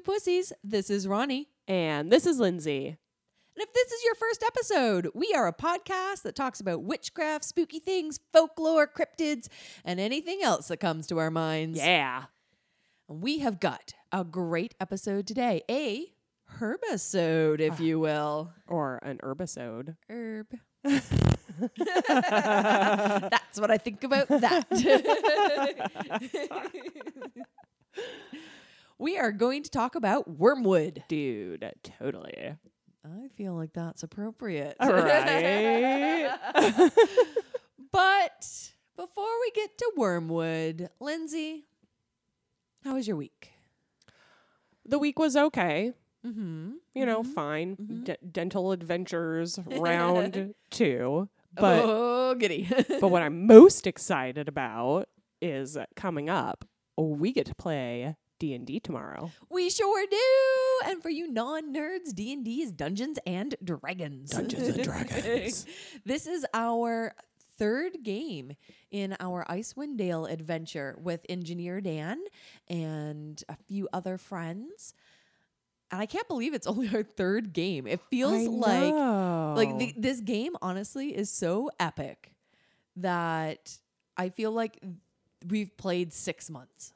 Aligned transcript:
Two 0.00 0.12
Pussies. 0.12 0.52
This 0.64 0.88
is 0.88 1.06
Ronnie. 1.06 1.50
And 1.68 2.10
this 2.10 2.24
is 2.24 2.38
Lindsey. 2.38 2.86
And 2.86 2.96
if 3.56 3.70
this 3.74 3.92
is 3.92 4.02
your 4.02 4.14
first 4.14 4.42
episode, 4.42 5.10
we 5.14 5.34
are 5.34 5.46
a 5.46 5.52
podcast 5.52 6.22
that 6.22 6.34
talks 6.34 6.58
about 6.58 6.82
witchcraft, 6.82 7.44
spooky 7.44 7.80
things, 7.80 8.18
folklore, 8.32 8.86
cryptids, 8.86 9.48
and 9.84 10.00
anything 10.00 10.40
else 10.42 10.68
that 10.68 10.78
comes 10.78 11.06
to 11.08 11.18
our 11.18 11.30
minds. 11.30 11.78
Yeah. 11.78 12.24
And 13.10 13.20
we 13.20 13.40
have 13.40 13.60
got 13.60 13.92
a 14.10 14.24
great 14.24 14.74
episode 14.80 15.26
today. 15.26 15.64
A 15.70 16.06
herbisode, 16.58 17.60
if 17.60 17.78
ah. 17.78 17.82
you 17.82 18.00
will. 18.00 18.54
Or 18.66 19.00
an 19.02 19.18
herbisode. 19.18 19.96
Herb. 20.08 20.46
That's 20.82 21.10
what 23.60 23.70
I 23.70 23.76
think 23.76 24.02
about 24.04 24.28
that. 24.28 24.66
we 29.00 29.18
are 29.18 29.32
going 29.32 29.62
to 29.62 29.70
talk 29.70 29.94
about 29.94 30.28
wormwood. 30.28 31.02
Dude, 31.08 31.72
totally. 31.82 32.54
I 33.04 33.28
feel 33.36 33.54
like 33.54 33.72
that's 33.72 34.02
appropriate. 34.02 34.76
All 34.78 34.92
right. 34.92 36.36
but 37.92 38.72
before 38.96 39.40
we 39.40 39.50
get 39.54 39.78
to 39.78 39.92
wormwood, 39.96 40.90
Lindsey, 41.00 41.64
how 42.84 42.94
was 42.94 43.08
your 43.08 43.16
week? 43.16 43.52
the 44.84 44.98
week 44.98 45.18
was 45.18 45.36
okay. 45.36 45.92
Mm-hmm. 46.26 46.72
You 46.94 47.06
know, 47.06 47.22
fine. 47.22 48.02
D- 48.04 48.16
dental 48.30 48.72
adventures 48.72 49.58
round 49.66 50.54
two. 50.70 51.28
But 51.54 51.82
oh, 51.84 52.34
giddy. 52.34 52.68
but 53.00 53.08
what 53.08 53.22
I'm 53.22 53.46
most 53.46 53.86
excited 53.86 54.48
about 54.48 55.08
is 55.40 55.78
coming 55.96 56.28
up. 56.28 56.64
We 56.96 57.32
get 57.32 57.46
to 57.46 57.54
play 57.54 58.16
D 58.40 58.54
and 58.54 58.66
D 58.66 58.80
tomorrow. 58.80 59.30
we 59.50 59.70
sure 59.70 60.04
do. 60.10 60.90
And 60.90 61.00
for 61.02 61.10
you 61.10 61.30
non-nerds, 61.30 62.14
D&D 62.14 62.62
is 62.62 62.72
Dungeons 62.72 63.18
and 63.26 63.54
Dragons. 63.62 64.30
Dungeons 64.30 64.68
and 64.68 64.82
Dragons. 64.82 65.66
this 66.06 66.26
is 66.26 66.44
our 66.54 67.14
third 67.58 68.02
game 68.02 68.52
in 68.90 69.14
our 69.20 69.44
Icewind 69.48 69.98
Dale 69.98 70.24
adventure 70.24 70.96
with 70.98 71.20
Engineer 71.28 71.82
Dan 71.82 72.18
and 72.68 73.44
a 73.50 73.56
few 73.68 73.86
other 73.92 74.16
friends. 74.16 74.94
And 75.92 76.00
I 76.00 76.06
can't 76.06 76.26
believe 76.26 76.54
it's 76.54 76.66
only 76.66 76.88
our 76.94 77.02
third 77.02 77.52
game. 77.52 77.86
It 77.86 78.00
feels 78.10 78.48
like 78.48 78.94
like 78.94 79.78
the, 79.78 79.94
this 79.98 80.20
game 80.20 80.56
honestly 80.62 81.14
is 81.14 81.30
so 81.30 81.70
epic 81.78 82.32
that 82.96 83.76
I 84.16 84.30
feel 84.30 84.52
like 84.52 84.82
we've 85.46 85.76
played 85.76 86.14
6 86.14 86.48
months. 86.50 86.94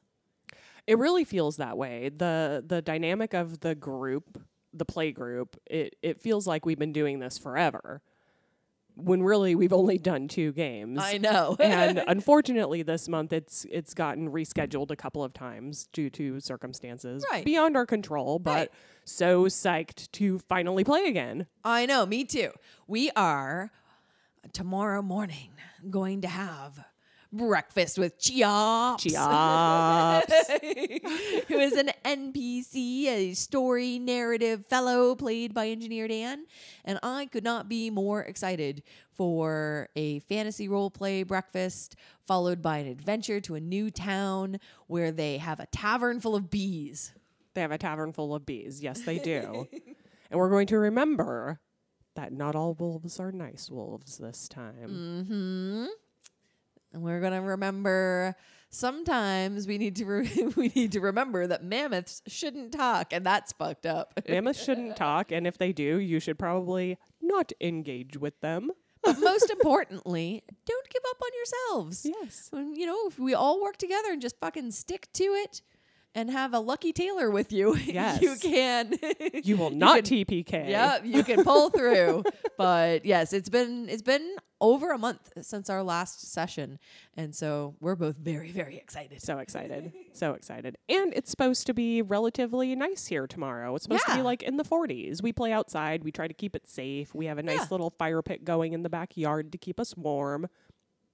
It 0.87 0.99
really 0.99 1.25
feels 1.25 1.57
that 1.57 1.77
way. 1.79 2.11
The 2.15 2.63
the 2.67 2.83
dynamic 2.83 3.33
of 3.35 3.61
the 3.61 3.75
group, 3.75 4.43
the 4.73 4.85
play 4.85 5.13
group, 5.13 5.57
it 5.67 5.97
it 6.03 6.21
feels 6.21 6.47
like 6.47 6.67
we've 6.67 6.79
been 6.79 6.93
doing 6.93 7.19
this 7.21 7.39
forever. 7.39 8.03
When 8.97 9.25
really 9.25 9.57
we've 9.57 9.73
only 9.73 9.99
done 9.99 10.29
two 10.29 10.53
games. 10.53 11.01
I 11.03 11.19
know. 11.19 11.57
and 11.59 12.01
unfortunately 12.07 12.83
this 12.83 13.09
month 13.09 13.33
it's 13.33 13.67
it's 13.69 13.93
gotten 13.93 14.31
rescheduled 14.31 14.93
a 14.93 14.97
couple 14.97 15.25
of 15.25 15.33
times 15.35 15.89
due 15.93 16.11
to 16.11 16.39
circumstances 16.39 17.25
Right. 17.33 17.45
beyond 17.45 17.77
our 17.77 17.87
control, 17.87 18.39
but 18.39 18.53
Right. 18.55 18.71
so 19.05 19.47
psyched 19.47 20.13
to 20.13 20.39
finally 20.39 20.85
play 20.85 21.07
again. 21.07 21.47
I 21.65 21.87
know, 21.87 22.07
me 22.07 22.25
too. 22.25 22.51
We 22.87 23.11
are 23.17 23.73
tomorrow 24.53 25.03
morning 25.03 25.51
going 25.91 26.21
to 26.21 26.29
have 26.29 26.85
breakfast 27.35 27.99
with 27.99 28.19
Chiops. 28.19 29.05
Chiops. 29.05 30.31
who 31.49 31.59
is 31.59 31.73
an 31.73 31.91
NPC, 32.05 33.07
a 33.07 33.35
story 33.35 33.99
narrative 33.99 34.67
fellow 34.67 35.15
played 35.15 35.53
by 35.53 35.69
Engineer 35.69 36.09
Dan. 36.09 36.47
And 36.85 36.99
I 37.03 37.27
could 37.27 37.45
not 37.45 37.69
be 37.69 37.91
more 37.91 38.23
excited 38.23 38.83
for 39.13 39.89
a 39.97 40.21
fantasy 40.21 40.69
role 40.69 40.91
play 40.91 41.23
breakfast, 41.23 41.97
followed 42.27 42.63
by 42.63 42.79
an 42.79 42.87
adventure 42.87 43.41
to 43.41 43.55
a 43.55 43.61
new 43.61 43.91
town 43.91 44.59
where 44.87 45.13
they 45.13 45.39
have 45.39 45.61
a 45.61 45.67
tavern 45.67 46.21
full 46.21 46.35
of 46.35 46.51
bees. 46.51 47.13
They 47.55 47.61
have 47.61 47.73
a 47.73 47.79
tavern 47.79 48.13
full 48.13 48.35
of 48.35 48.45
bees. 48.47 48.83
Yes, 48.83 49.03
they 49.03 49.19
do. 49.19 49.69
and 50.31 50.39
we're 50.41 50.51
going 50.51 50.67
to 50.69 50.79
remember 50.79 51.61
that 52.17 52.33
not 52.33 52.55
all 52.55 52.75
wolves 52.75 53.19
are 53.21 53.33
nice 53.33 53.71
wolves 53.71 54.19
this 54.19 54.49
time. 54.49 55.27
hmm 55.29 55.87
And 56.95 57.03
we're 57.03 57.21
gonna 57.21 57.43
remember. 57.43 58.37
Sometimes 58.71 59.69
we 59.69 59.79
need 59.79 59.95
to 59.97 60.05
re- 60.05 60.49
we 60.57 60.69
need 60.75 60.93
to 60.93 61.01
remember 61.01 61.47
that 61.47 61.63
mammoths 61.63 62.23
shouldn't 62.27 62.73
talk, 62.73 63.13
and 63.13 63.25
that's 63.27 63.53
fucked 63.53 63.87
up. 63.87 64.15
Mammoths 64.29 64.65
shouldn't 64.65 64.97
talk, 64.97 65.31
and 65.31 65.47
if 65.47 65.59
they 65.59 65.73
do, 65.73 65.99
you 65.99 66.19
should 66.19 66.39
probably 66.39 66.99
not 67.21 67.53
engage 67.61 68.17
with 68.17 68.41
them. 68.41 68.71
but 69.03 69.19
most 69.21 69.49
importantly, 69.51 70.43
don't 70.67 70.89
give 70.89 71.03
up 71.09 71.17
on 71.23 71.29
yourselves. 71.37 72.05
Yes. 72.05 72.49
When, 72.51 72.75
you 72.75 72.87
know, 72.87 72.99
if 73.07 73.19
we 73.19 73.33
all 73.35 73.63
work 73.63 73.77
together 73.77 74.11
and 74.11 74.21
just 74.21 74.41
fucking 74.41 74.71
stick 74.73 75.09
to 75.15 75.25
it, 75.25 75.63
and 76.15 76.31
have 76.31 76.55
a 76.55 76.61
lucky 76.61 76.93
Taylor 76.93 77.31
with 77.31 77.53
you, 77.53 77.75
Yes. 77.85 78.23
you 78.23 78.37
can. 78.37 78.95
You 79.43 79.57
will 79.57 79.71
not 79.87 80.05
can- 80.05 80.25
TPK. 80.25 80.69
Yeah, 80.69 81.03
you 81.03 81.23
can 81.25 81.43
pull 81.45 81.71
through. 81.71 82.25
but 82.57 83.05
yes, 83.05 83.33
it's 83.33 83.49
been 83.49 83.89
it's 83.89 84.03
been 84.03 84.37
over 84.61 84.93
a 84.93 84.99
month 84.99 85.33
since 85.43 85.69
our 85.69 85.83
last 85.83 86.33
session, 86.33 86.79
and 87.17 87.35
so 87.35 87.75
we're 87.81 87.97
both 87.97 88.17
very 88.17 88.51
very 88.53 88.77
excited. 88.77 89.21
So 89.21 89.39
excited. 89.39 89.93
So 90.13 90.33
excited. 90.35 90.79
And 90.89 91.13
it's 91.15 91.31
supposed 91.31 91.67
to 91.67 91.75
be 91.75 92.01
relatively 92.03 92.75
nice 92.77 93.07
here 93.07 93.27
tomorrow. 93.27 93.75
It's 93.75 93.83
supposed 93.85 94.07
to 94.07 94.15
be 94.15 94.23
like 94.23 94.43
in 94.43 94.57
the 94.57 94.65
40s. 94.65 95.23
We 95.23 95.33
play 95.33 95.53
outside. 95.53 96.05
We 96.05 96.13
try 96.13 96.29
to 96.29 96.35
keep 96.35 96.55
it 96.55 96.69
safe. 96.69 97.15
We 97.15 97.27
have 97.27 97.39
a 97.39 97.43
nice 97.43 97.59
Yeah. 97.63 97.67
little 97.73 97.91
fire 97.91 98.23
pit 98.23 98.45
going 98.45 98.73
in 98.73 98.83
the 98.85 98.89
backyard 98.89 99.51
to 99.53 99.59
keep 99.59 99.81
us 99.81 99.97
warm. 99.97 100.49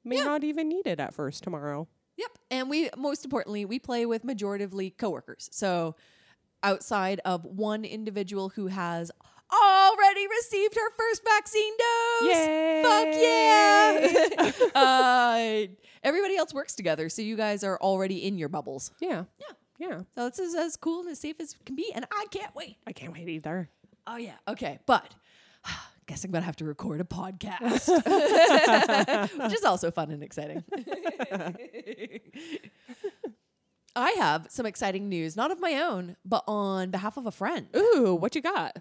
May 0.04 0.16
Yeah. 0.16 0.24
not 0.24 0.44
even 0.44 0.68
need 0.68 0.86
it 0.86 1.00
at 1.00 1.14
first 1.14 1.42
tomorrow. 1.42 1.88
Yep. 2.20 2.38
And 2.50 2.68
we 2.68 2.90
most 2.98 3.24
importantly, 3.24 3.64
we 3.64 3.78
play 3.78 4.04
with 4.04 4.24
majoritively 4.24 4.94
coworkers. 4.96 5.48
So 5.52 5.96
outside 6.62 7.20
of 7.24 7.44
one 7.46 7.86
individual 7.86 8.50
who 8.50 8.66
has 8.66 9.10
already 9.50 10.26
received 10.28 10.74
her 10.74 10.90
first 10.96 11.22
vaccine 11.24 11.72
dose. 11.78 12.30
Yay! 12.30 12.82
Fuck 12.82 14.52
yeah. 14.74 14.80
uh, 14.80 15.66
everybody 16.04 16.36
else 16.36 16.52
works 16.52 16.74
together, 16.74 17.08
so 17.08 17.22
you 17.22 17.36
guys 17.36 17.64
are 17.64 17.78
already 17.78 18.26
in 18.26 18.36
your 18.36 18.50
bubbles. 18.50 18.92
Yeah. 19.00 19.24
Yeah. 19.38 19.54
Yeah. 19.78 20.02
So 20.14 20.28
this 20.28 20.38
is 20.38 20.54
as 20.54 20.76
cool 20.76 21.00
and 21.00 21.10
as 21.10 21.20
safe 21.20 21.40
as 21.40 21.56
can 21.64 21.74
be, 21.74 21.90
and 21.94 22.04
I 22.12 22.26
can't 22.30 22.54
wait. 22.54 22.76
I 22.86 22.92
can't 22.92 23.14
wait 23.14 23.28
either. 23.28 23.70
Oh 24.06 24.16
yeah. 24.16 24.36
Okay. 24.46 24.78
But 24.84 25.14
guess 26.10 26.24
I'm 26.24 26.32
gonna 26.32 26.44
have 26.44 26.56
to 26.56 26.64
record 26.64 27.00
a 27.00 27.04
podcast. 27.04 27.88
Which 29.38 29.54
is 29.54 29.64
also 29.64 29.92
fun 29.92 30.10
and 30.10 30.24
exciting. 30.24 30.64
I 33.94 34.10
have 34.18 34.48
some 34.50 34.66
exciting 34.66 35.08
news, 35.08 35.36
not 35.36 35.52
of 35.52 35.60
my 35.60 35.74
own, 35.74 36.16
but 36.24 36.42
on 36.48 36.90
behalf 36.90 37.16
of 37.16 37.26
a 37.26 37.30
friend. 37.30 37.68
Ooh, 37.76 38.16
what 38.18 38.34
you 38.34 38.42
got? 38.42 38.76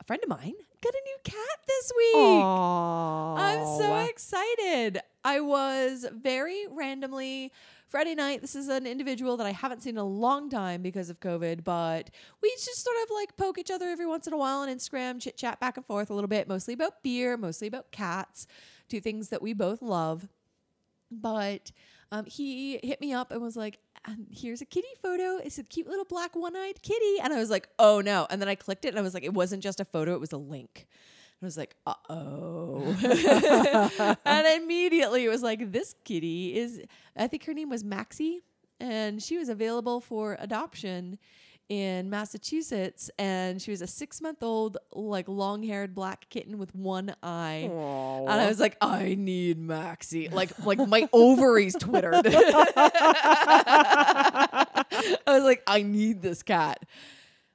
A 0.00 0.04
friend 0.06 0.22
of 0.22 0.30
mine 0.30 0.54
got 0.82 0.94
a 0.94 1.02
new 1.04 1.16
cat 1.24 1.58
this 1.66 1.92
week. 1.96 2.14
Oh. 2.14 3.34
I'm 3.38 3.64
so 3.78 3.96
excited. 4.10 5.00
I 5.24 5.40
was 5.40 6.06
very 6.12 6.66
randomly 6.68 7.52
Friday 7.88 8.14
night. 8.14 8.40
This 8.40 8.56
is 8.56 8.68
an 8.68 8.86
individual 8.86 9.36
that 9.36 9.46
I 9.46 9.52
haven't 9.52 9.82
seen 9.82 9.94
in 9.94 9.98
a 9.98 10.04
long 10.04 10.50
time 10.50 10.82
because 10.82 11.08
of 11.08 11.20
COVID, 11.20 11.62
but 11.62 12.10
we 12.42 12.50
just 12.50 12.82
sort 12.82 12.96
of 13.04 13.10
like 13.14 13.36
poke 13.36 13.58
each 13.58 13.70
other 13.70 13.88
every 13.88 14.06
once 14.06 14.26
in 14.26 14.32
a 14.32 14.36
while 14.36 14.58
on 14.58 14.68
Instagram, 14.68 15.20
chit 15.20 15.36
chat 15.36 15.60
back 15.60 15.76
and 15.76 15.86
forth 15.86 16.10
a 16.10 16.14
little 16.14 16.28
bit, 16.28 16.48
mostly 16.48 16.74
about 16.74 17.02
beer, 17.02 17.36
mostly 17.36 17.68
about 17.68 17.92
cats, 17.92 18.46
two 18.88 19.00
things 19.00 19.28
that 19.28 19.42
we 19.42 19.52
both 19.52 19.82
love. 19.82 20.26
But 21.10 21.70
um, 22.10 22.24
he 22.26 22.80
hit 22.82 23.00
me 23.00 23.12
up 23.12 23.30
and 23.30 23.40
was 23.40 23.56
like, 23.56 23.78
and 24.04 24.26
here's 24.30 24.60
a 24.60 24.64
kitty 24.64 24.88
photo. 25.00 25.36
It's 25.36 25.58
a 25.58 25.62
cute 25.62 25.86
little 25.86 26.04
black 26.04 26.34
one 26.34 26.56
eyed 26.56 26.82
kitty. 26.82 27.18
And 27.22 27.32
I 27.32 27.38
was 27.38 27.50
like, 27.50 27.68
oh 27.78 28.00
no. 28.00 28.26
And 28.30 28.40
then 28.40 28.48
I 28.48 28.54
clicked 28.54 28.84
it 28.84 28.88
and 28.88 28.98
I 28.98 29.02
was 29.02 29.14
like, 29.14 29.24
it 29.24 29.34
wasn't 29.34 29.62
just 29.62 29.80
a 29.80 29.84
photo, 29.84 30.14
it 30.14 30.20
was 30.20 30.32
a 30.32 30.38
link. 30.38 30.86
I 31.40 31.44
was 31.44 31.56
like, 31.56 31.74
uh 31.86 31.94
oh. 32.08 34.16
and 34.24 34.62
immediately 34.62 35.24
it 35.24 35.28
was 35.28 35.42
like, 35.42 35.72
this 35.72 35.94
kitty 36.04 36.56
is, 36.56 36.80
I 37.16 37.26
think 37.26 37.44
her 37.46 37.54
name 37.54 37.68
was 37.68 37.82
Maxie, 37.82 38.42
and 38.78 39.20
she 39.20 39.38
was 39.38 39.48
available 39.48 40.00
for 40.00 40.36
adoption 40.38 41.18
in 41.68 42.10
Massachusetts. 42.10 43.10
And 43.18 43.60
she 43.60 43.70
was 43.70 43.82
a 43.82 43.86
six 43.86 44.20
month 44.20 44.42
old, 44.42 44.78
like 44.92 45.28
long 45.28 45.62
haired 45.62 45.94
black 45.94 46.28
kitten 46.28 46.58
with 46.58 46.74
one 46.74 47.14
eye. 47.22 47.70
Aw. 47.72 48.26
And 48.26 48.40
I 48.40 48.48
was 48.48 48.60
like, 48.60 48.76
I 48.80 49.14
need 49.18 49.58
Maxie. 49.58 50.28
Like, 50.28 50.64
like 50.64 50.78
my 50.86 51.08
ovaries 51.12 51.74
twittered. 51.78 52.14
I 52.26 54.66
was 55.26 55.44
like, 55.44 55.62
I 55.66 55.82
need 55.82 56.22
this 56.22 56.42
cat. 56.42 56.84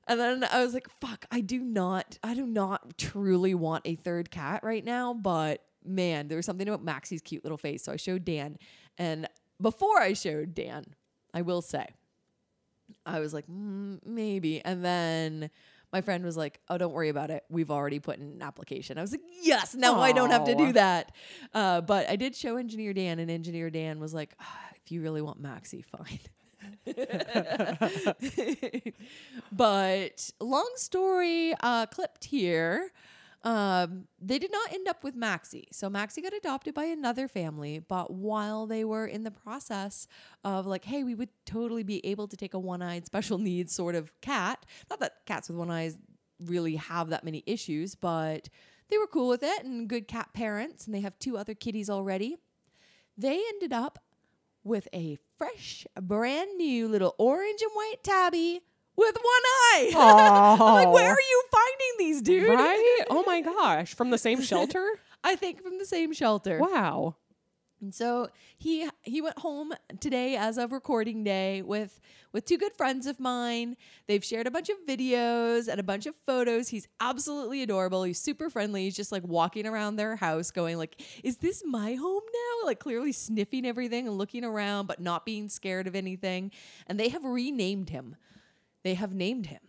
And 0.07 0.19
then 0.19 0.45
I 0.51 0.63
was 0.63 0.73
like, 0.73 0.87
fuck, 1.01 1.25
I 1.31 1.41
do 1.41 1.59
not, 1.59 2.17
I 2.23 2.33
do 2.33 2.45
not 2.45 2.97
truly 2.97 3.53
want 3.53 3.83
a 3.85 3.95
third 3.95 4.31
cat 4.31 4.63
right 4.63 4.83
now. 4.83 5.13
But 5.13 5.63
man, 5.85 6.27
there 6.27 6.37
was 6.37 6.45
something 6.45 6.67
about 6.67 6.83
Maxie's 6.83 7.21
cute 7.21 7.43
little 7.43 7.57
face. 7.57 7.83
So 7.83 7.91
I 7.91 7.97
showed 7.97 8.23
Dan. 8.23 8.57
And 8.97 9.27
before 9.61 9.99
I 9.99 10.13
showed 10.13 10.55
Dan, 10.55 10.85
I 11.33 11.41
will 11.41 11.61
say, 11.61 11.87
I 13.05 13.19
was 13.19 13.33
like, 13.33 13.47
mm, 13.47 13.99
maybe. 14.05 14.61
And 14.63 14.83
then 14.83 15.49
my 15.93 16.01
friend 16.01 16.23
was 16.23 16.35
like, 16.35 16.59
oh, 16.69 16.77
don't 16.77 16.93
worry 16.93 17.09
about 17.09 17.31
it. 17.31 17.43
We've 17.49 17.71
already 17.71 17.99
put 17.99 18.17
in 18.17 18.23
an 18.23 18.41
application. 18.41 18.97
I 18.97 19.01
was 19.01 19.11
like, 19.11 19.21
yes, 19.41 19.73
now 19.73 19.99
I 19.99 20.11
don't 20.11 20.31
have 20.31 20.45
to 20.45 20.55
do 20.55 20.73
that. 20.73 21.11
Uh, 21.53 21.81
but 21.81 22.09
I 22.09 22.15
did 22.15 22.35
show 22.35 22.57
Engineer 22.57 22.93
Dan, 22.93 23.19
and 23.19 23.31
Engineer 23.31 23.69
Dan 23.69 23.99
was 23.99 24.13
like, 24.13 24.33
ah, 24.39 24.59
if 24.83 24.91
you 24.91 25.01
really 25.01 25.21
want 25.21 25.41
Maxi, 25.41 25.83
fine. 25.85 26.19
but 29.51 30.31
long 30.39 30.69
story 30.75 31.53
uh, 31.61 31.85
clipped 31.85 32.25
here. 32.25 32.91
Um, 33.47 34.09
they 34.19 34.39
did 34.39 34.51
not 34.51 34.73
end 34.73 34.89
up 34.89 35.05
with 35.05 35.15
Maxie. 35.15 35.69
So 35.71 35.89
Maxie 35.89 36.21
got 36.21 36.33
adopted 36.33 36.73
by 36.73 36.83
another 36.83 37.29
family, 37.29 37.79
but 37.79 38.11
while 38.11 38.67
they 38.67 38.83
were 38.83 39.05
in 39.05 39.23
the 39.23 39.31
process 39.31 40.05
of 40.43 40.65
like, 40.65 40.83
hey, 40.83 41.05
we 41.05 41.15
would 41.15 41.29
totally 41.45 41.83
be 41.83 42.05
able 42.05 42.27
to 42.27 42.35
take 42.35 42.53
a 42.53 42.59
one-eyed 42.59 43.05
special 43.05 43.37
needs 43.37 43.73
sort 43.73 43.95
of 43.95 44.11
cat. 44.19 44.65
Not 44.89 44.99
that 44.99 45.25
cats 45.25 45.47
with 45.47 45.57
one 45.57 45.71
eye 45.71 45.93
really 46.43 46.75
have 46.75 47.07
that 47.11 47.23
many 47.23 47.41
issues, 47.45 47.95
but 47.95 48.49
they 48.89 48.97
were 48.97 49.07
cool 49.07 49.29
with 49.29 49.43
it 49.43 49.63
and 49.63 49.87
good 49.87 50.09
cat 50.09 50.33
parents, 50.33 50.85
and 50.85 50.93
they 50.93 50.99
have 50.99 51.17
two 51.17 51.37
other 51.37 51.53
kitties 51.53 51.89
already. 51.89 52.35
They 53.17 53.41
ended 53.53 53.71
up 53.71 53.97
with 54.65 54.89
a 54.93 55.17
fresh, 55.37 55.87
brand 56.01 56.57
new 56.57 56.89
little 56.89 57.15
orange 57.17 57.61
and 57.61 57.71
white 57.73 58.03
tabby 58.03 58.59
with 58.97 59.15
one 59.15 59.23
eye. 59.23 59.91
I'm 60.59 60.73
like, 60.73 60.91
where 60.93 61.11
are 61.11 61.17
you 61.29 61.43
finding 61.51 61.93
these, 61.99 62.21
dude? 62.21 62.49
Right? 62.49 62.83
Oh 63.09 63.23
my 63.25 63.41
gosh. 63.41 63.93
From 63.93 64.09
the 64.09 64.17
same 64.17 64.41
shelter? 64.41 64.85
I 65.23 65.35
think 65.35 65.61
from 65.63 65.77
the 65.77 65.85
same 65.85 66.13
shelter. 66.13 66.59
wow. 66.59 67.15
And 67.79 67.93
so 67.93 68.29
he 68.57 68.89
he 69.03 69.21
went 69.21 69.37
home 69.37 69.71
today 69.99 70.35
as 70.35 70.57
of 70.57 70.71
recording 70.71 71.23
day 71.23 71.61
with 71.61 71.99
with 72.33 72.43
two 72.43 72.57
good 72.57 72.73
friends 72.75 73.05
of 73.05 73.19
mine. 73.19 73.77
They've 74.07 74.23
shared 74.23 74.47
a 74.47 74.51
bunch 74.51 74.69
of 74.69 74.77
videos 74.87 75.67
and 75.67 75.79
a 75.79 75.83
bunch 75.83 76.07
of 76.07 76.15
photos. 76.25 76.69
He's 76.69 76.87
absolutely 76.99 77.61
adorable. 77.61 78.01
He's 78.01 78.19
super 78.19 78.49
friendly. 78.49 78.85
He's 78.85 78.95
just 78.95 79.11
like 79.11 79.23
walking 79.27 79.67
around 79.67 79.95
their 79.97 80.15
house 80.15 80.49
going 80.49 80.79
like, 80.79 80.99
"Is 81.23 81.37
this 81.37 81.61
my 81.65 81.93
home 81.93 82.23
now?" 82.33 82.65
Like 82.65 82.79
clearly 82.79 83.11
sniffing 83.11 83.63
everything 83.63 84.07
and 84.07 84.17
looking 84.17 84.43
around 84.43 84.87
but 84.87 84.99
not 84.99 85.23
being 85.23 85.47
scared 85.47 85.85
of 85.85 85.95
anything. 85.95 86.51
And 86.87 86.99
they 86.99 87.09
have 87.09 87.23
renamed 87.23 87.89
him. 87.91 88.15
They 88.87 88.93
have 88.93 89.13
named 89.13 89.47
him 89.47 89.59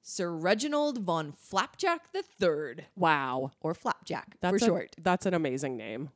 Sir 0.00 0.32
Reginald 0.32 0.96
von 1.02 1.32
Flapjack 1.32 2.06
III 2.40 2.86
Wow. 2.96 3.50
or 3.60 3.74
Flapjack 3.74 4.36
That's 4.40 4.60
for 4.60 4.64
a- 4.64 4.66
short. 4.66 4.96
That's 4.98 5.26
an 5.26 5.34
amazing 5.34 5.76
name. 5.76 6.08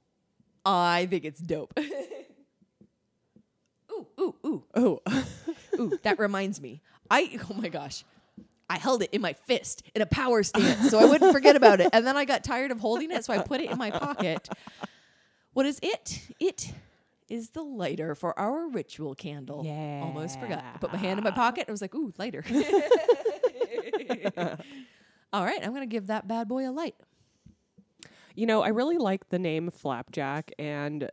I 0.65 1.05
think 1.05 1.27
it's 1.27 1.39
dope. 1.39 1.75
ooh, 3.93 4.07
ooh, 4.19 4.35
ooh, 4.47 4.65
Oh. 4.75 5.03
ooh. 5.79 5.99
That 6.03 6.19
reminds 6.19 6.63
me. 6.63 6.81
I 7.11 7.39
oh 7.51 7.53
my 7.53 7.69
gosh. 7.69 8.05
I 8.71 8.79
held 8.79 9.03
it 9.03 9.11
in 9.13 9.21
my 9.21 9.35
fist 9.35 9.83
in 9.95 10.01
a 10.01 10.07
power 10.07 10.43
stance 10.43 10.89
so 10.91 10.99
I 10.99 11.05
wouldn't 11.05 11.33
forget 11.35 11.57
about 11.57 11.83
it. 11.83 11.91
And 11.93 12.07
then 12.07 12.17
I 12.17 12.25
got 12.25 12.43
tired 12.43 12.71
of 12.71 12.81
holding 12.81 13.11
it, 13.11 13.27
so 13.27 13.35
I 13.35 13.43
put 13.43 13.61
it 13.61 13.71
in 13.71 13.77
my 13.77 13.91
pocket. 13.91 14.49
What 15.53 15.67
is 15.67 15.79
it? 15.83 16.23
It 16.41 16.73
is 17.29 17.51
the 17.51 17.63
lighter 17.63 18.15
for 18.15 18.39
our 18.39 18.69
ritual 18.69 19.15
candle. 19.15 19.63
Yeah. 19.65 20.01
Almost 20.03 20.41
forgot. 20.41 20.65
I 20.75 20.79
put 20.79 20.93
my 20.93 20.99
hand 20.99 21.19
in 21.19 21.25
my 21.25 21.31
pocket. 21.31 21.67
I 21.69 21.71
was 21.71 21.81
like, 21.81 21.95
ooh, 21.95 22.13
lighter. 22.19 22.45
All 25.33 25.45
right, 25.45 25.59
I'm 25.63 25.73
gonna 25.73 25.87
give 25.87 26.07
that 26.07 26.29
bad 26.29 26.49
boy 26.49 26.69
a 26.69 26.73
light. 26.73 26.95
You 28.35 28.47
know, 28.47 28.63
I 28.63 28.69
really 28.69 28.99
like 28.99 29.29
the 29.31 29.39
name 29.39 29.71
Flapjack 29.71 30.53
and 30.59 31.11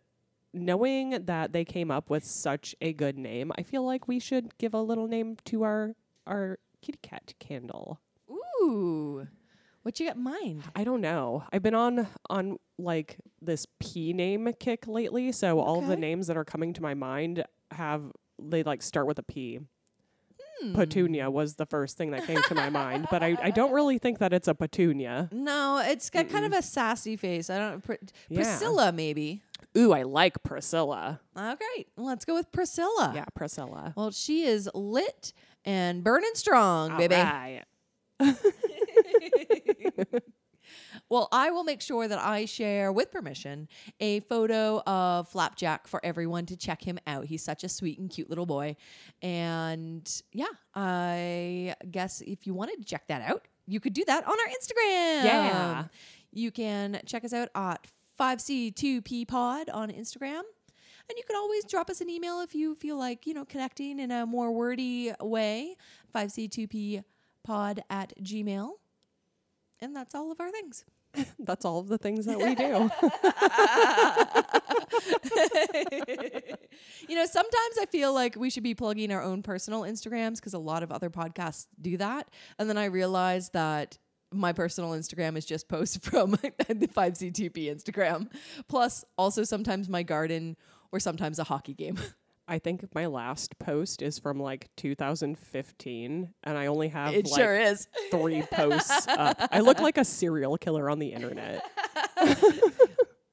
knowing 0.54 1.25
that 1.25 1.51
they 1.51 1.65
came 1.65 1.89
up 1.89 2.10
with 2.10 2.24
such 2.24 2.75
a 2.80 2.94
good 2.94 3.18
name, 3.18 3.51
I 3.57 3.63
feel 3.63 3.83
like 3.83 4.07
we 4.07 4.19
should 4.19 4.57
give 4.57 4.74
a 4.74 4.81
little 4.81 5.07
name 5.07 5.38
to 5.45 5.63
our 5.63 5.95
our 6.27 6.60
kitty 6.81 7.00
cat 7.01 7.33
candle. 7.39 8.00
Ooh. 8.31 9.27
What 9.83 10.00
you 10.00 10.07
got 10.07 10.15
in 10.15 10.24
mind? 10.24 10.63
I 10.75 10.83
don't 10.83 11.01
know. 11.01 11.44
I've 11.51 11.62
been 11.63 11.75
on 11.75 12.07
on 12.30 12.57
like 12.77 13.18
this 13.41 13.68
P 13.80 14.13
name 14.13 14.50
kick 14.59 14.88
lately, 14.88 15.31
so 15.31 15.59
all 15.59 15.80
of 15.80 15.88
the 15.88 15.94
Okay. 15.94 16.01
names 16.01 16.27
that 16.27 16.38
are 16.38 16.45
coming 16.45 16.74
to 16.74 16.81
my 16.81 16.94
mind 16.94 17.44
have 17.71 18.03
they 18.41 18.63
like 18.63 18.81
start 18.81 19.07
with 19.07 19.19
a 19.19 19.24
P. 19.24 19.59
Hmm. 20.62 20.74
Petunia 20.74 21.30
was 21.30 21.56
the 21.56 21.65
first 21.65 21.97
thing 21.97 22.12
that 22.12 22.25
came 22.25 22.41
to 22.44 22.56
my 22.56 22.69
mind, 22.69 23.07
but 23.12 23.21
I, 23.24 23.35
I 23.41 23.50
don't 23.51 23.71
really 23.80 23.97
think 23.97 24.19
that 24.19 24.31
it's 24.33 24.47
a 24.47 24.53
petunia. 24.56 25.27
No, 25.31 25.80
it's 25.83 26.09
got 26.09 26.29
kind 26.29 26.45
of 26.45 26.53
a 26.53 26.62
sassy 26.62 27.15
face. 27.18 27.50
I 27.50 27.57
don't. 27.57 27.83
Pr- 27.83 27.94
Yeah. 28.29 28.44
Priscilla, 28.44 28.91
maybe. 28.91 29.41
Ooh, 29.77 29.91
I 29.91 30.03
like 30.03 30.41
Priscilla. 30.44 31.19
Okay, 31.38 31.86
let's 31.97 32.24
go 32.25 32.36
with 32.36 32.51
Priscilla. 32.51 33.12
Yeah, 33.15 33.25
Priscilla. 33.36 33.94
Well, 33.97 34.12
she 34.12 34.44
is 34.45 34.69
lit 34.74 35.33
and 35.65 36.03
burning 36.03 36.31
strong, 36.36 36.95
baby. 36.97 37.15
Well, 41.09 41.27
I 41.31 41.51
will 41.51 41.63
make 41.63 41.81
sure 41.81 42.07
that 42.07 42.19
I 42.19 42.45
share, 42.45 42.91
with 42.91 43.11
permission, 43.11 43.67
a 43.99 44.21
photo 44.21 44.81
of 44.85 45.29
Flapjack 45.29 45.87
for 45.87 46.03
everyone 46.03 46.45
to 46.47 46.57
check 46.57 46.81
him 46.81 46.99
out. 47.05 47.25
He's 47.25 47.43
such 47.43 47.63
a 47.63 47.69
sweet 47.69 47.99
and 47.99 48.09
cute 48.09 48.29
little 48.29 48.45
boy. 48.45 48.75
And 49.21 50.09
yeah, 50.31 50.45
I 50.73 51.75
guess 51.89 52.21
if 52.21 52.47
you 52.47 52.53
wanted 52.53 52.77
to 52.77 52.85
check 52.85 53.07
that 53.07 53.21
out, 53.21 53.47
you 53.67 53.79
could 53.79 53.93
do 53.93 54.03
that 54.05 54.25
on 54.25 54.31
our 54.31 54.47
Instagram. 54.47 55.23
Yeah. 55.25 55.83
You 56.31 56.51
can 56.51 56.99
check 57.05 57.23
us 57.23 57.33
out 57.33 57.49
at 57.55 57.85
5C2P 58.19 59.27
Pod 59.27 59.69
on 59.69 59.89
Instagram. 59.89 60.41
And 61.09 61.17
you 61.17 61.23
can 61.27 61.35
always 61.35 61.65
drop 61.65 61.89
us 61.89 61.99
an 61.99 62.09
email 62.09 62.39
if 62.39 62.55
you 62.55 62.75
feel 62.75 62.97
like, 62.97 63.27
you 63.27 63.33
know, 63.33 63.43
connecting 63.43 63.99
in 63.99 64.09
a 64.09 64.25
more 64.25 64.53
wordy 64.53 65.11
way. 65.19 65.75
5C2P 66.15 67.03
pod 67.43 67.83
at 67.89 68.13
gmail. 68.21 68.71
And 69.83 69.94
that's 69.94 70.15
all 70.15 70.31
of 70.31 70.39
our 70.39 70.50
things. 70.50 70.85
That's 71.39 71.65
all 71.65 71.77
of 71.77 71.89
the 71.89 71.97
things 71.97 72.25
that 72.25 72.39
we 72.39 72.56
do. 72.56 72.63
you 77.10 77.15
know, 77.15 77.25
sometimes 77.25 77.77
I 77.79 77.86
feel 77.86 78.13
like 78.13 78.36
we 78.36 78.50
should 78.50 78.63
be 78.63 78.74
plugging 78.74 79.12
our 79.12 79.22
own 79.22 79.43
personal 79.43 79.81
Instagrams 79.81 80.38
because 80.38 80.53
a 80.53 80.60
lot 80.60 80.84
of 80.84 80.91
other 80.91 81.12
podcasts 81.12 81.67
do 81.79 81.98
that. 81.98 82.29
And 82.57 82.67
then 82.67 82.79
I 82.79 82.86
realize 82.86 83.50
that 83.50 84.00
my 84.31 84.53
personal 84.53 84.91
Instagram 84.91 85.38
is 85.38 85.46
just 85.46 85.67
posts 85.67 85.98
from 86.01 86.31
the 86.31 86.88
5C2P 86.88 87.65
Instagram. 87.65 88.31
Plus, 88.69 89.03
also 89.17 89.43
sometimes 89.43 89.89
my 89.89 90.01
garden 90.01 90.55
or 90.93 91.00
sometimes 91.00 91.39
a 91.39 91.43
hockey 91.43 91.74
game. 91.74 92.00
I 92.53 92.60
think 92.60 92.86
my 92.93 93.07
last 93.07 93.57
post 93.57 94.03
is 94.03 94.19
from 94.19 94.39
like 94.39 94.69
2015, 94.77 96.29
and 96.43 96.55
I 96.55 96.67
only 96.67 96.89
have 96.89 97.12
it 97.15 97.25
like 97.25 97.41
sure 97.41 97.60
is. 97.60 97.88
three 98.12 98.43
posts 98.43 99.07
up. 99.07 99.38
I 99.51 99.62
look 99.62 99.79
like 99.79 99.98
a 99.98 100.05
serial 100.05 100.55
killer 100.57 100.88
on 100.88 101.00
the 101.00 101.13
internet. 101.13 101.63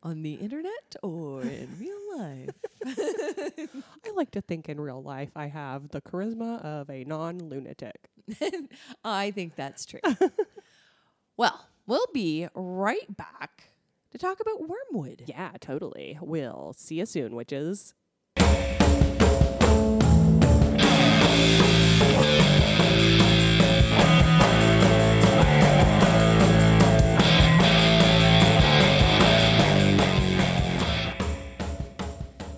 On 0.02 0.22
the 0.22 0.32
internet 0.32 0.96
or 1.02 1.42
in 1.42 1.68
real 1.78 2.18
life? 2.18 2.48
I 2.86 4.10
like 4.14 4.30
to 4.30 4.40
think 4.40 4.70
in 4.70 4.80
real 4.80 5.02
life 5.02 5.28
I 5.36 5.48
have 5.48 5.90
the 5.90 6.00
charisma 6.00 6.64
of 6.64 6.88
a 6.88 7.04
non 7.04 7.38
lunatic. 7.38 8.08
I 9.04 9.30
think 9.32 9.56
that's 9.56 9.84
true. 9.84 10.00
well, 11.36 11.66
we'll 11.86 12.06
be 12.14 12.48
right 12.54 13.14
back 13.14 13.64
to 14.12 14.16
talk 14.16 14.40
about 14.40 14.66
wormwood. 14.66 15.24
Yeah, 15.26 15.50
totally. 15.60 16.18
We'll 16.22 16.72
see 16.72 16.94
you 16.94 17.04
soon, 17.04 17.34
witches. 17.34 17.92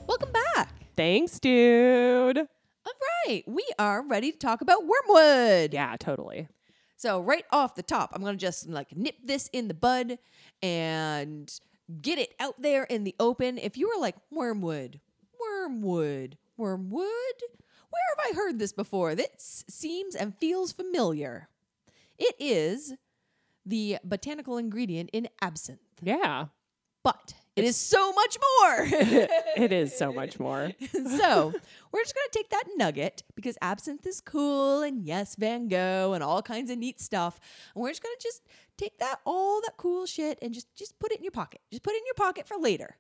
Welcome 0.07 0.33
back. 0.33 0.75
Thanks, 0.97 1.39
dude. 1.39 2.39
All 2.39 2.47
right, 3.27 3.45
we 3.47 3.65
are 3.79 4.03
ready 4.07 4.33
to 4.33 4.39
talk 4.39 4.61
about 4.61 4.85
wormwood. 4.87 5.73
Yeah, 5.73 5.97
totally. 5.99 6.49
So 6.97 7.21
right 7.21 7.45
off 7.51 7.75
the 7.75 7.83
top, 7.83 8.11
I'm 8.15 8.23
gonna 8.23 8.37
just 8.37 8.69
like 8.69 8.97
nip 8.97 9.17
this 9.25 9.49
in 9.53 9.67
the 9.69 9.75
bud 9.75 10.19
and 10.63 11.53
get 12.01 12.19
it 12.19 12.35
out 12.39 12.63
there 12.63 12.85
in 12.85 13.05
the 13.05 13.15
open. 13.19 13.59
If 13.59 13.77
you 13.77 13.89
were 13.89 14.01
like 14.01 14.15
wormwood, 14.31 15.01
wormwood, 15.41 16.39
wormwood, 16.57 17.09
where 17.93 18.17
have 18.17 18.33
I 18.33 18.37
heard 18.37 18.59
this 18.59 18.73
before? 18.73 19.15
This 19.15 19.65
seems 19.69 20.15
and 20.15 20.37
feels 20.39 20.73
familiar. 20.73 21.49
It 22.19 22.35
is 22.39 22.95
the 23.65 23.99
botanical 24.03 24.57
ingredient 24.57 25.11
in 25.13 25.29
absinthe, 25.41 25.81
Yeah, 26.03 26.47
but 27.05 27.35
it 27.55 27.65
is 27.65 27.77
so 27.77 28.13
much 28.13 28.39
more. 28.41 28.87
it 29.57 29.73
is 29.73 29.97
so 29.97 30.13
much 30.13 30.41
more. 30.41 30.73
so 30.93 31.53
we're 31.93 32.03
just 32.03 32.15
gonna 32.15 32.29
take 32.33 32.49
that 32.51 32.65
nugget 32.77 33.23
because 33.35 33.59
absinthe 33.61 34.07
is 34.07 34.21
cool 34.21 34.83
and 34.83 35.05
yes, 35.05 35.37
Van 35.37 35.69
Gogh 35.69 36.13
and 36.15 36.25
all 36.25 36.43
kinds 36.43 36.71
of 36.71 36.79
neat 36.79 37.01
stuff. 37.01 37.39
And 37.75 37.83
we're 37.83 37.91
just 37.91 38.03
gonna 38.03 38.15
just 38.21 38.43
take 38.79 38.99
that 38.99 39.21
all 39.27 39.61
that 39.63 39.77
cool 39.77 40.07
shit 40.07 40.39
and 40.41 40.55
just 40.55 40.75
just 40.75 40.99
put 40.99 41.13
it 41.13 41.19
in 41.19 41.25
your 41.25 41.33
pocket. 41.33 41.61
Just 41.71 41.83
put 41.83 41.93
it 41.93 41.99
in 41.99 42.07
your 42.07 42.15
pocket 42.15 42.49
for 42.49 42.57
later. 42.57 42.97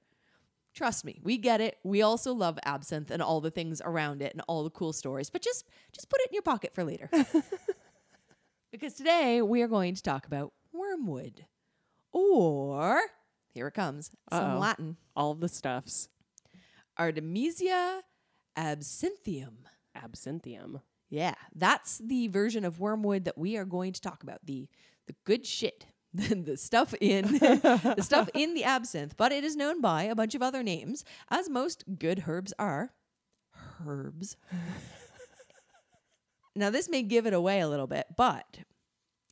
Trust 0.74 1.04
me, 1.04 1.20
we 1.22 1.36
get 1.36 1.60
it. 1.60 1.78
We 1.84 2.00
also 2.00 2.32
love 2.32 2.58
absinthe 2.64 3.10
and 3.10 3.22
all 3.22 3.40
the 3.40 3.50
things 3.50 3.82
around 3.84 4.22
it 4.22 4.32
and 4.32 4.42
all 4.48 4.64
the 4.64 4.70
cool 4.70 4.92
stories. 4.92 5.28
But 5.28 5.42
just 5.42 5.66
just 5.92 6.08
put 6.08 6.20
it 6.22 6.30
in 6.30 6.34
your 6.34 6.42
pocket 6.42 6.74
for 6.74 6.82
later. 6.82 7.10
because 8.72 8.94
today 8.94 9.42
we 9.42 9.60
are 9.62 9.68
going 9.68 9.94
to 9.94 10.02
talk 10.02 10.26
about 10.26 10.52
wormwood. 10.72 11.44
Or 12.12 13.00
here 13.50 13.66
it 13.66 13.74
comes. 13.74 14.10
Some 14.32 14.52
Uh-oh. 14.52 14.58
Latin. 14.58 14.96
All 15.14 15.34
the 15.34 15.48
stuffs. 15.48 16.08
Artemisia 16.98 18.02
absinthium. 18.56 19.66
Absinthium. 19.96 20.80
Yeah, 21.10 21.34
that's 21.54 21.98
the 21.98 22.28
version 22.28 22.64
of 22.64 22.80
wormwood 22.80 23.24
that 23.26 23.36
we 23.36 23.58
are 23.58 23.66
going 23.66 23.92
to 23.92 24.00
talk 24.00 24.22
about. 24.22 24.38
The 24.46 24.68
the 25.06 25.14
good 25.24 25.44
shit. 25.46 25.86
The 26.14 26.56
stuff 26.56 26.94
in 27.00 27.24
the 27.38 28.02
stuff 28.02 28.28
in 28.34 28.54
the 28.54 28.64
absinthe, 28.64 29.16
but 29.16 29.32
it 29.32 29.44
is 29.44 29.56
known 29.56 29.80
by 29.80 30.04
a 30.04 30.14
bunch 30.14 30.34
of 30.34 30.42
other 30.42 30.62
names, 30.62 31.04
as 31.30 31.48
most 31.48 31.84
good 31.98 32.24
herbs 32.26 32.52
are. 32.58 32.92
Herbs. 33.86 34.36
now 36.54 36.70
this 36.70 36.88
may 36.88 37.02
give 37.02 37.26
it 37.26 37.32
away 37.32 37.60
a 37.60 37.68
little 37.68 37.86
bit, 37.86 38.06
but 38.16 38.58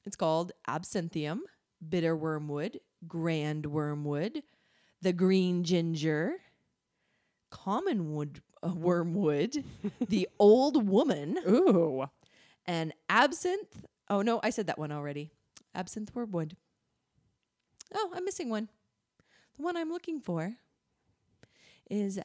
it's 0.06 0.16
called 0.16 0.52
absinthium, 0.68 1.40
bitter 1.86 2.16
wormwood, 2.16 2.80
grand 3.06 3.66
wormwood, 3.66 4.42
the 5.02 5.12
green 5.12 5.64
ginger, 5.64 6.36
common 7.50 8.14
wood 8.14 8.40
uh, 8.62 8.68
wormwood, 8.74 9.64
the 10.08 10.28
old 10.38 10.88
woman, 10.88 11.38
Ooh. 11.46 12.06
and 12.66 12.92
absinthe. 13.08 13.84
Oh 14.08 14.22
no, 14.22 14.40
I 14.42 14.50
said 14.50 14.66
that 14.66 14.78
one 14.78 14.92
already. 14.92 15.30
Absinthe 15.74 16.14
wormwood. 16.14 16.56
Oh, 17.94 18.12
I'm 18.14 18.24
missing 18.24 18.48
one. 18.48 18.68
The 19.56 19.62
one 19.62 19.76
I'm 19.76 19.90
looking 19.90 20.20
for 20.20 20.54
is 21.90 22.18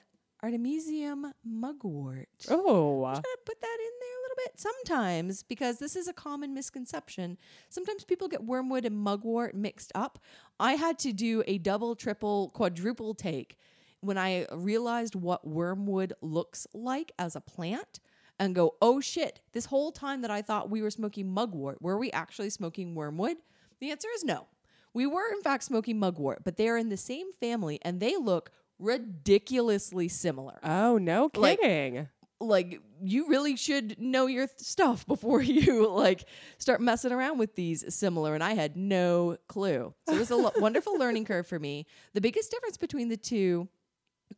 Artemisium 0.43 1.33
mugwort. 1.43 2.29
Oh. 2.49 3.01
Try 3.01 3.21
to 3.21 3.37
put 3.45 3.61
that 3.61 3.77
in 3.79 3.91
there 3.99 4.19
a 4.19 4.21
little 4.21 4.37
bit 4.45 4.59
sometimes 4.59 5.43
because 5.43 5.79
this 5.79 5.95
is 5.95 6.07
a 6.07 6.13
common 6.13 6.53
misconception. 6.53 7.37
Sometimes 7.69 8.03
people 8.03 8.27
get 8.27 8.43
wormwood 8.43 8.85
and 8.85 8.95
mugwort 8.95 9.55
mixed 9.55 9.91
up. 9.95 10.19
I 10.59 10.73
had 10.73 10.99
to 10.99 11.13
do 11.13 11.43
a 11.47 11.57
double, 11.57 11.95
triple, 11.95 12.49
quadruple 12.49 13.15
take 13.15 13.57
when 14.01 14.17
I 14.17 14.45
realized 14.51 15.15
what 15.15 15.47
wormwood 15.47 16.13
looks 16.21 16.67
like 16.73 17.11
as 17.17 17.35
a 17.35 17.41
plant 17.41 17.99
and 18.37 18.53
go, 18.53 18.75
oh 18.81 18.99
shit, 18.99 19.39
this 19.53 19.65
whole 19.65 19.91
time 19.91 20.21
that 20.21 20.31
I 20.31 20.41
thought 20.41 20.69
we 20.69 20.81
were 20.81 20.91
smoking 20.91 21.31
mugwort, 21.31 21.81
were 21.81 21.97
we 21.97 22.11
actually 22.11 22.49
smoking 22.51 22.93
wormwood? 22.93 23.37
The 23.79 23.91
answer 23.91 24.09
is 24.13 24.23
no. 24.23 24.47
We 24.95 25.05
were, 25.05 25.31
in 25.33 25.41
fact, 25.41 25.63
smoking 25.65 25.99
mugwort, 25.99 26.43
but 26.43 26.57
they 26.57 26.67
are 26.69 26.77
in 26.77 26.89
the 26.89 26.97
same 26.97 27.31
family 27.39 27.79
and 27.83 27.99
they 27.99 28.15
look 28.17 28.49
ridiculously 28.79 30.07
similar. 30.07 30.59
Oh, 30.63 30.97
no 30.97 31.29
Like- 31.35 31.59
kidding. 31.61 32.07
like 32.41 32.81
you 33.01 33.27
really 33.29 33.55
should 33.55 33.99
know 33.99 34.25
your 34.25 34.45
th- 34.47 34.59
stuff 34.59 35.05
before 35.13 35.41
you 35.41 35.87
like 35.89 36.25
start 36.57 36.81
messing 36.81 37.11
around 37.13 37.37
with 37.37 37.55
these 37.55 37.85
similar 37.95 38.33
and 38.35 38.43
i 38.43 38.53
had 38.53 38.75
no 38.75 39.37
clue. 39.47 39.93
So 40.07 40.15
it 40.15 40.19
was 40.19 40.31
a 40.31 40.35
lo- 40.35 40.51
wonderful 40.57 40.97
learning 40.99 41.23
curve 41.25 41.47
for 41.47 41.57
me. 41.59 41.85
The 42.13 42.19
biggest 42.21 42.51
difference 42.51 42.75
between 42.77 43.07
the 43.07 43.15
two 43.17 43.69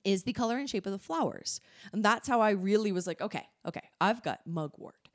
is 0.04 0.24
the 0.24 0.34
color 0.34 0.58
and 0.58 0.70
shape 0.70 0.86
of 0.86 0.92
the 0.92 1.00
flowers 1.00 1.60
and 1.94 2.04
that's 2.06 2.28
how 2.28 2.40
i 2.42 2.50
really 2.52 2.92
was 2.92 3.08
like 3.08 3.22
okay 3.22 3.46
okay 3.66 3.82
i've 4.02 4.22
got 4.22 4.42
mugwort 4.46 5.08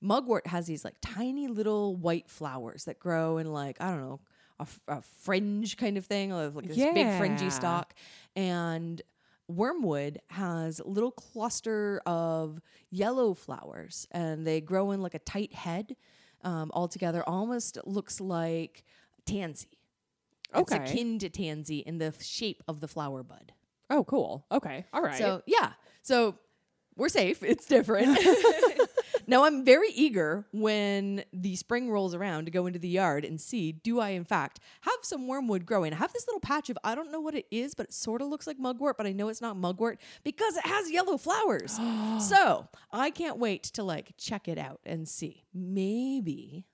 mugwort 0.00 0.46
has 0.46 0.66
these 0.66 0.82
like 0.84 0.94
tiny 1.02 1.46
little 1.46 1.94
white 1.94 2.28
flowers 2.28 2.84
that 2.84 2.98
grow 2.98 3.36
in 3.38 3.52
like 3.52 3.76
i 3.82 3.90
don't 3.90 4.00
know 4.00 4.20
a, 4.60 4.66
a 4.88 5.02
fringe 5.02 5.76
kind 5.76 5.96
of 5.98 6.06
thing 6.06 6.30
like 6.32 6.52
this 6.66 6.76
big 6.94 7.18
fringy 7.18 7.50
stalk 7.50 7.94
and 8.36 9.02
wormwood 9.48 10.20
has 10.30 10.80
a 10.80 10.86
little 10.88 11.10
cluster 11.10 12.00
of 12.06 12.60
yellow 12.90 13.34
flowers 13.34 14.06
and 14.12 14.46
they 14.46 14.60
grow 14.60 14.90
in 14.92 15.02
like 15.02 15.14
a 15.14 15.18
tight 15.18 15.52
head 15.52 15.96
um, 16.42 16.70
all 16.74 16.88
together 16.88 17.22
almost 17.26 17.78
looks 17.84 18.20
like 18.20 18.84
tansy 19.26 19.66
it's 20.54 20.72
Okay. 20.72 20.84
akin 20.84 21.18
to 21.18 21.28
tansy 21.28 21.78
in 21.78 21.98
the 21.98 22.14
shape 22.20 22.62
of 22.68 22.80
the 22.80 22.88
flower 22.88 23.22
bud 23.22 23.52
Oh, 23.90 24.02
cool. 24.04 24.46
Okay. 24.50 24.84
All 24.94 25.02
right. 25.02 25.18
so 25.18 25.42
yeah 25.46 25.72
so 26.02 26.36
we're 26.96 27.08
safe 27.10 27.42
it's 27.42 27.66
different 27.66 28.16
now 29.26 29.44
i'm 29.44 29.64
very 29.64 29.88
eager 29.90 30.46
when 30.52 31.24
the 31.32 31.56
spring 31.56 31.90
rolls 31.90 32.14
around 32.14 32.44
to 32.44 32.50
go 32.50 32.66
into 32.66 32.78
the 32.78 32.88
yard 32.88 33.24
and 33.24 33.40
see 33.40 33.72
do 33.72 34.00
i 34.00 34.10
in 34.10 34.24
fact 34.24 34.60
have 34.82 34.94
some 35.02 35.26
wormwood 35.26 35.64
growing 35.66 35.92
i 35.92 35.96
have 35.96 36.12
this 36.12 36.26
little 36.26 36.40
patch 36.40 36.70
of 36.70 36.78
i 36.84 36.94
don't 36.94 37.10
know 37.12 37.20
what 37.20 37.34
it 37.34 37.46
is 37.50 37.74
but 37.74 37.86
it 37.86 37.92
sort 37.92 38.20
of 38.22 38.28
looks 38.28 38.46
like 38.46 38.58
mugwort 38.58 38.96
but 38.96 39.06
i 39.06 39.12
know 39.12 39.28
it's 39.28 39.40
not 39.40 39.56
mugwort 39.56 40.00
because 40.22 40.56
it 40.56 40.66
has 40.66 40.90
yellow 40.90 41.16
flowers 41.16 41.78
so 42.20 42.66
i 42.92 43.10
can't 43.10 43.38
wait 43.38 43.62
to 43.62 43.82
like 43.82 44.12
check 44.18 44.48
it 44.48 44.58
out 44.58 44.80
and 44.84 45.08
see 45.08 45.44
maybe 45.52 46.66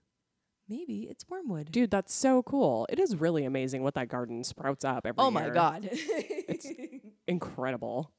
maybe 0.69 1.09
it's 1.11 1.25
wormwood 1.29 1.71
Dude, 1.73 1.91
that's 1.91 2.15
so 2.15 2.43
cool. 2.45 2.87
It 2.91 2.99
is 3.01 3.17
really 3.17 3.45
amazing 3.45 3.83
what 3.83 3.95
that 3.95 4.09
garden 4.09 4.45
sprouts 4.45 4.85
up 4.85 5.05
every 5.05 5.17
oh 5.23 5.31
my 5.31 5.47
year. 5.47 5.55
god 5.55 5.91
Incredible. 7.27 8.13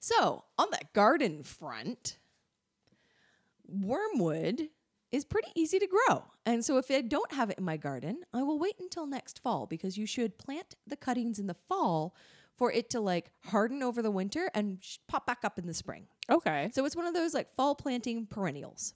So, 0.00 0.44
on 0.58 0.68
the 0.70 0.80
garden 0.92 1.42
front, 1.42 2.18
wormwood 3.66 4.68
is 5.12 5.24
pretty 5.24 5.48
easy 5.54 5.78
to 5.78 5.86
grow. 5.86 6.24
And 6.44 6.64
so, 6.64 6.76
if 6.76 6.90
I 6.90 7.00
don't 7.00 7.32
have 7.32 7.50
it 7.50 7.58
in 7.58 7.64
my 7.64 7.76
garden, 7.76 8.22
I 8.32 8.42
will 8.42 8.58
wait 8.58 8.76
until 8.80 9.06
next 9.06 9.40
fall 9.42 9.66
because 9.66 9.96
you 9.96 10.06
should 10.06 10.38
plant 10.38 10.74
the 10.86 10.96
cuttings 10.96 11.38
in 11.38 11.46
the 11.46 11.56
fall 11.68 12.14
for 12.56 12.72
it 12.72 12.90
to 12.90 13.00
like 13.00 13.30
harden 13.46 13.82
over 13.82 14.02
the 14.02 14.10
winter 14.10 14.50
and 14.54 14.78
sh- 14.80 14.98
pop 15.08 15.26
back 15.26 15.40
up 15.44 15.58
in 15.58 15.66
the 15.66 15.74
spring. 15.74 16.06
Okay. 16.28 16.70
So, 16.74 16.84
it's 16.84 16.96
one 16.96 17.06
of 17.06 17.14
those 17.14 17.34
like 17.34 17.54
fall 17.54 17.74
planting 17.74 18.26
perennials. 18.26 18.94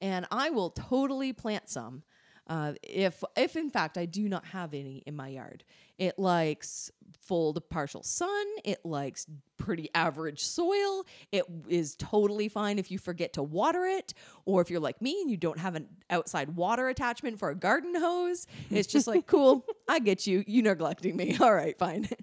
And 0.00 0.26
I 0.30 0.50
will 0.50 0.70
totally 0.70 1.32
plant 1.32 1.68
some. 1.68 2.02
Uh, 2.46 2.74
if 2.82 3.24
if 3.36 3.56
in 3.56 3.70
fact 3.70 3.96
I 3.96 4.04
do 4.04 4.28
not 4.28 4.44
have 4.46 4.74
any 4.74 5.02
in 5.06 5.16
my 5.16 5.28
yard, 5.28 5.64
it 5.98 6.18
likes 6.18 6.90
full 7.20 7.54
to 7.54 7.60
partial 7.60 8.02
sun. 8.02 8.44
It 8.64 8.84
likes 8.84 9.26
pretty 9.56 9.88
average 9.94 10.42
soil. 10.42 11.06
It 11.32 11.44
is 11.68 11.96
totally 11.96 12.48
fine 12.48 12.78
if 12.78 12.90
you 12.90 12.98
forget 12.98 13.32
to 13.34 13.42
water 13.42 13.86
it, 13.86 14.12
or 14.44 14.60
if 14.60 14.70
you're 14.70 14.80
like 14.80 15.00
me 15.00 15.22
and 15.22 15.30
you 15.30 15.38
don't 15.38 15.58
have 15.58 15.74
an 15.74 15.88
outside 16.10 16.50
water 16.56 16.88
attachment 16.88 17.38
for 17.38 17.48
a 17.48 17.54
garden 17.54 17.94
hose. 17.94 18.46
It's 18.70 18.88
just 18.88 19.06
like 19.06 19.26
cool. 19.26 19.64
I 19.88 19.98
get 20.00 20.26
you. 20.26 20.44
You 20.46 20.62
neglecting 20.62 21.16
me. 21.16 21.38
All 21.40 21.54
right, 21.54 21.78
fine. 21.78 22.08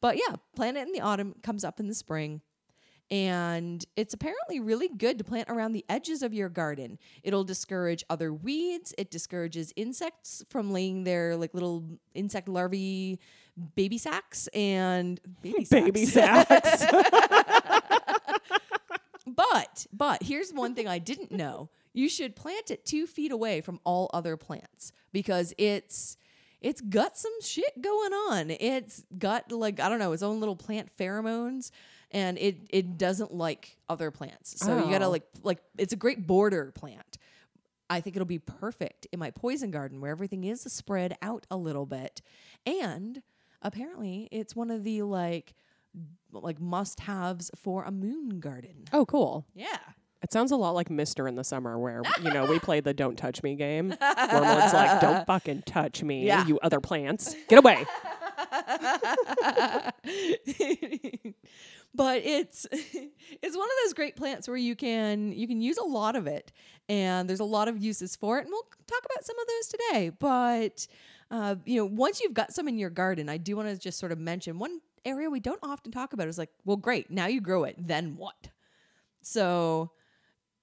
But 0.00 0.18
yeah, 0.18 0.36
plant 0.54 0.76
it 0.76 0.86
in 0.86 0.92
the 0.92 1.00
autumn. 1.00 1.34
Comes 1.42 1.64
up 1.64 1.80
in 1.80 1.86
the 1.86 1.94
spring 1.94 2.42
and 3.10 3.84
it's 3.96 4.14
apparently 4.14 4.60
really 4.60 4.88
good 4.88 5.18
to 5.18 5.24
plant 5.24 5.48
around 5.48 5.72
the 5.72 5.84
edges 5.88 6.22
of 6.22 6.32
your 6.34 6.48
garden. 6.48 6.98
It'll 7.22 7.44
discourage 7.44 8.04
other 8.08 8.32
weeds. 8.32 8.94
It 8.96 9.10
discourages 9.10 9.72
insects 9.76 10.44
from 10.48 10.72
laying 10.72 11.04
their 11.04 11.36
like 11.36 11.54
little 11.54 11.84
insect 12.14 12.48
larvae 12.48 13.20
baby 13.76 13.98
sacks 13.98 14.48
and 14.48 15.20
baby 15.42 15.64
sacks. 15.64 15.84
Baby 15.84 16.06
sacks. 16.06 16.86
But 19.26 19.86
but 19.92 20.22
here's 20.22 20.52
one 20.52 20.74
thing 20.74 20.86
I 20.86 20.98
didn't 20.98 21.32
know: 21.32 21.70
you 21.92 22.08
should 22.08 22.36
plant 22.36 22.70
it 22.70 22.84
two 22.84 23.06
feet 23.06 23.32
away 23.32 23.60
from 23.60 23.80
all 23.84 24.10
other 24.12 24.36
plants 24.36 24.92
because 25.12 25.54
it's 25.56 26.16
it's 26.60 26.80
got 26.80 27.16
some 27.16 27.32
shit 27.42 27.80
going 27.80 28.12
on. 28.12 28.50
It's 28.50 29.04
got 29.18 29.50
like 29.50 29.80
I 29.80 29.88
don't 29.88 29.98
know 29.98 30.12
its 30.12 30.22
own 30.22 30.40
little 30.40 30.56
plant 30.56 30.90
pheromones, 30.98 31.70
and 32.14 32.38
it 32.38 32.56
it 32.70 32.96
doesn't 32.96 33.34
like 33.34 33.76
other 33.90 34.10
plants. 34.10 34.58
So 34.64 34.78
you 34.84 34.90
gotta 34.90 35.04
Oh. 35.06 35.10
like 35.10 35.24
like 35.42 35.58
it's 35.76 35.92
a 35.92 35.96
great 35.96 36.26
border 36.26 36.72
plant. 36.74 37.18
I 37.90 38.00
think 38.00 38.16
it'll 38.16 38.24
be 38.24 38.38
perfect 38.38 39.06
in 39.12 39.18
my 39.18 39.30
poison 39.30 39.70
garden 39.70 40.00
where 40.00 40.10
everything 40.10 40.44
is 40.44 40.62
spread 40.62 41.18
out 41.20 41.46
a 41.50 41.56
little 41.58 41.84
bit, 41.84 42.22
and 42.64 43.20
apparently 43.60 44.28
it's 44.32 44.56
one 44.56 44.70
of 44.70 44.84
the 44.84 45.02
like 45.02 45.54
like 46.32 46.58
must 46.60 47.00
haves 47.00 47.50
for 47.54 47.84
a 47.84 47.90
moon 47.92 48.40
garden. 48.40 48.84
oh, 48.92 49.04
cool. 49.04 49.44
Yeah. 49.54 49.76
It 50.22 50.32
sounds 50.32 50.50
a 50.52 50.56
lot 50.56 50.70
like 50.70 50.88
Mister 50.88 51.28
in 51.28 51.34
the 51.36 51.44
summer, 51.44 51.78
where 51.78 52.00
you 52.22 52.32
know 52.32 52.46
we 52.46 52.58
play 52.58 52.80
the 52.80 52.94
"Don't 52.94 53.16
touch 53.16 53.42
me" 53.42 53.54
game. 53.56 53.90
Wormwood's 54.00 54.72
like, 54.72 54.98
"Don't 55.02 55.26
fucking 55.26 55.64
touch 55.66 56.02
me, 56.02 56.24
Yeah. 56.26 56.46
you 56.46 56.58
other 56.60 56.80
plants, 56.80 57.36
get 57.48 57.58
away." 57.58 57.84
but 61.94 62.22
it's 62.24 62.66
it's 62.72 63.56
one 63.56 63.66
of 63.66 63.76
those 63.84 63.94
great 63.94 64.16
plants 64.16 64.48
where 64.48 64.56
you 64.56 64.74
can 64.74 65.32
you 65.32 65.46
can 65.46 65.60
use 65.60 65.78
a 65.78 65.84
lot 65.84 66.16
of 66.16 66.26
it 66.26 66.52
and 66.88 67.28
there's 67.28 67.40
a 67.40 67.44
lot 67.44 67.68
of 67.68 67.82
uses 67.82 68.16
for 68.16 68.38
it 68.38 68.42
and 68.42 68.50
we'll 68.50 68.66
talk 68.86 69.04
about 69.04 69.24
some 69.24 69.38
of 69.38 69.46
those 69.46 69.68
today 69.68 70.10
but 70.18 70.86
uh, 71.30 71.54
you 71.64 71.76
know 71.76 71.86
once 71.86 72.20
you've 72.20 72.34
got 72.34 72.52
some 72.52 72.68
in 72.68 72.78
your 72.78 72.90
garden 72.90 73.28
i 73.28 73.36
do 73.36 73.56
want 73.56 73.68
to 73.68 73.76
just 73.78 73.98
sort 73.98 74.12
of 74.12 74.18
mention 74.18 74.58
one 74.58 74.80
area 75.04 75.28
we 75.28 75.40
don't 75.40 75.60
often 75.62 75.92
talk 75.92 76.12
about 76.12 76.28
is 76.28 76.38
like 76.38 76.50
well 76.64 76.76
great 76.76 77.10
now 77.10 77.26
you 77.26 77.40
grow 77.40 77.64
it 77.64 77.76
then 77.78 78.16
what 78.16 78.48
so 79.22 79.90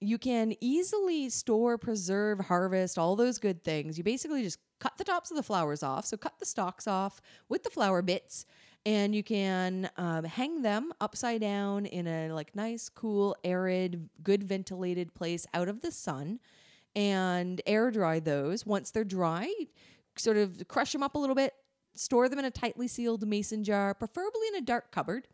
you 0.02 0.18
can 0.18 0.56
easily 0.60 1.30
store, 1.30 1.78
preserve, 1.78 2.40
harvest, 2.40 2.98
all 2.98 3.16
those 3.16 3.38
good 3.38 3.64
things. 3.64 3.98
You 3.98 4.04
basically 4.04 4.42
just 4.42 4.58
cut 4.80 4.98
the 4.98 5.04
tops 5.04 5.30
of 5.30 5.38
the 5.38 5.44
flowers 5.44 5.84
off. 5.84 6.08
So 6.08 6.18
cut 6.18 6.40
the 6.40 6.46
stalks 6.46 6.88
off 6.88 7.22
with 7.48 7.64
the 7.64 7.70
flower 7.70 8.02
bits 8.02 8.48
and 8.86 9.14
you 9.14 9.24
can 9.24 9.90
um, 9.98 10.24
hang 10.24 10.62
them 10.62 10.92
upside 11.00 11.42
down 11.42 11.86
in 11.86 12.08
a 12.08 12.34
like 12.34 12.56
nice, 12.56 12.90
cool, 12.90 13.36
arid, 13.44 14.10
good 14.24 14.44
ventilated 14.44 15.14
place 15.14 15.46
out 15.54 15.68
of 15.68 15.82
the 15.82 15.92
sun, 15.92 16.40
and 16.96 17.62
air 17.66 17.92
dry 17.92 18.20
those. 18.20 18.66
Once 18.66 18.92
they're 18.92 19.04
dry, 19.04 19.52
sort 20.18 20.38
of 20.38 20.68
crush 20.68 20.92
them 20.92 21.04
up 21.04 21.16
a 21.16 21.20
little 21.20 21.36
bit, 21.36 21.54
store 21.94 22.28
them 22.28 22.40
in 22.40 22.46
a 22.46 22.52
tightly 22.52 22.88
sealed 22.88 23.28
mason 23.28 23.64
jar, 23.64 23.94
preferably 23.94 24.48
in 24.50 24.56
a 24.56 24.62
dark 24.62 24.92
cupboard. 24.92 25.28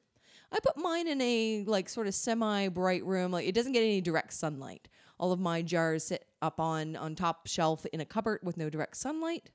I 0.52 0.60
put 0.60 0.78
mine 0.78 1.08
in 1.08 1.22
a 1.22 1.64
like 1.66 1.90
sort 1.90 2.08
of 2.08 2.16
semi 2.16 2.68
bright 2.70 3.06
room, 3.06 3.32
like 3.32 3.48
it 3.48 3.56
doesn't 3.56 3.74
get 3.74 3.82
any 3.82 4.02
direct 4.02 4.34
sunlight. 4.34 4.88
All 5.20 5.32
of 5.32 5.40
my 5.40 5.62
jars 5.62 6.04
sit 6.04 6.26
up 6.42 6.60
on 6.60 6.96
on 6.96 7.16
top 7.16 7.48
shelf 7.48 7.86
in 7.88 8.02
a 8.02 8.06
cupboard 8.06 8.40
with 8.44 8.58
no 8.58 8.70
direct 8.70 8.98
sunlight. 8.98 9.50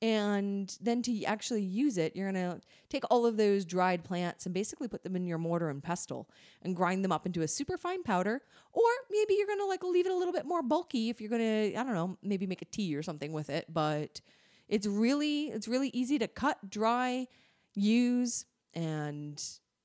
And 0.00 0.76
then 0.80 1.02
to 1.02 1.24
actually 1.24 1.62
use 1.62 1.98
it, 1.98 2.14
you're 2.14 2.30
gonna 2.30 2.60
take 2.88 3.02
all 3.10 3.26
of 3.26 3.36
those 3.36 3.64
dried 3.64 4.04
plants 4.04 4.46
and 4.46 4.54
basically 4.54 4.86
put 4.86 5.02
them 5.02 5.16
in 5.16 5.26
your 5.26 5.38
mortar 5.38 5.70
and 5.70 5.82
pestle 5.82 6.28
and 6.62 6.76
grind 6.76 7.04
them 7.04 7.10
up 7.10 7.26
into 7.26 7.42
a 7.42 7.48
super 7.48 7.76
fine 7.76 8.04
powder. 8.04 8.42
Or 8.72 8.88
maybe 9.10 9.34
you're 9.34 9.48
gonna 9.48 9.66
like 9.66 9.82
leave 9.82 10.06
it 10.06 10.12
a 10.12 10.16
little 10.16 10.32
bit 10.32 10.46
more 10.46 10.62
bulky 10.62 11.10
if 11.10 11.20
you're 11.20 11.30
gonna, 11.30 11.78
I 11.78 11.84
don't 11.84 11.94
know, 11.94 12.16
maybe 12.22 12.46
make 12.46 12.62
a 12.62 12.66
tea 12.66 12.94
or 12.94 13.02
something 13.02 13.32
with 13.32 13.50
it. 13.50 13.66
But 13.72 14.20
it's 14.68 14.86
really 14.86 15.46
it's 15.46 15.66
really 15.66 15.90
easy 15.92 16.18
to 16.18 16.28
cut, 16.28 16.70
dry, 16.70 17.26
use, 17.74 18.44
and 18.74 19.42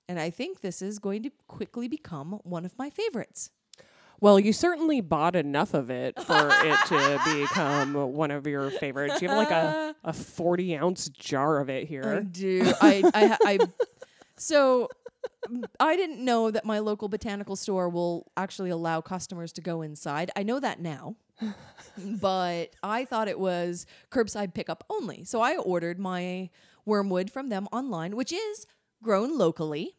and 0.08 0.20
I 0.20 0.30
think 0.30 0.62
this 0.62 0.82
is 0.82 1.00
going 1.00 1.24
to 1.24 1.32
quickly 1.48 1.88
become 1.88 2.40
one 2.44 2.66
of 2.66 2.78
my 2.78 2.90
favorites. 2.90 3.50
Well, 4.24 4.40
you 4.40 4.54
certainly 4.54 5.02
bought 5.02 5.36
enough 5.36 5.74
of 5.74 5.90
it 5.90 6.18
for 6.18 6.50
it 6.50 6.78
to 6.86 7.20
become 7.42 7.94
one 7.94 8.32
of 8.32 8.48
your 8.48 8.70
favorites. 8.70 9.22
You 9.22 9.28
have 9.28 9.38
like 9.38 9.52
a, 9.52 9.94
a 10.02 10.14
40 10.14 10.78
ounce 10.78 11.10
jar 11.10 11.60
of 11.60 11.70
it 11.70 11.90
here. 11.90 12.22
I 12.22 12.24
do. 12.24 12.72
I, 12.80 13.12
I, 13.14 13.38
I, 13.44 13.60
so 14.38 14.88
I 15.78 15.98
didn't 15.98 16.24
know 16.24 16.52
that 16.52 16.64
my 16.64 16.80
local 16.80 17.10
botanical 17.10 17.58
store 17.58 17.90
will 17.90 18.32
actually 18.38 18.70
allow 18.70 19.02
customers 19.02 19.52
to 19.52 19.62
go 19.62 19.82
inside. 19.82 20.32
I 20.38 20.44
know 20.44 20.62
that 20.62 20.80
now, 20.80 21.18
but 21.98 22.70
I 22.82 23.04
thought 23.04 23.28
it 23.28 23.38
was 23.38 23.86
curbside 24.10 24.54
pickup 24.54 24.86
only. 24.90 25.26
So 25.26 25.42
I 25.42 25.58
ordered 25.58 26.00
my 26.00 26.50
wormwood 26.86 27.30
from 27.30 27.50
them 27.50 27.68
online, 27.74 28.16
which 28.16 28.32
is 28.32 28.68
grown 29.04 29.38
locally 29.38 29.98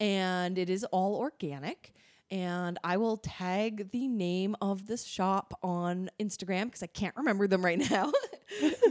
and 0.00 0.56
it 0.56 0.70
is 0.70 0.84
all 0.84 1.16
organic. 1.16 1.92
And 2.30 2.78
I 2.84 2.98
will 2.98 3.16
tag 3.16 3.90
the 3.90 4.06
name 4.06 4.54
of 4.60 4.86
this 4.86 5.04
shop 5.04 5.58
on 5.62 6.10
Instagram 6.20 6.64
because 6.66 6.82
I 6.82 6.86
can't 6.88 7.16
remember 7.16 7.46
them 7.48 7.64
right 7.64 7.78
now. 7.90 8.12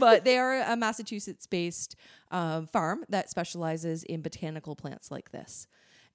but 0.00 0.24
they 0.24 0.38
are 0.38 0.60
a 0.60 0.76
Massachusetts 0.76 1.46
based 1.46 1.94
um, 2.32 2.66
farm 2.66 3.04
that 3.08 3.30
specializes 3.30 4.02
in 4.02 4.22
botanical 4.22 4.74
plants 4.74 5.10
like 5.10 5.30
this. 5.30 5.68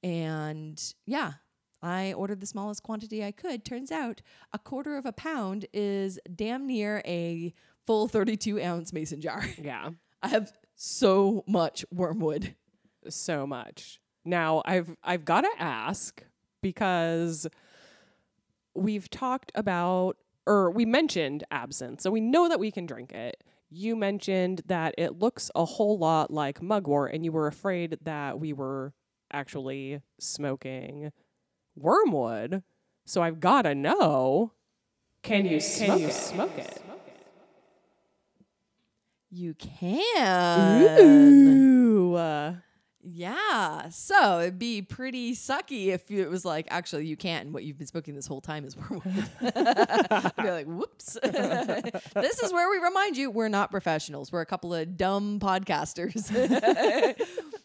And 0.03 0.81
yeah, 1.05 1.33
I 1.81 2.13
ordered 2.13 2.41
the 2.41 2.45
smallest 2.45 2.83
quantity 2.83 3.23
I 3.23 3.31
could. 3.31 3.63
Turns 3.63 3.91
out 3.91 4.21
a 4.51 4.59
quarter 4.59 4.97
of 4.97 5.05
a 5.05 5.13
pound 5.13 5.65
is 5.73 6.19
damn 6.35 6.67
near 6.67 7.01
a 7.05 7.53
full 7.85 8.07
32 8.07 8.61
ounce 8.61 8.91
mason 8.93 9.21
jar. 9.21 9.43
Yeah, 9.61 9.91
I 10.21 10.27
have 10.29 10.51
so 10.75 11.43
much 11.47 11.85
wormwood. 11.91 12.55
so 13.09 13.45
much. 13.47 14.01
Now, 14.25 14.61
I've 14.65 14.95
I've 15.03 15.25
got 15.25 15.41
to 15.41 15.51
ask 15.59 16.21
because 16.63 17.47
we've 18.73 19.07
talked 19.11 19.51
about 19.53 20.17
or 20.47 20.71
we 20.71 20.85
mentioned 20.85 21.43
absinthe. 21.51 22.01
So 22.01 22.09
we 22.09 22.19
know 22.19 22.49
that 22.49 22.59
we 22.59 22.71
can 22.71 22.85
drink 22.85 23.11
it. 23.11 23.43
You 23.69 23.95
mentioned 23.95 24.61
that 24.65 24.95
it 24.97 25.19
looks 25.19 25.51
a 25.55 25.65
whole 25.65 25.97
lot 25.97 26.31
like 26.31 26.61
mugwort 26.61 27.13
and 27.13 27.23
you 27.23 27.31
were 27.31 27.47
afraid 27.47 27.97
that 28.01 28.39
we 28.39 28.51
were 28.51 28.93
actually 29.31 30.01
smoking 30.19 31.11
wormwood. 31.75 32.63
So 33.05 33.21
I've 33.21 33.39
got 33.39 33.63
to 33.63 33.75
know 33.75 34.53
can 35.21 35.45
you 35.45 35.61
smoke 35.61 36.01
it? 36.01 36.13
Smoke 36.13 36.57
it? 36.57 36.81
You 39.31 39.55
can. 39.55 40.99
Ooh. 40.99 42.15
uh, 42.15 42.55
Yeah. 43.05 43.89
So 43.89 44.39
it'd 44.39 44.57
be 44.57 44.81
pretty 44.81 45.35
sucky 45.35 45.87
if 45.87 46.09
it 46.09 46.29
was 46.29 46.45
like, 46.45 46.67
actually, 46.69 47.05
you 47.05 47.17
can't. 47.17 47.45
And 47.45 47.53
what 47.53 47.65
you've 47.65 47.77
been 47.77 47.87
smoking 47.87 48.15
this 48.15 48.27
whole 48.27 48.39
time 48.39 48.63
is 48.63 48.77
wormwood. 48.89 49.29
be 49.41 50.51
like, 50.51 50.65
whoops. 50.65 51.17
this 51.23 52.39
is 52.39 52.53
where 52.53 52.69
we 52.69 52.77
remind 52.77 53.17
you 53.17 53.29
we're 53.29 53.49
not 53.49 53.71
professionals. 53.71 54.31
We're 54.31 54.41
a 54.41 54.45
couple 54.45 54.73
of 54.73 54.95
dumb 54.95 55.39
podcasters. 55.41 56.31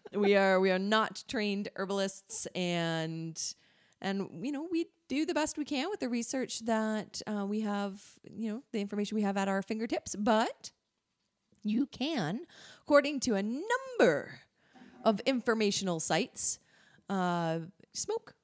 we 0.13 0.35
are 0.35 0.59
we 0.59 0.71
are 0.71 0.79
not 0.79 1.23
trained 1.29 1.69
herbalists 1.77 2.47
and 2.55 3.55
and 4.01 4.29
you 4.43 4.53
know 4.53 4.67
we 4.71 4.87
do 5.09 5.27
the 5.27 5.35
best 5.35 5.59
we 5.59 5.65
can 5.65 5.91
with 5.91 6.01
the 6.01 6.09
research 6.09 6.61
that 6.61 7.21
uh, 7.27 7.45
we 7.45 7.61
have 7.61 8.03
you 8.25 8.51
know 8.51 8.63
the 8.73 8.81
information 8.81 9.17
we 9.17 9.23
have 9.23 9.37
at 9.37 9.49
our 9.49 9.61
fingertips 9.61 10.17
but 10.17 10.71
you 11.63 11.87
can 11.87 12.41
according 12.83 13.21
to 13.21 13.35
a 13.35 13.43
number 13.43 14.41
of 15.05 15.21
informational 15.21 16.01
sites 16.01 16.59
uh, 17.09 17.59
smoke 17.95 18.35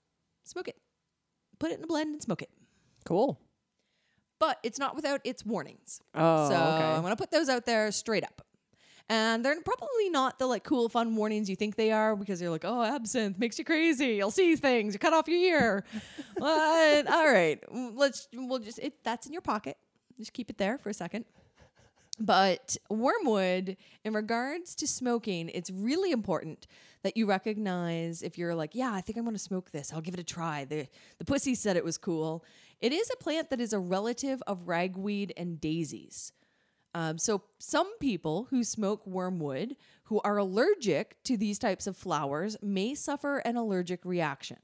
smoke 0.45 0.69
it 0.69 0.77
put 1.59 1.71
it 1.71 1.79
in 1.79 1.85
a 1.85 1.87
blend 1.87 2.15
and 2.15 2.23
smoke 2.23 2.43
it 2.43 2.51
cool. 3.05 3.41
but 4.39 4.59
it's 4.63 4.79
not 4.79 4.97
without 4.97 5.21
its 5.25 5.45
warnings 5.45 6.01
Oh, 6.15 6.49
so 6.49 6.55
okay. 6.55 6.61
I'm 6.85 7.03
gonna 7.03 7.17
put 7.17 7.31
those 7.31 7.49
out 7.49 7.67
there 7.67 7.91
straight 7.93 8.25
up. 8.25 8.41
And 9.11 9.45
they're 9.45 9.61
probably 9.61 10.09
not 10.09 10.39
the 10.39 10.47
like 10.47 10.65
cool 10.65 10.89
fun 10.89 11.15
warnings 11.15 11.51
you 11.51 11.57
think 11.57 11.77
they 11.77 11.93
are 11.93 12.17
because 12.17 12.41
you're 12.41 12.51
like, 12.51 12.65
oh, 12.65 12.83
absinthe 12.83 13.39
makes 13.39 13.59
you 13.59 13.65
crazy. 13.67 14.15
You'll 14.15 14.31
see 14.31 14.57
things. 14.57 14.95
You 14.95 14.99
cut 14.99 15.13
off 15.13 15.29
your 15.29 15.37
ear. 15.39 15.85
what? 16.39 17.07
All 17.07 17.27
right, 17.31 17.63
let's. 17.71 18.29
We'll 18.33 18.61
just. 18.61 18.79
It 18.79 18.95
that's 19.05 19.27
in 19.27 19.35
your 19.35 19.43
pocket. 19.43 19.77
Just 20.17 20.33
keep 20.33 20.49
it 20.49 20.57
there 20.57 20.79
for 20.79 20.89
a 20.89 20.95
second. 20.95 21.27
But 22.21 22.77
wormwood, 22.89 23.77
in 24.05 24.15
regards 24.15 24.77
to 24.77 24.87
smoking, 24.87 25.49
it's 25.49 25.71
really 25.71 26.13
important 26.13 26.69
that 27.03 27.17
you 27.17 27.27
recognize 27.27 28.23
if 28.23 28.39
you're 28.39 28.55
like, 28.55 28.75
yeah, 28.75 28.93
I 28.93 29.01
think 29.01 29.19
I'm 29.19 29.25
going 29.25 29.35
to 29.35 29.43
smoke 29.43 29.73
this. 29.73 29.93
I'll 29.93 30.01
give 30.01 30.15
it 30.15 30.21
a 30.21 30.25
try. 30.25 30.65
The 30.65 30.87
the 31.19 31.25
pussy 31.25 31.55
said 31.55 31.77
it 31.77 31.85
was 31.85 31.99
cool. 31.99 32.45
It 32.81 32.93
is 32.93 33.11
a 33.13 33.17
plant 33.17 33.51
that 33.51 33.61
is 33.61 33.73
a 33.73 33.81
relative 33.81 34.43
of 34.47 34.69
ragweed 34.69 35.33
and 35.37 35.61
daisies. 35.61 36.33
Um, 36.95 37.19
so 37.19 37.43
some 37.59 37.99
people 37.99 38.47
who 38.51 38.63
smoke 38.63 39.05
wormwood 39.07 39.75
who 40.05 40.21
are 40.23 40.39
allergic 40.39 41.17
to 41.25 41.37
these 41.37 41.59
types 41.59 41.89
of 41.89 41.97
flowers 41.97 42.57
may 42.63 42.95
suffer 42.95 43.39
an 43.39 43.57
allergic 43.57 44.05
reaction. 44.05 44.59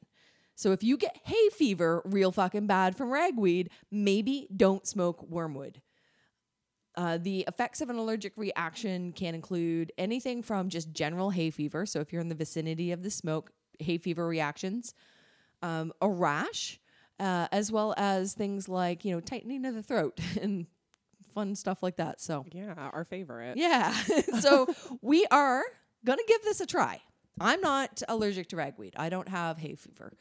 So 0.54 0.70
if 0.72 0.84
you 0.84 0.96
get 0.96 1.18
hay 1.24 1.48
fever 1.48 2.02
real 2.04 2.30
fucking 2.30 2.68
bad 2.68 2.96
from 2.96 3.10
ragweed, 3.10 3.70
maybe 3.90 4.46
don't 4.54 4.86
smoke 4.86 5.28
wormwood. 5.28 5.80
Uh, 7.00 7.16
the 7.16 7.44
effects 7.48 7.80
of 7.80 7.88
an 7.88 7.96
allergic 7.96 8.34
reaction 8.36 9.10
can 9.12 9.34
include 9.34 9.90
anything 9.96 10.42
from 10.42 10.68
just 10.68 10.92
general 10.92 11.30
hay 11.30 11.48
fever. 11.48 11.86
So, 11.86 12.00
if 12.00 12.12
you're 12.12 12.20
in 12.20 12.28
the 12.28 12.34
vicinity 12.34 12.92
of 12.92 13.02
the 13.02 13.10
smoke, 13.10 13.52
hay 13.78 13.96
fever 13.96 14.26
reactions, 14.26 14.92
um, 15.62 15.92
a 16.02 16.08
rash, 16.10 16.78
uh, 17.18 17.48
as 17.52 17.72
well 17.72 17.94
as 17.96 18.34
things 18.34 18.68
like, 18.68 19.02
you 19.06 19.14
know, 19.14 19.20
tightening 19.20 19.64
of 19.64 19.74
the 19.74 19.82
throat 19.82 20.20
and 20.42 20.66
fun 21.34 21.54
stuff 21.54 21.82
like 21.82 21.96
that. 21.96 22.20
So, 22.20 22.44
Yeah, 22.52 22.74
our 22.76 23.04
favorite. 23.04 23.56
yeah. 23.56 23.92
so, 24.40 24.66
we 25.00 25.24
are 25.30 25.62
going 26.04 26.18
to 26.18 26.24
give 26.28 26.42
this 26.42 26.60
a 26.60 26.66
try. 26.66 27.00
I'm 27.40 27.62
not 27.62 28.02
allergic 28.08 28.48
to 28.50 28.56
ragweed, 28.56 28.94
I 28.98 29.08
don't 29.08 29.28
have 29.28 29.56
hay 29.56 29.74
fever. 29.74 30.12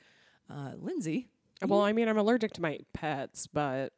Uh, 0.50 0.72
Lindsey, 0.78 1.28
Well, 1.62 1.82
I 1.82 1.92
mean, 1.92 2.08
I'm 2.08 2.18
allergic 2.18 2.54
to 2.54 2.62
my 2.62 2.80
pets, 2.94 3.48
but 3.48 3.92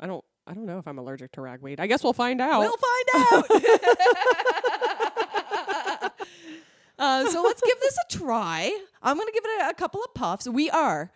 I 0.00 0.06
don't. 0.06 0.24
I 0.48 0.54
don't 0.54 0.64
know 0.64 0.78
if 0.78 0.88
I'm 0.88 0.98
allergic 0.98 1.32
to 1.32 1.42
ragweed. 1.42 1.78
I 1.78 1.86
guess 1.86 2.02
we'll 2.02 2.14
find 2.14 2.40
out. 2.40 2.60
We'll 2.60 2.72
find 2.72 3.08
out. 3.14 3.50
uh, 6.98 7.28
so 7.28 7.42
let's 7.42 7.60
give 7.60 7.78
this 7.80 7.98
a 7.98 8.16
try. 8.16 8.74
I'm 9.02 9.16
going 9.16 9.28
to 9.28 9.32
give 9.32 9.44
it 9.44 9.62
a, 9.62 9.68
a 9.70 9.74
couple 9.74 10.02
of 10.02 10.14
puffs. 10.14 10.48
We 10.48 10.70
are, 10.70 11.12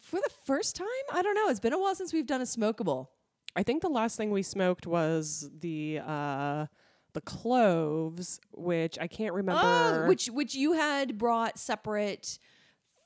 for 0.00 0.16
the 0.16 0.30
first 0.46 0.76
time, 0.76 0.86
I 1.12 1.22
don't 1.22 1.34
know, 1.34 1.48
it's 1.48 1.58
been 1.58 1.72
a 1.72 1.78
while 1.78 1.96
since 1.96 2.12
we've 2.12 2.26
done 2.26 2.40
a 2.40 2.44
smokable. 2.44 3.08
I 3.56 3.64
think 3.64 3.82
the 3.82 3.88
last 3.88 4.16
thing 4.16 4.30
we 4.30 4.42
smoked 4.42 4.86
was 4.86 5.50
the 5.58 6.00
uh, 6.06 6.66
the 7.14 7.20
cloves, 7.20 8.38
which 8.52 8.96
I 9.00 9.08
can't 9.08 9.34
remember. 9.34 10.04
Oh, 10.04 10.08
which 10.08 10.28
which 10.28 10.54
you 10.54 10.74
had 10.74 11.18
brought 11.18 11.58
separate 11.58 12.38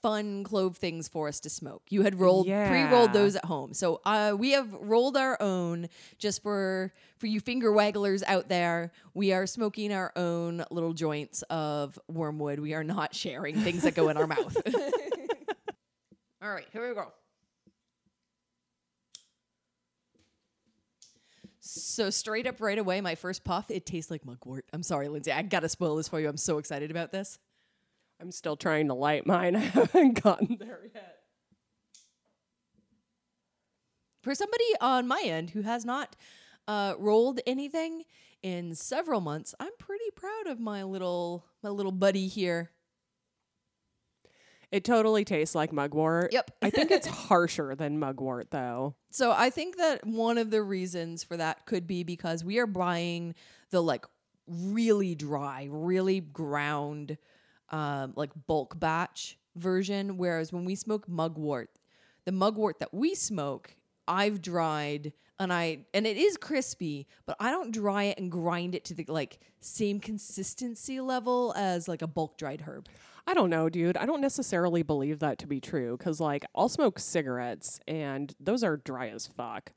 fun 0.03 0.43
clove 0.43 0.77
things 0.77 1.09
for 1.09 1.29
us 1.29 1.41
to 1.41 1.51
smoke. 1.51 1.83
You 1.89 2.03
had 2.03 2.19
rolled 2.19 2.47
pre-rolled 2.47 3.13
those 3.13 3.37
at 3.37 3.45
home. 3.45 3.73
So 3.73 4.01
uh, 4.05 4.35
we 4.37 4.51
have 4.51 4.73
rolled 4.75 5.17
our 5.17 5.41
own 5.41 5.89
just 6.19 6.43
for 6.43 6.93
for 7.19 7.27
you 7.29 7.41
finger 7.41 7.71
wagglers 7.71 8.23
out 8.27 8.49
there. 8.49 8.93
We 9.15 9.33
are 9.33 9.47
smoking 9.47 9.93
our 9.93 10.13
own 10.17 10.65
little 10.71 10.93
joints 10.93 11.43
of 11.43 11.99
wormwood. 12.09 12.59
We 12.59 12.75
are 12.75 12.85
not 12.85 13.15
sharing 13.15 13.61
things 13.61 13.85
that 13.85 13.95
go 13.95 14.09
in 14.09 14.17
our 14.17 14.27
mouth. 14.27 14.57
All 16.43 16.51
right, 16.51 16.67
here 16.73 16.89
we 16.89 16.95
go. 16.95 17.13
So 21.61 22.11
straight 22.11 22.49
up 22.49 22.61
right 22.61 22.77
away, 22.77 23.01
my 23.01 23.15
first 23.15 23.45
puff, 23.45 23.71
it 23.71 23.87
tastes 23.87 24.11
like 24.11 24.27
mugwort. 24.27 24.65
I'm 24.73 24.83
sorry, 24.83 25.09
Lindsey. 25.09 25.31
I 25.31 25.43
gotta 25.43 25.69
spoil 25.69 25.95
this 25.95 26.09
for 26.09 26.19
you. 26.19 26.29
I'm 26.29 26.37
so 26.37 26.59
excited 26.59 26.91
about 26.91 27.13
this. 27.13 27.39
I'm 28.23 28.31
still 28.31 28.57
trying 28.57 28.87
to 28.87 28.95
light 28.95 29.27
mine. 29.27 29.57
I 29.57 29.61
haven't 29.61 30.23
gotten 30.23 30.57
there 30.61 30.81
yet. 30.95 31.19
For 34.23 34.35
somebody 34.37 34.65
on 34.81 35.09
my 35.09 35.21
end 35.25 35.51
who 35.51 35.63
has 35.63 35.85
not 35.85 36.15
uh, 36.69 36.95
rolled 36.99 37.41
anything 37.45 38.05
in 38.41 38.77
several 38.77 39.21
months, 39.21 39.57
I'm 39.59 39.73
pretty 39.77 40.11
proud 40.15 40.47
of 40.47 40.61
my 40.61 40.85
little 40.85 41.45
my 41.65 41.71
little 41.71 41.91
buddy 41.91 42.29
here. 42.29 42.71
It 44.71 44.85
totally 44.85 45.25
tastes 45.25 45.57
like 45.57 45.73
mugwort. 45.73 46.33
Yep. 46.33 46.53
I 46.63 46.71
think 46.71 46.93
it's 46.93 47.07
harsher 47.29 47.75
than 47.75 47.99
mugwort 47.99 48.53
though. 48.53 48.95
So 49.11 49.33
I 49.33 49.51
think 49.51 49.79
that 49.79 50.07
one 50.07 50.39
of 50.39 50.51
the 50.51 50.63
reasons 50.63 51.25
for 51.25 51.37
that 51.37 51.67
could 51.67 51.89
be 51.89 52.05
because 52.05 52.45
we 52.45 52.59
are 52.59 52.69
buying 52.69 53.35
the 53.71 53.83
like 53.83 54.07
really 54.47 55.17
dry, 55.17 55.69
really 55.71 56.21
ground, 56.21 57.19
um, 57.73 58.13
like 58.17 58.31
bulk 58.47 58.79
batch 58.79 59.39
version. 59.57 60.17
Whereas 60.17 60.53
when 60.53 60.65
we 60.65 60.75
smoke 60.75 61.09
mugwort, 61.09 61.71
the 62.25 62.33
mugwort 62.33 62.79
that 62.79 62.95
we 62.95 63.15
smoke, 63.15 63.75
I've 64.07 64.41
dried 64.41 65.13
and 65.39 65.53
I 65.53 65.87
and 65.93 66.07
it 66.07 66.17
is 66.17 66.37
crispy, 66.37 67.07
but 67.27 67.37
I 67.41 67.51
don't 67.51 67.73
dry 67.73 68.05
it 68.05 68.19
and 68.19 68.31
grind 68.31 68.75
it 68.75 68.85
to 68.87 68.95
the 68.95 69.05
like 69.09 69.41
same 69.61 69.99
consistency 69.99 71.01
level 71.01 71.53
as 71.57 71.89
like 71.89 72.03
a 72.03 72.07
bulk 72.07 72.37
dried 72.39 72.63
herb. 72.63 72.89
I 73.27 73.35
don't 73.35 73.51
know, 73.51 73.69
dude. 73.69 73.97
I 73.97 74.07
don't 74.07 74.21
necessarily 74.21 74.83
believe 74.83 75.21
that 75.21 75.39
to 75.39 75.47
be 75.47 75.61
true 75.61 75.97
because, 75.97 76.19
like, 76.19 76.45
I'll 76.57 76.69
smoke 76.69 76.99
cigarettes 76.99 77.79
and 77.87 78.35
those 78.41 78.65
are 78.65 78.79
dry 78.79 79.09
as 79.11 79.29
fuck. 79.29 79.73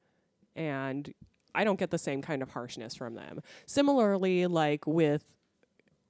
And 0.55 1.13
I 1.53 1.63
don't 1.63 1.77
get 1.77 1.91
the 1.91 1.97
same 1.97 2.21
kind 2.21 2.41
of 2.41 2.51
harshness 2.51 2.95
from 2.95 3.13
them. 3.13 3.41
Similarly, 3.67 4.47
like 4.47 4.87
with 4.87 5.35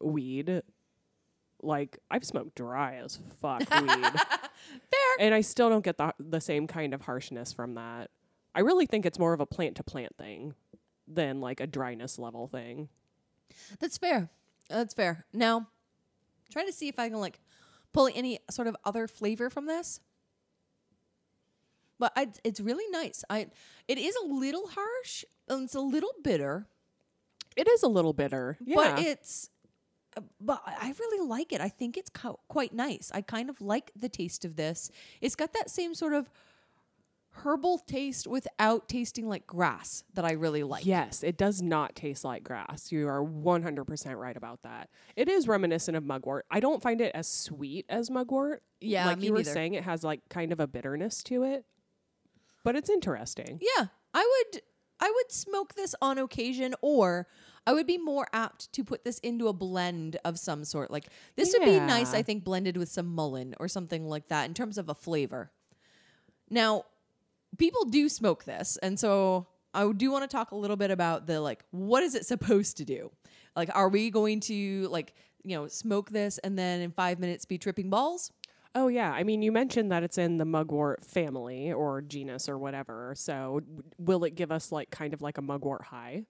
weed, 0.01 0.63
like, 1.65 1.99
I've 2.09 2.23
smoked 2.23 2.55
dry 2.55 2.95
as 3.03 3.19
fuck 3.41 3.59
weed. 3.81 3.89
Fair. 3.89 5.15
And 5.19 5.33
I 5.33 5.41
still 5.41 5.69
don't 5.69 5.83
get 5.83 5.97
the, 5.97 6.13
the 6.19 6.41
same 6.41 6.67
kind 6.67 6.93
of 6.93 7.01
harshness 7.01 7.51
from 7.53 7.75
that. 7.75 8.09
I 8.53 8.61
really 8.61 8.85
think 8.85 9.05
it's 9.05 9.19
more 9.19 9.33
of 9.33 9.39
a 9.41 9.45
plant 9.45 9.75
to 9.77 9.83
plant 9.83 10.15
thing 10.17 10.53
than 11.07 11.41
like 11.41 11.59
a 11.59 11.67
dryness 11.67 12.17
level 12.17 12.47
thing. 12.47 12.89
That's 13.79 13.97
fair. 13.97 14.29
That's 14.69 14.93
fair. 14.93 15.25
Now, 15.33 15.67
trying 16.51 16.67
to 16.67 16.73
see 16.73 16.87
if 16.87 16.97
I 16.97 17.09
can 17.09 17.19
like 17.19 17.39
pull 17.93 18.09
any 18.13 18.39
sort 18.49 18.67
of 18.67 18.75
other 18.85 19.07
flavor 19.07 19.49
from 19.49 19.65
this. 19.67 19.99
But 21.99 22.11
I, 22.15 22.29
it's 22.43 22.59
really 22.59 22.85
nice. 22.91 23.23
I 23.29 23.47
it 23.87 23.97
is 23.97 24.15
a 24.15 24.27
little 24.27 24.67
harsh 24.67 25.23
and 25.47 25.63
it's 25.63 25.75
a 25.75 25.79
little 25.79 26.11
bitter, 26.23 26.67
It 27.55 27.67
is 27.69 27.83
a 27.83 27.87
little 27.87 28.11
bitter. 28.13 28.57
Yeah. 28.65 28.75
but 28.75 28.99
it's 28.99 29.49
but 30.39 30.61
I 30.65 30.93
really 30.99 31.27
like 31.27 31.51
it. 31.51 31.61
I 31.61 31.69
think 31.69 31.97
it's 31.97 32.09
co- 32.09 32.39
quite 32.47 32.73
nice. 32.73 33.11
I 33.13 33.21
kind 33.21 33.49
of 33.49 33.61
like 33.61 33.91
the 33.95 34.09
taste 34.09 34.45
of 34.45 34.55
this. 34.55 34.91
It's 35.21 35.35
got 35.35 35.53
that 35.53 35.69
same 35.69 35.93
sort 35.93 36.13
of 36.13 36.29
herbal 37.43 37.79
taste 37.79 38.27
without 38.27 38.87
tasting 38.87 39.27
like 39.27 39.45
grass 39.45 40.03
that 40.13 40.23
I 40.25 40.33
really 40.33 40.63
like. 40.63 40.85
Yes, 40.85 41.23
it 41.23 41.37
does 41.37 41.61
not 41.61 41.95
taste 41.95 42.23
like 42.23 42.43
grass. 42.43 42.91
You 42.91 43.07
are 43.07 43.23
100% 43.23 44.15
right 44.17 44.37
about 44.37 44.61
that. 44.63 44.89
It 45.15 45.27
is 45.27 45.47
reminiscent 45.47 45.97
of 45.97 46.03
mugwort. 46.03 46.45
I 46.49 46.59
don't 46.59 46.81
find 46.81 47.01
it 47.01 47.11
as 47.13 47.27
sweet 47.27 47.85
as 47.89 48.09
mugwort. 48.09 48.63
Yeah, 48.79 49.07
like 49.07 49.21
you 49.21 49.33
were 49.33 49.39
neither. 49.39 49.51
saying, 49.51 49.73
it 49.73 49.83
has 49.83 50.03
like 50.03 50.21
kind 50.29 50.51
of 50.51 50.59
a 50.59 50.67
bitterness 50.67 51.23
to 51.23 51.43
it, 51.43 51.65
but 52.63 52.75
it's 52.75 52.89
interesting. 52.89 53.59
Yeah, 53.61 53.87
I 54.13 54.43
would 54.53 54.61
I 54.99 55.11
would 55.13 55.31
smoke 55.31 55.75
this 55.75 55.93
on 56.01 56.17
occasion 56.17 56.73
or 56.81 57.27
I 57.67 57.73
would 57.73 57.87
be 57.87 57.97
more 57.97 58.27
apt 58.33 58.71
to 58.73 58.83
put 58.83 59.03
this 59.03 59.19
into 59.19 59.47
a 59.47 59.53
blend 59.53 60.17
of 60.23 60.37
some 60.37 60.63
sort. 60.63 60.91
Like 60.91 61.07
this 61.35 61.53
would 61.53 61.65
be 61.65 61.79
nice 61.79 62.13
I 62.13 62.21
think 62.21 62.43
blended 62.43 62.77
with 62.77 62.89
some 62.89 63.07
mullein 63.07 63.55
or 63.59 63.67
something 63.67 64.07
like 64.07 64.27
that 64.27 64.45
in 64.45 64.53
terms 64.53 64.77
of 64.77 64.89
a 64.89 64.95
flavor. 64.95 65.51
Now, 66.49 66.85
people 67.57 67.85
do 67.85 68.07
smoke 68.09 68.43
this 68.43 68.77
and 68.83 68.99
so 68.99 69.47
I 69.73 69.91
do 69.91 70.11
want 70.11 70.23
to 70.23 70.27
talk 70.27 70.51
a 70.51 70.55
little 70.55 70.77
bit 70.77 70.91
about 70.91 71.27
the 71.27 71.41
like 71.41 71.63
what 71.71 72.03
is 72.03 72.15
it 72.15 72.25
supposed 72.33 72.77
to 72.77 72.85
do? 72.85 73.11
Like 73.55 73.69
are 73.73 73.89
we 73.89 74.09
going 74.09 74.41
to 74.41 74.87
like, 74.89 75.13
you 75.43 75.55
know, 75.55 75.67
smoke 75.67 76.11
this 76.11 76.37
and 76.39 76.57
then 76.57 76.81
in 76.81 76.91
5 76.91 77.19
minutes 77.19 77.45
be 77.45 77.57
tripping 77.57 77.89
balls? 77.89 78.31
Oh, 78.77 78.89
yeah. 78.89 79.09
I 79.09 79.23
mean, 79.23 79.41
you 79.41 79.53
mentioned 79.53 79.89
that 79.93 80.03
it's 80.03 80.17
in 80.17 80.37
the 80.37 80.43
mugwort 80.43 81.05
family 81.05 81.71
or 81.71 82.01
genus 82.01 82.49
or 82.49 82.57
whatever. 82.57 83.13
So 83.15 83.61
w- 83.63 83.83
will 83.97 84.25
it 84.25 84.35
give 84.35 84.51
us 84.51 84.69
like 84.69 84.89
kind 84.91 85.13
of 85.13 85.21
like 85.21 85.37
a 85.37 85.41
mugwort 85.41 85.83
high? 85.85 86.25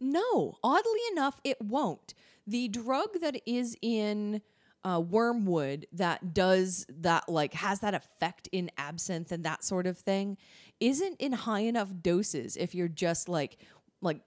No, 0.00 0.56
oddly 0.62 1.00
enough, 1.12 1.40
it 1.44 1.60
won't. 1.60 2.14
The 2.46 2.68
drug 2.68 3.20
that 3.20 3.40
is 3.46 3.76
in 3.80 4.42
uh, 4.84 5.00
wormwood 5.00 5.86
that 5.92 6.34
does 6.34 6.86
that, 6.88 7.28
like, 7.28 7.54
has 7.54 7.80
that 7.80 7.94
effect 7.94 8.48
in 8.52 8.70
absinthe 8.76 9.32
and 9.32 9.44
that 9.44 9.64
sort 9.64 9.86
of 9.86 9.98
thing, 9.98 10.36
isn't 10.80 11.16
in 11.20 11.32
high 11.32 11.60
enough 11.60 11.90
doses 12.02 12.56
if 12.56 12.74
you're 12.74 12.88
just 12.88 13.28
like, 13.28 13.56
like, 14.02 14.20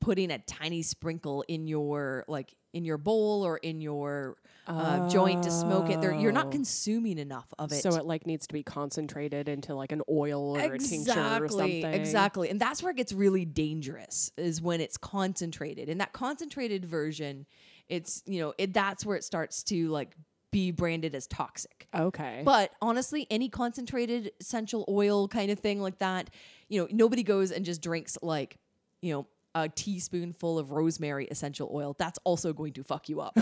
putting 0.00 0.30
a 0.30 0.38
tiny 0.38 0.82
sprinkle 0.82 1.44
in 1.48 1.66
your 1.66 2.24
like 2.28 2.54
in 2.72 2.84
your 2.84 2.98
bowl 2.98 3.44
or 3.44 3.56
in 3.58 3.80
your 3.80 4.36
uh, 4.66 5.08
joint 5.08 5.42
to 5.42 5.50
smoke 5.50 5.90
it 5.90 6.00
there 6.00 6.12
you're 6.12 6.30
Oh. 6.30 6.34
not 6.34 6.50
consuming 6.52 7.18
enough 7.18 7.52
of 7.58 7.72
it 7.72 7.82
So 7.82 7.94
it 7.96 8.04
like 8.04 8.26
needs 8.26 8.46
to 8.48 8.52
be 8.52 8.62
concentrated 8.62 9.48
into 9.48 9.74
like 9.74 9.90
an 9.92 10.02
oil 10.08 10.56
or 10.56 10.74
a 10.74 10.78
tincture 10.78 11.42
or 11.44 11.48
something. 11.48 11.84
Exactly. 11.84 12.48
And 12.50 12.60
that's 12.60 12.82
where 12.82 12.90
it 12.90 12.96
gets 12.96 13.12
really 13.12 13.44
dangerous 13.44 14.30
is 14.36 14.60
when 14.62 14.80
it's 14.80 14.96
concentrated. 14.96 15.88
In 15.88 15.98
that 15.98 16.12
concentrated 16.12 16.84
version, 16.84 17.46
it's, 17.88 18.22
you 18.26 18.40
know, 18.40 18.54
it 18.58 18.72
that's 18.72 19.04
where 19.04 19.16
it 19.16 19.24
starts 19.24 19.62
to 19.64 19.88
like 19.88 20.14
be 20.52 20.70
branded 20.72 21.14
as 21.14 21.26
toxic. 21.26 21.86
Okay. 21.96 22.42
But 22.44 22.70
honestly, 22.82 23.26
any 23.30 23.48
concentrated 23.48 24.32
essential 24.40 24.84
oil 24.88 25.26
kind 25.28 25.50
of 25.50 25.58
thing 25.60 25.80
like 25.80 25.98
that, 25.98 26.30
you 26.68 26.80
know, 26.80 26.88
nobody 26.90 27.22
goes 27.24 27.50
and 27.50 27.64
just 27.64 27.82
drinks 27.82 28.18
like, 28.22 28.58
you 29.02 29.12
know, 29.12 29.26
a 29.54 29.68
teaspoonful 29.68 30.58
of 30.58 30.70
rosemary 30.70 31.26
essential 31.30 31.70
oil. 31.72 31.94
That's 31.98 32.18
also 32.24 32.52
going 32.52 32.72
to 32.74 32.84
fuck 32.84 33.08
you 33.08 33.20
up. 33.20 33.38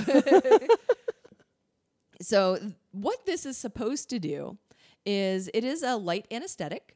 so, 2.21 2.59
what 2.93 3.27
this 3.27 3.47
is 3.47 3.57
supposed 3.57 4.11
to 4.11 4.19
do 4.19 4.59
is 5.05 5.51
it 5.55 5.65
is 5.65 5.83
a 5.83 5.97
light 5.97 6.27
anesthetic. 6.31 6.95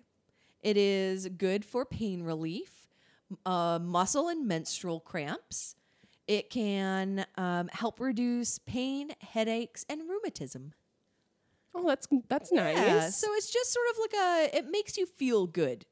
It 0.62 0.76
is 0.76 1.28
good 1.28 1.64
for 1.64 1.84
pain 1.84 2.22
relief, 2.22 2.88
uh, 3.44 3.78
muscle 3.82 4.28
and 4.28 4.46
menstrual 4.46 5.00
cramps. 5.00 5.74
It 6.28 6.50
can 6.50 7.26
um, 7.36 7.68
help 7.72 7.98
reduce 7.98 8.58
pain, 8.58 9.10
headaches, 9.20 9.84
and 9.88 10.02
rheumatism. 10.08 10.72
oh, 11.74 11.86
that's 11.86 12.06
that's 12.28 12.52
nice. 12.52 12.76
Yeah, 12.76 13.10
so 13.10 13.26
it's 13.34 13.50
just 13.50 13.72
sort 13.72 13.86
of 13.90 13.96
like 13.98 14.14
a 14.14 14.56
it 14.58 14.70
makes 14.70 14.96
you 14.96 15.06
feel 15.06 15.46
good 15.46 15.84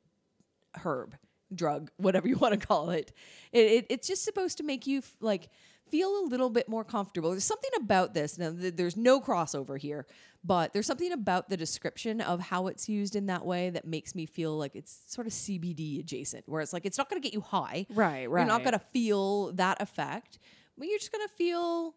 herb, 0.85 1.17
drug, 1.55 1.91
whatever 1.97 2.29
you 2.29 2.37
want 2.37 2.59
to 2.59 2.67
call 2.67 2.91
it. 2.91 3.13
It, 3.53 3.59
it 3.67 3.87
it's 3.91 4.09
just 4.09 4.25
supposed 4.25 4.59
to 4.59 4.65
make 4.65 4.87
you 4.87 4.99
f- 4.99 5.17
like 5.21 5.49
feel 5.89 6.21
a 6.21 6.25
little 6.27 6.51
bit 6.51 6.69
more 6.69 6.85
comfortable. 6.85 7.31
There's 7.31 7.45
something 7.45 7.71
about 7.81 8.15
this. 8.15 8.39
Now 8.39 8.53
th- 8.53 8.75
there's 8.77 8.97
no 8.97 9.21
crossover 9.21 9.77
here, 9.79 10.07
but 10.45 10.73
there's 10.73 10.87
something 10.87 11.11
about 11.13 11.49
the 11.51 11.57
description 11.57 12.21
of 12.21 12.41
how 12.41 12.69
it's 12.69 12.89
used 12.89 13.17
in 13.17 13.27
that 13.27 13.45
way 13.45 13.71
that 13.71 13.85
makes 13.87 14.15
me 14.15 14.25
feel 14.27 14.57
like 14.57 14.77
it's 14.77 15.03
sort 15.09 15.27
of 15.27 15.33
CBD 15.33 15.99
adjacent, 15.99 16.49
where 16.49 16.61
it's 16.61 16.73
like 16.73 16.87
it's 16.87 16.97
not 16.99 17.11
going 17.11 17.21
to 17.21 17.27
get 17.27 17.35
you 17.35 17.41
high. 17.41 17.87
right, 17.91 18.31
right. 18.31 18.41
You're 18.43 18.49
not 18.49 18.63
going 18.63 18.73
to 18.73 18.79
feel 18.79 19.53
that 19.55 19.81
effect, 19.83 20.39
but 20.79 20.87
you're 20.89 20.99
just 20.99 21.13
going 21.13 21.27
to 21.27 21.35
feel 21.35 21.95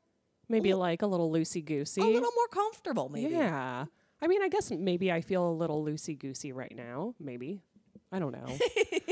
maybe 0.49 0.73
like 0.73 1.01
a 1.03 1.07
little 1.07 1.31
loosey 1.31 1.63
goosey. 1.63 2.01
a 2.01 2.05
little 2.05 2.31
more 2.35 2.47
comfortable 2.47 3.09
maybe. 3.09 3.33
Yeah. 3.33 3.85
I 4.21 4.27
mean, 4.27 4.41
I 4.41 4.47
guess 4.49 4.71
maybe 4.71 5.11
I 5.11 5.21
feel 5.21 5.47
a 5.47 5.51
little 5.51 5.83
loosey 5.85 6.17
goosey 6.17 6.51
right 6.51 6.73
now. 6.75 7.13
Maybe. 7.19 7.61
I 8.11 8.19
don't 8.19 8.31
know. 8.31 8.45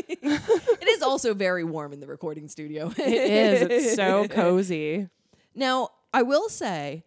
also 1.12 1.34
very 1.34 1.64
warm 1.66 1.92
in 1.92 2.00
the 2.00 2.08
recording 2.08 2.48
studio. 2.48 2.92
it 2.98 3.00
is. 3.00 3.62
It's 3.64 3.96
so 3.96 4.28
cozy. 4.30 5.10
Now, 5.54 5.90
I 6.14 6.24
will 6.24 6.48
say 6.48 7.04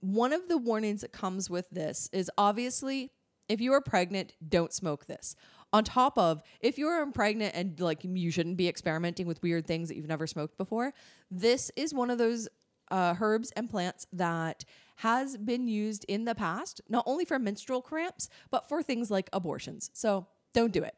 one 0.00 0.32
of 0.32 0.48
the 0.48 0.56
warnings 0.56 1.00
that 1.00 1.12
comes 1.12 1.50
with 1.50 1.68
this 1.70 2.08
is 2.12 2.30
obviously 2.38 3.10
if 3.48 3.60
you 3.60 3.72
are 3.72 3.80
pregnant, 3.80 4.34
don't 4.46 4.72
smoke 4.72 5.06
this. 5.06 5.34
On 5.72 5.82
top 5.82 6.16
of 6.16 6.42
if 6.60 6.78
you're 6.78 7.10
pregnant 7.12 7.54
and 7.54 7.78
like 7.80 8.00
you 8.04 8.30
shouldn't 8.30 8.56
be 8.56 8.68
experimenting 8.68 9.26
with 9.26 9.42
weird 9.42 9.66
things 9.66 9.88
that 9.88 9.96
you've 9.96 10.08
never 10.08 10.26
smoked 10.26 10.56
before, 10.56 10.92
this 11.30 11.70
is 11.76 11.92
one 11.92 12.10
of 12.10 12.18
those 12.18 12.48
uh, 12.90 13.14
herbs 13.20 13.50
and 13.56 13.68
plants 13.68 14.06
that 14.12 14.64
has 14.96 15.36
been 15.36 15.66
used 15.66 16.04
in 16.08 16.24
the 16.24 16.34
past, 16.34 16.80
not 16.88 17.04
only 17.06 17.24
for 17.24 17.38
menstrual 17.38 17.82
cramps, 17.82 18.28
but 18.50 18.68
for 18.68 18.82
things 18.82 19.10
like 19.10 19.28
abortions. 19.32 19.90
So 19.94 20.26
don't 20.52 20.72
do 20.72 20.82
it. 20.82 20.94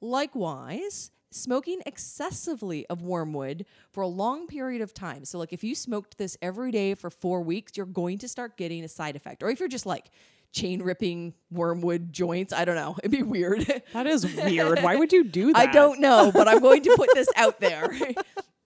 Likewise, 0.00 1.12
smoking 1.32 1.80
excessively 1.86 2.86
of 2.86 3.02
wormwood 3.02 3.66
for 3.90 4.02
a 4.02 4.08
long 4.08 4.46
period 4.46 4.82
of 4.82 4.94
time. 4.94 5.24
So, 5.24 5.38
like 5.38 5.52
if 5.52 5.64
you 5.64 5.74
smoked 5.74 6.18
this 6.18 6.36
every 6.42 6.70
day 6.70 6.94
for 6.94 7.10
four 7.10 7.42
weeks, 7.42 7.76
you're 7.76 7.86
going 7.86 8.18
to 8.18 8.28
start 8.28 8.56
getting 8.56 8.84
a 8.84 8.88
side 8.88 9.16
effect. 9.16 9.42
Or 9.42 9.50
if 9.50 9.60
you're 9.60 9.68
just 9.68 9.86
like 9.86 10.10
chain 10.52 10.82
ripping 10.82 11.34
wormwood 11.50 12.12
joints, 12.12 12.52
I 12.52 12.64
don't 12.64 12.76
know, 12.76 12.96
it'd 12.98 13.10
be 13.10 13.22
weird. 13.22 13.82
That 13.92 14.06
is 14.06 14.24
weird. 14.36 14.80
Why 14.80 14.96
would 14.96 15.12
you 15.12 15.24
do 15.24 15.52
that? 15.52 15.58
I 15.58 15.66
don't 15.66 16.00
know, 16.00 16.30
but 16.32 16.46
I'm 16.48 16.60
going 16.60 16.82
to 16.82 16.94
put 16.96 17.08
this 17.14 17.28
out 17.36 17.60
there. 17.60 17.90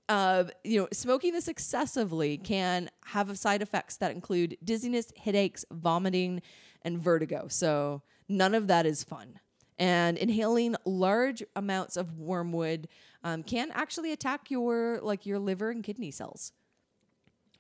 Uh, 0.09 0.45
you 0.63 0.81
know, 0.81 0.87
smoking 0.93 1.33
this 1.33 1.49
excessively 1.49 2.39
can 2.39 2.89
have 3.07 3.37
side 3.37 3.61
effects 3.61 3.97
that 3.97 4.13
include 4.13 4.57
dizziness, 4.63 5.13
headaches, 5.21 5.65
vomiting, 5.73 6.41
and 6.83 6.97
vertigo. 6.97 7.49
So 7.49 8.03
none 8.29 8.55
of 8.55 8.69
that 8.69 8.87
is 8.87 9.03
fun. 9.03 9.41
And 9.79 10.17
inhaling 10.17 10.75
large 10.87 11.43
amounts 11.55 11.97
of 11.99 12.19
wormwood 12.19 12.89
um, 13.23 13.43
can 13.43 13.71
actually 13.73 14.11
attack 14.13 14.51
your 14.51 15.01
like 15.03 15.27
your 15.27 15.39
liver 15.39 15.71
and 15.71 15.85
kidney 15.85 16.11
cells. 16.11 16.53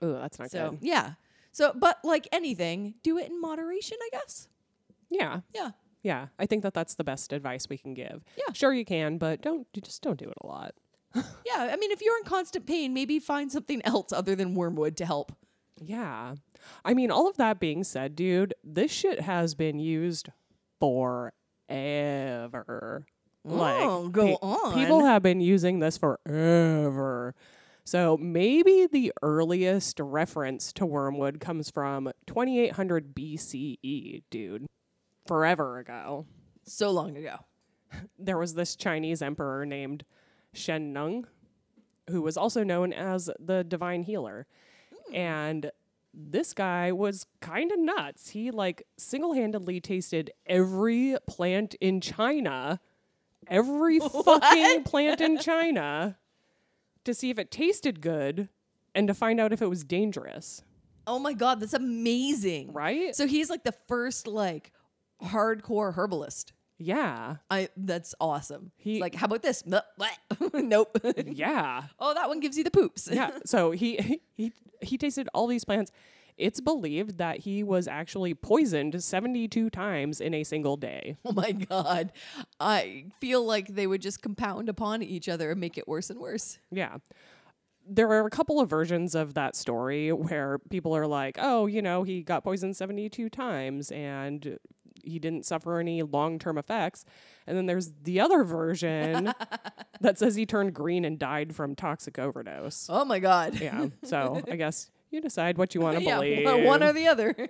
Oh, 0.00 0.12
that's 0.14 0.38
not 0.38 0.50
So 0.50 0.70
good. 0.70 0.78
yeah. 0.82 1.12
So, 1.52 1.72
but 1.74 1.98
like 2.04 2.26
anything, 2.32 2.94
do 3.02 3.18
it 3.18 3.28
in 3.30 3.40
moderation, 3.40 3.96
I 4.02 4.08
guess. 4.12 4.48
Yeah. 5.10 5.40
Yeah. 5.54 5.70
Yeah. 6.02 6.26
I 6.38 6.46
think 6.46 6.62
that 6.62 6.74
that's 6.74 6.94
the 6.94 7.04
best 7.04 7.32
advice 7.32 7.68
we 7.68 7.78
can 7.78 7.94
give. 7.94 8.22
Yeah. 8.36 8.52
Sure 8.52 8.72
you 8.72 8.84
can, 8.84 9.18
but 9.18 9.40
don't 9.42 9.66
you 9.74 9.82
just 9.82 10.02
don't 10.02 10.18
do 10.18 10.28
it 10.28 10.36
a 10.42 10.46
lot. 10.46 10.74
Yeah. 11.46 11.68
I 11.72 11.76
mean, 11.76 11.90
if 11.92 12.02
you're 12.02 12.16
in 12.18 12.24
constant 12.24 12.66
pain, 12.66 12.92
maybe 12.94 13.18
find 13.18 13.50
something 13.50 13.80
else 13.84 14.12
other 14.12 14.34
than 14.34 14.54
wormwood 14.54 14.96
to 14.98 15.06
help. 15.06 15.32
Yeah. 15.82 16.34
I 16.84 16.92
mean, 16.94 17.10
all 17.10 17.28
of 17.28 17.36
that 17.38 17.58
being 17.60 17.84
said, 17.84 18.16
dude, 18.16 18.52
this 18.64 18.90
shit 18.90 19.20
has 19.20 19.54
been 19.54 19.78
used 19.78 20.28
forever. 20.80 21.32
Oh, 23.84 24.08
go 24.08 24.36
on. 24.42 24.74
People 24.74 25.04
have 25.04 25.22
been 25.22 25.40
using 25.40 25.78
this 25.78 25.96
forever. 25.96 27.34
So 27.84 28.16
maybe 28.16 28.88
the 28.90 29.12
earliest 29.22 30.00
reference 30.00 30.72
to 30.72 30.84
wormwood 30.84 31.38
comes 31.38 31.70
from 31.70 32.10
2800 32.26 33.14
BCE, 33.14 34.22
dude. 34.28 34.66
Forever 35.26 35.78
ago. 35.78 36.26
So 36.64 36.90
long 36.90 37.16
ago. 37.16 37.36
There 38.18 38.36
was 38.36 38.54
this 38.54 38.74
Chinese 38.74 39.22
emperor 39.22 39.64
named 39.64 40.04
Shen 40.52 40.92
Nung, 40.92 41.26
who 42.10 42.20
was 42.20 42.36
also 42.36 42.64
known 42.64 42.92
as 42.92 43.30
the 43.38 43.62
divine 43.62 44.02
healer. 44.02 44.46
Hmm. 45.08 45.14
And 45.14 45.70
this 46.18 46.54
guy 46.54 46.92
was 46.92 47.26
kind 47.40 47.70
of 47.70 47.78
nuts. 47.78 48.30
He 48.30 48.50
like 48.50 48.86
single-handedly 48.96 49.80
tasted 49.80 50.30
every 50.46 51.16
plant 51.28 51.74
in 51.74 52.00
China, 52.00 52.80
every 53.48 53.98
fucking 54.24 54.84
plant 54.84 55.20
in 55.20 55.38
China 55.38 56.16
to 57.04 57.12
see 57.12 57.28
if 57.30 57.38
it 57.38 57.50
tasted 57.50 58.00
good 58.00 58.48
and 58.94 59.06
to 59.08 59.14
find 59.14 59.38
out 59.38 59.52
if 59.52 59.60
it 59.60 59.68
was 59.68 59.84
dangerous, 59.84 60.62
Oh 61.06 61.18
my 61.20 61.34
god, 61.34 61.60
that's 61.60 61.74
amazing. 61.74 62.72
right? 62.72 63.14
So 63.14 63.26
he's 63.28 63.48
like 63.50 63.62
the 63.62 63.74
first 63.86 64.26
like 64.26 64.72
hardcore 65.22 65.94
herbalist. 65.94 66.52
Yeah. 66.78 67.36
I 67.50 67.68
that's 67.76 68.14
awesome. 68.20 68.72
He- 68.76 68.92
He's 68.94 69.00
like, 69.00 69.14
how 69.14 69.26
about 69.26 69.42
this? 69.42 69.62
Bleh. 69.62 69.82
nope. 70.54 70.98
Yeah. 71.26 71.84
oh, 71.98 72.14
that 72.14 72.28
one 72.28 72.40
gives 72.40 72.56
you 72.58 72.64
the 72.64 72.70
poops. 72.70 73.08
yeah. 73.12 73.30
So 73.46 73.70
he 73.72 74.20
he 74.34 74.52
he 74.82 74.98
tasted 74.98 75.28
all 75.34 75.46
these 75.46 75.64
plants. 75.64 75.90
It's 76.36 76.60
believed 76.60 77.16
that 77.16 77.38
he 77.40 77.62
was 77.64 77.88
actually 77.88 78.34
poisoned 78.34 79.02
72 79.02 79.70
times 79.70 80.20
in 80.20 80.34
a 80.34 80.44
single 80.44 80.76
day. 80.76 81.16
oh 81.24 81.32
my 81.32 81.52
god. 81.52 82.12
I 82.60 83.06
feel 83.22 83.42
like 83.42 83.68
they 83.68 83.86
would 83.86 84.02
just 84.02 84.20
compound 84.20 84.68
upon 84.68 85.02
each 85.02 85.30
other 85.30 85.50
and 85.52 85.58
make 85.60 85.78
it 85.78 85.88
worse 85.88 86.10
and 86.10 86.20
worse. 86.20 86.58
Yeah. 86.70 86.98
There 87.88 88.08
are 88.10 88.26
a 88.26 88.30
couple 88.30 88.60
of 88.60 88.68
versions 88.68 89.14
of 89.14 89.32
that 89.34 89.56
story 89.56 90.12
where 90.12 90.58
people 90.70 90.94
are 90.94 91.06
like, 91.06 91.38
"Oh, 91.40 91.64
you 91.66 91.80
know, 91.80 92.02
he 92.02 92.22
got 92.22 92.42
poisoned 92.44 92.76
72 92.76 93.30
times 93.30 93.90
and 93.92 94.58
he 95.06 95.18
didn't 95.18 95.46
suffer 95.46 95.78
any 95.78 96.02
long-term 96.02 96.58
effects." 96.58 97.04
And 97.46 97.56
then 97.56 97.66
there's 97.66 97.92
the 98.02 98.20
other 98.20 98.42
version 98.44 99.32
that 100.00 100.18
says 100.18 100.34
he 100.34 100.46
turned 100.46 100.74
green 100.74 101.04
and 101.04 101.18
died 101.18 101.54
from 101.54 101.74
toxic 101.74 102.18
overdose. 102.18 102.88
Oh 102.90 103.04
my 103.04 103.18
god. 103.18 103.60
Yeah. 103.60 103.86
So, 104.04 104.42
I 104.50 104.56
guess 104.62 104.90
you 105.10 105.20
decide 105.20 105.56
what 105.58 105.74
you 105.74 105.80
want 105.80 105.98
to 105.98 106.02
yeah, 106.02 106.16
believe. 106.16 106.44
one- 106.44 106.64
one 106.64 106.82
or 106.82 106.92
the 106.92 107.06
other. 107.08 107.34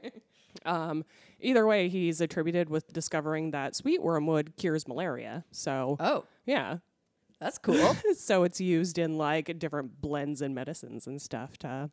Um, 0.64 1.04
either 1.38 1.66
way, 1.66 1.88
he's 1.90 2.20
attributed 2.22 2.70
with 2.70 2.90
discovering 2.92 3.50
that 3.50 3.76
sweet 3.76 4.02
wormwood 4.02 4.54
cures 4.56 4.88
malaria. 4.88 5.44
So, 5.50 5.98
oh, 6.00 6.24
yeah. 6.46 6.78
that's 7.38 7.58
cool. 7.58 7.94
So 8.16 8.42
it's 8.42 8.58
used 8.58 8.96
in 8.96 9.18
like 9.18 9.58
different 9.58 10.00
blends 10.00 10.40
and 10.40 10.54
medicines 10.54 11.06
and 11.06 11.20
stuff 11.20 11.58
to 11.58 11.90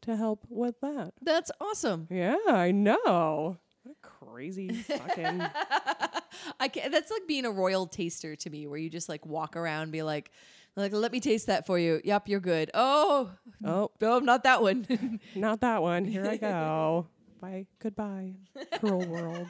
to 0.00 0.16
help 0.16 0.46
with 0.48 0.80
that. 0.80 1.12
that's 1.20 1.50
awesome. 1.60 2.08
Yeah, 2.10 2.36
I 2.48 2.70
know. 2.70 3.58
A 4.02 4.06
crazy 4.24 4.68
fucking 4.68 5.40
I 6.60 6.68
can, 6.68 6.90
that's 6.90 7.10
like 7.10 7.26
being 7.26 7.44
a 7.44 7.50
royal 7.50 7.86
taster 7.86 8.34
to 8.36 8.50
me, 8.50 8.66
where 8.66 8.78
you 8.78 8.90
just 8.90 9.08
like 9.08 9.24
walk 9.24 9.56
around, 9.56 9.84
and 9.84 9.92
be 9.92 10.02
like, 10.02 10.30
like 10.76 10.92
let 10.92 11.12
me 11.12 11.20
taste 11.20 11.46
that 11.46 11.66
for 11.66 11.78
you. 11.78 12.00
Yep, 12.04 12.28
you're 12.28 12.40
good. 12.40 12.70
Oh, 12.74 13.30
Oh, 13.64 13.90
no, 14.00 14.18
not 14.18 14.42
that 14.44 14.60
one. 14.62 15.20
not 15.34 15.60
that 15.60 15.82
one. 15.82 16.04
Here 16.04 16.26
I 16.26 16.36
go. 16.36 17.06
Bye. 17.40 17.66
Goodbye. 17.78 18.34
Cruel 18.78 19.06
world. 19.06 19.46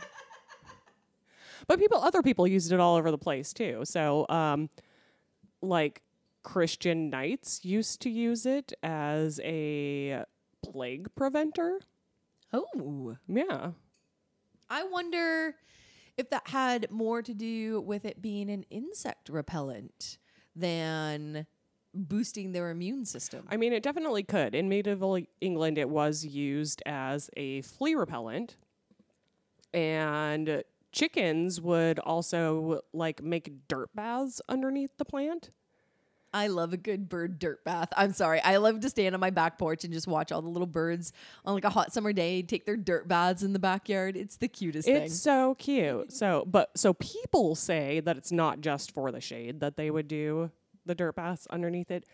But 1.66 1.78
people 1.78 1.98
other 1.98 2.22
people 2.22 2.46
used 2.46 2.72
it 2.72 2.80
all 2.80 2.96
over 2.96 3.11
the 3.11 3.18
place 3.18 3.52
too. 3.52 3.80
So 3.85 4.26
um 4.28 4.68
like 5.62 6.02
Christian 6.42 7.09
knights 7.09 7.64
used 7.64 8.02
to 8.02 8.11
use 8.11 8.44
it 8.44 8.74
as 8.83 9.40
a 9.42 10.24
plague 10.62 11.09
preventer. 11.14 11.80
oh, 12.52 13.16
Yeah. 13.26 13.70
I 14.75 14.83
wonder 14.83 15.55
if 16.17 16.31
that 16.31 16.49
had 16.49 16.91
more 16.91 17.23
to 17.23 17.33
do 17.33 17.81
with 17.81 18.05
it 18.05 18.21
being 18.21 18.51
an 18.51 18.65
insect 18.71 19.29
repellent 19.29 20.19
than 20.57 21.47
boosting 21.95 22.51
their 22.51 22.71
immune 22.71 23.05
system. 23.05 23.47
I 23.49 23.57
mean, 23.57 23.73
it 23.73 23.85
definitely 23.85 24.25
could. 24.25 24.53
In 24.53 24.69
medieval 24.69 25.21
England, 25.41 25.79
it 25.79 25.89
was 25.89 26.25
used 26.25 26.83
as 26.87 27.31
a 27.37 27.63
flea 27.63 27.95
repellent, 27.95 28.57
and 29.73 30.65
chickens 30.91 31.61
would 31.61 32.01
also 32.01 32.81
like 32.93 33.23
make 33.23 33.69
dirt 33.69 33.91
baths 33.95 34.41
underneath 34.49 34.97
the 34.97 35.05
plant. 35.05 35.51
I 36.35 36.49
love 36.49 36.73
a 36.73 36.77
good 36.77 37.09
bird 37.09 37.38
dirt 37.38 37.64
bath. 37.64 37.90
I'm 37.97 38.12
sorry. 38.12 38.40
I 38.40 38.57
love 38.57 38.81
to 38.81 38.90
stand 38.90 39.14
on 39.14 39.20
my 39.20 39.31
back 39.31 39.57
porch 39.57 39.85
and 39.85 39.92
just 39.92 40.09
watch 40.09 40.33
all 40.33 40.42
the 40.42 40.49
little 40.49 40.66
birds 40.66 41.12
on 41.44 41.55
like 41.55 41.64
a 41.64 41.70
hot 41.70 41.92
summer 41.92 42.12
day 42.12 42.42
take 42.42 42.66
their 42.66 42.77
dirt 42.77 43.07
baths 43.07 43.44
in 43.44 43.53
the 43.53 43.61
backyard. 43.61 44.16
It's 44.16 44.37
the 44.37 44.49
cutest 44.49 44.88
thing. 44.88 45.05
It's 45.05 45.18
so 45.18 45.55
cute. 45.55 46.12
So, 46.12 46.44
but 46.44 46.77
so 46.77 46.92
people 46.94 47.55
say 47.55 48.01
that 48.01 48.16
it's 48.16 48.33
not 48.33 48.61
just 48.61 48.90
for 48.90 49.12
the 49.12 49.20
shade 49.20 49.61
that 49.61 49.77
they 49.77 49.92
would 49.92 50.09
do 50.09 50.51
the 50.85 50.97
dirt 50.97 51.14
baths 51.14 51.47
underneath 51.51 51.92
it. 51.92 52.05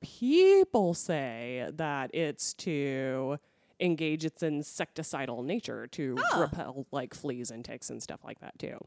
People 0.00 0.94
say 0.94 1.68
that 1.74 2.14
it's 2.14 2.54
to 2.54 3.38
engage 3.80 4.24
its 4.24 4.42
insecticidal 4.42 5.44
nature 5.44 5.88
to 5.88 6.16
ah. 6.32 6.40
repel 6.40 6.86
like 6.92 7.14
fleas 7.14 7.50
and 7.50 7.64
ticks 7.64 7.90
and 7.90 8.00
stuff 8.00 8.20
like 8.24 8.38
that 8.40 8.56
too. 8.60 8.78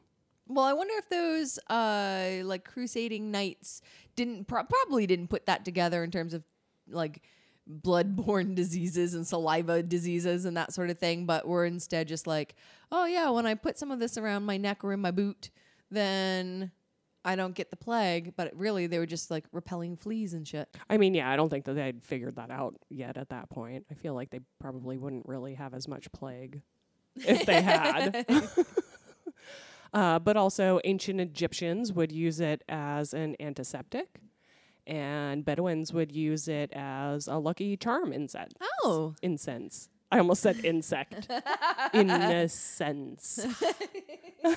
Well, 0.49 0.65
I 0.65 0.73
wonder 0.73 0.95
if 0.97 1.09
those 1.09 1.59
uh 1.69 2.43
like 2.43 2.65
crusading 2.65 3.31
knights 3.31 3.81
didn't 4.15 4.47
pro- 4.47 4.63
probably 4.63 5.07
didn't 5.07 5.29
put 5.29 5.45
that 5.45 5.63
together 5.63 6.03
in 6.03 6.11
terms 6.11 6.33
of 6.33 6.43
like 6.89 7.21
blood-borne 7.67 8.55
diseases 8.55 9.13
and 9.13 9.25
saliva 9.25 9.83
diseases 9.83 10.45
and 10.45 10.57
that 10.57 10.73
sort 10.73 10.89
of 10.89 10.97
thing, 10.97 11.25
but 11.25 11.47
were 11.47 11.65
instead 11.65 12.07
just 12.07 12.25
like, 12.27 12.55
oh 12.91 13.05
yeah, 13.05 13.29
when 13.29 13.45
I 13.45 13.53
put 13.53 13.77
some 13.77 13.91
of 13.91 13.99
this 13.99 14.17
around 14.17 14.43
my 14.43 14.57
neck 14.57 14.83
or 14.83 14.91
in 14.91 14.99
my 14.99 15.11
boot, 15.11 15.51
then 15.91 16.71
I 17.23 17.35
don't 17.35 17.53
get 17.53 17.69
the 17.69 17.77
plague. 17.77 18.33
But 18.35 18.51
really, 18.55 18.87
they 18.87 18.97
were 18.97 19.05
just 19.05 19.29
like 19.29 19.45
repelling 19.51 19.97
fleas 19.97 20.33
and 20.33 20.47
shit. 20.47 20.67
I 20.89 20.97
mean, 20.97 21.13
yeah, 21.13 21.29
I 21.29 21.35
don't 21.35 21.49
think 21.49 21.65
that 21.65 21.75
they'd 21.75 22.03
figured 22.03 22.37
that 22.37 22.49
out 22.49 22.75
yet 22.89 23.17
at 23.17 23.29
that 23.29 23.49
point. 23.49 23.85
I 23.91 23.93
feel 23.93 24.15
like 24.15 24.31
they 24.31 24.41
probably 24.59 24.97
wouldn't 24.97 25.27
really 25.27 25.53
have 25.53 25.75
as 25.75 25.87
much 25.87 26.11
plague 26.11 26.61
if 27.15 27.45
they 27.45 27.61
had. 27.61 28.25
uh, 29.93 30.19
but 30.19 30.37
also, 30.37 30.79
ancient 30.83 31.19
Egyptians 31.19 31.91
would 31.93 32.11
use 32.11 32.39
it 32.39 32.63
as 32.69 33.13
an 33.13 33.35
antiseptic, 33.39 34.19
and 34.85 35.43
Bedouins 35.45 35.93
would 35.93 36.11
use 36.11 36.47
it 36.47 36.71
as 36.73 37.27
a 37.27 37.37
lucky 37.37 37.77
charm 37.77 38.11
incense. 38.13 38.53
Oh, 38.83 39.15
Incense. 39.21 39.89
I 40.11 40.17
almost 40.17 40.41
said 40.41 40.65
insect. 40.65 41.27
Incense. 41.93 43.45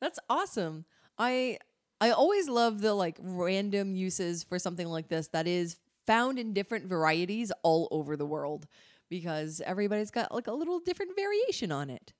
That's 0.00 0.18
awesome. 0.28 0.84
I 1.18 1.58
I 2.00 2.10
always 2.10 2.48
love 2.48 2.82
the 2.82 2.92
like 2.92 3.16
random 3.20 3.94
uses 3.96 4.44
for 4.44 4.58
something 4.58 4.86
like 4.88 5.08
this 5.08 5.28
that 5.28 5.46
is 5.46 5.78
found 6.06 6.38
in 6.38 6.52
different 6.52 6.86
varieties 6.86 7.50
all 7.62 7.88
over 7.90 8.14
the 8.16 8.26
world 8.26 8.66
because 9.08 9.62
everybody's 9.64 10.10
got 10.10 10.34
like 10.34 10.46
a 10.46 10.52
little 10.52 10.80
different 10.80 11.16
variation 11.16 11.72
on 11.72 11.90
it. 11.90 12.12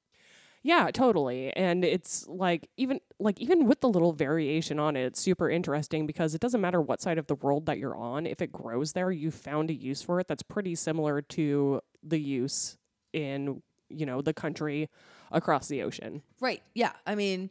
Yeah, 0.64 0.90
totally. 0.90 1.52
And 1.54 1.84
it's 1.84 2.26
like 2.26 2.70
even 2.78 2.98
like 3.18 3.38
even 3.38 3.66
with 3.66 3.82
the 3.82 3.88
little 3.88 4.14
variation 4.14 4.80
on 4.80 4.96
it, 4.96 5.04
it's 5.04 5.20
super 5.20 5.50
interesting 5.50 6.06
because 6.06 6.34
it 6.34 6.40
doesn't 6.40 6.60
matter 6.60 6.80
what 6.80 7.02
side 7.02 7.18
of 7.18 7.26
the 7.26 7.34
world 7.34 7.66
that 7.66 7.78
you're 7.78 7.96
on, 7.96 8.24
if 8.24 8.40
it 8.40 8.50
grows 8.50 8.94
there, 8.94 9.10
you 9.10 9.30
found 9.30 9.68
a 9.68 9.74
use 9.74 10.00
for 10.00 10.20
it 10.20 10.26
that's 10.26 10.42
pretty 10.42 10.74
similar 10.74 11.20
to 11.20 11.82
the 12.02 12.18
use 12.18 12.78
in, 13.12 13.62
you 13.90 14.06
know, 14.06 14.22
the 14.22 14.32
country 14.32 14.88
across 15.30 15.68
the 15.68 15.82
ocean. 15.82 16.22
Right. 16.40 16.62
Yeah. 16.74 16.92
I 17.06 17.14
mean, 17.14 17.50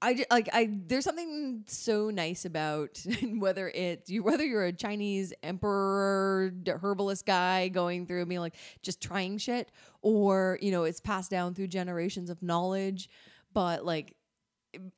I 0.00 0.14
ju- 0.14 0.24
like 0.30 0.48
I 0.52 0.70
there's 0.86 1.04
something 1.04 1.64
so 1.66 2.10
nice 2.10 2.44
about 2.44 3.02
whether 3.38 3.68
it's 3.68 4.08
you 4.08 4.22
whether 4.22 4.44
you're 4.44 4.64
a 4.64 4.72
Chinese 4.72 5.32
emperor 5.42 6.52
herbalist 6.66 7.26
guy 7.26 7.68
going 7.68 8.06
through 8.06 8.24
being 8.26 8.40
like 8.40 8.54
just 8.82 9.00
trying 9.00 9.38
shit 9.38 9.72
or 10.02 10.58
you 10.62 10.70
know 10.70 10.84
it's 10.84 11.00
passed 11.00 11.30
down 11.30 11.54
through 11.54 11.66
generations 11.66 12.30
of 12.30 12.40
knowledge 12.42 13.10
but 13.52 13.84
like 13.84 14.14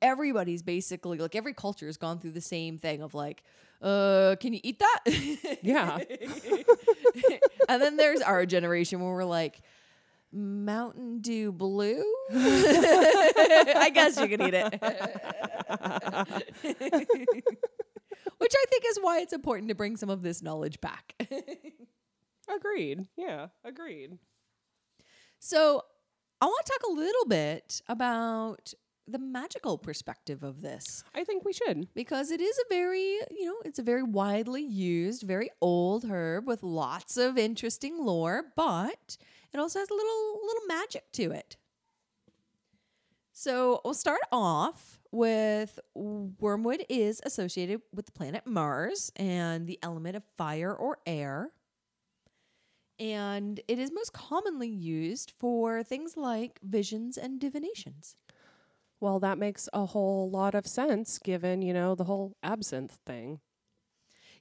everybody's 0.03 0.63
basically 0.63 1.17
like 1.17 1.35
every 1.35 1.55
culture 1.55 1.87
has 1.87 1.97
gone 1.97 2.19
through 2.19 2.33
the 2.33 2.41
same 2.41 2.77
thing 2.77 3.01
of 3.01 3.15
like 3.15 3.43
uh 3.81 4.37
can 4.41 4.53
you 4.53 4.61
eat 4.63 4.81
that 4.81 5.59
Yeah. 5.63 5.99
and 7.69 7.81
then 7.81 7.97
there's 7.97 8.21
our 8.21 8.45
generation 8.45 9.01
where 9.01 9.15
we're 9.15 9.25
like 9.25 9.63
Mountain 10.33 11.21
Dew 11.21 11.53
Blue. 11.53 12.03
I 12.33 13.91
guess 13.93 14.19
you 14.21 14.29
can 14.29 14.43
eat 14.43 14.55
it. 14.55 14.73
Which 18.39 18.55
I 18.55 18.65
think 18.69 18.85
is 18.87 18.99
why 19.01 19.21
it's 19.21 19.33
important 19.33 19.69
to 19.69 19.75
bring 19.75 19.97
some 19.97 20.11
of 20.11 20.23
this 20.23 20.43
knowledge 20.43 20.81
back. 20.81 21.15
Agreed. 22.55 23.07
Yeah, 23.17 23.49
agreed. 23.65 24.19
so, 25.39 25.83
I 26.41 26.47
want 26.47 26.67
to 26.67 26.73
talk 26.73 26.91
a 26.91 26.93
little 26.93 27.27
bit 27.27 27.83
about 27.87 28.73
the 29.07 29.19
magical 29.19 29.77
perspective 29.79 30.43
of 30.43 30.63
this 30.63 31.05
I 31.15 31.23
think 31.25 31.45
we 31.45 31.53
should. 31.53 31.89
because 31.95 32.31
it 32.31 32.41
is 32.41 32.59
a 32.59 32.65
very, 32.75 33.19
you 33.31 33.45
know, 33.45 33.57
it's 33.65 33.79
a 33.79 33.83
very 33.85 34.03
widely 34.03 34.63
used, 34.63 35.23
very 35.23 35.51
old 35.61 36.05
herb 36.07 36.47
with 36.47 36.63
lots 36.63 37.17
of 37.17 37.37
interesting 37.39 38.05
lore, 38.05 38.45
but 38.57 39.17
it 39.53 39.59
also 39.59 39.79
has 39.79 39.91
a 39.91 39.95
little 39.95 40.41
little 40.45 40.67
magic 40.67 41.11
to 41.13 41.31
it. 41.31 41.57
So 43.33 43.81
we'll 43.85 43.95
start 43.95 44.21
off 44.31 45.01
with 45.13 45.79
wormwood 45.95 46.85
is 46.89 47.21
associated 47.25 47.81
with 47.95 48.07
the 48.07 48.13
planet 48.13 48.47
Mars 48.47 49.11
and 49.17 49.67
the 49.67 49.79
element 49.83 50.17
of 50.17 50.25
fire 50.37 50.75
or 50.75 50.99
air. 51.07 51.51
And 52.99 53.61
it 53.67 53.79
is 53.79 53.91
most 53.93 54.13
commonly 54.13 54.69
used 54.69 55.33
for 55.39 55.83
things 55.83 56.17
like 56.19 56.61
visions 56.63 57.17
and 57.17 57.41
divinations. 57.41 58.15
Well, 59.01 59.19
that 59.21 59.39
makes 59.39 59.69
a 59.73 59.87
whole 59.87 60.31
lot 60.31 60.55
of 60.55 60.67
sense 60.67 61.19
given, 61.19 61.63
you 61.63 61.73
know, 61.73 61.95
the 61.95 62.05
whole 62.05 62.37
absinthe 62.43 62.99
thing. 63.07 63.41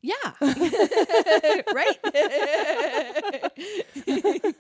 Yeah. 0.01 0.13
right? 0.41 1.99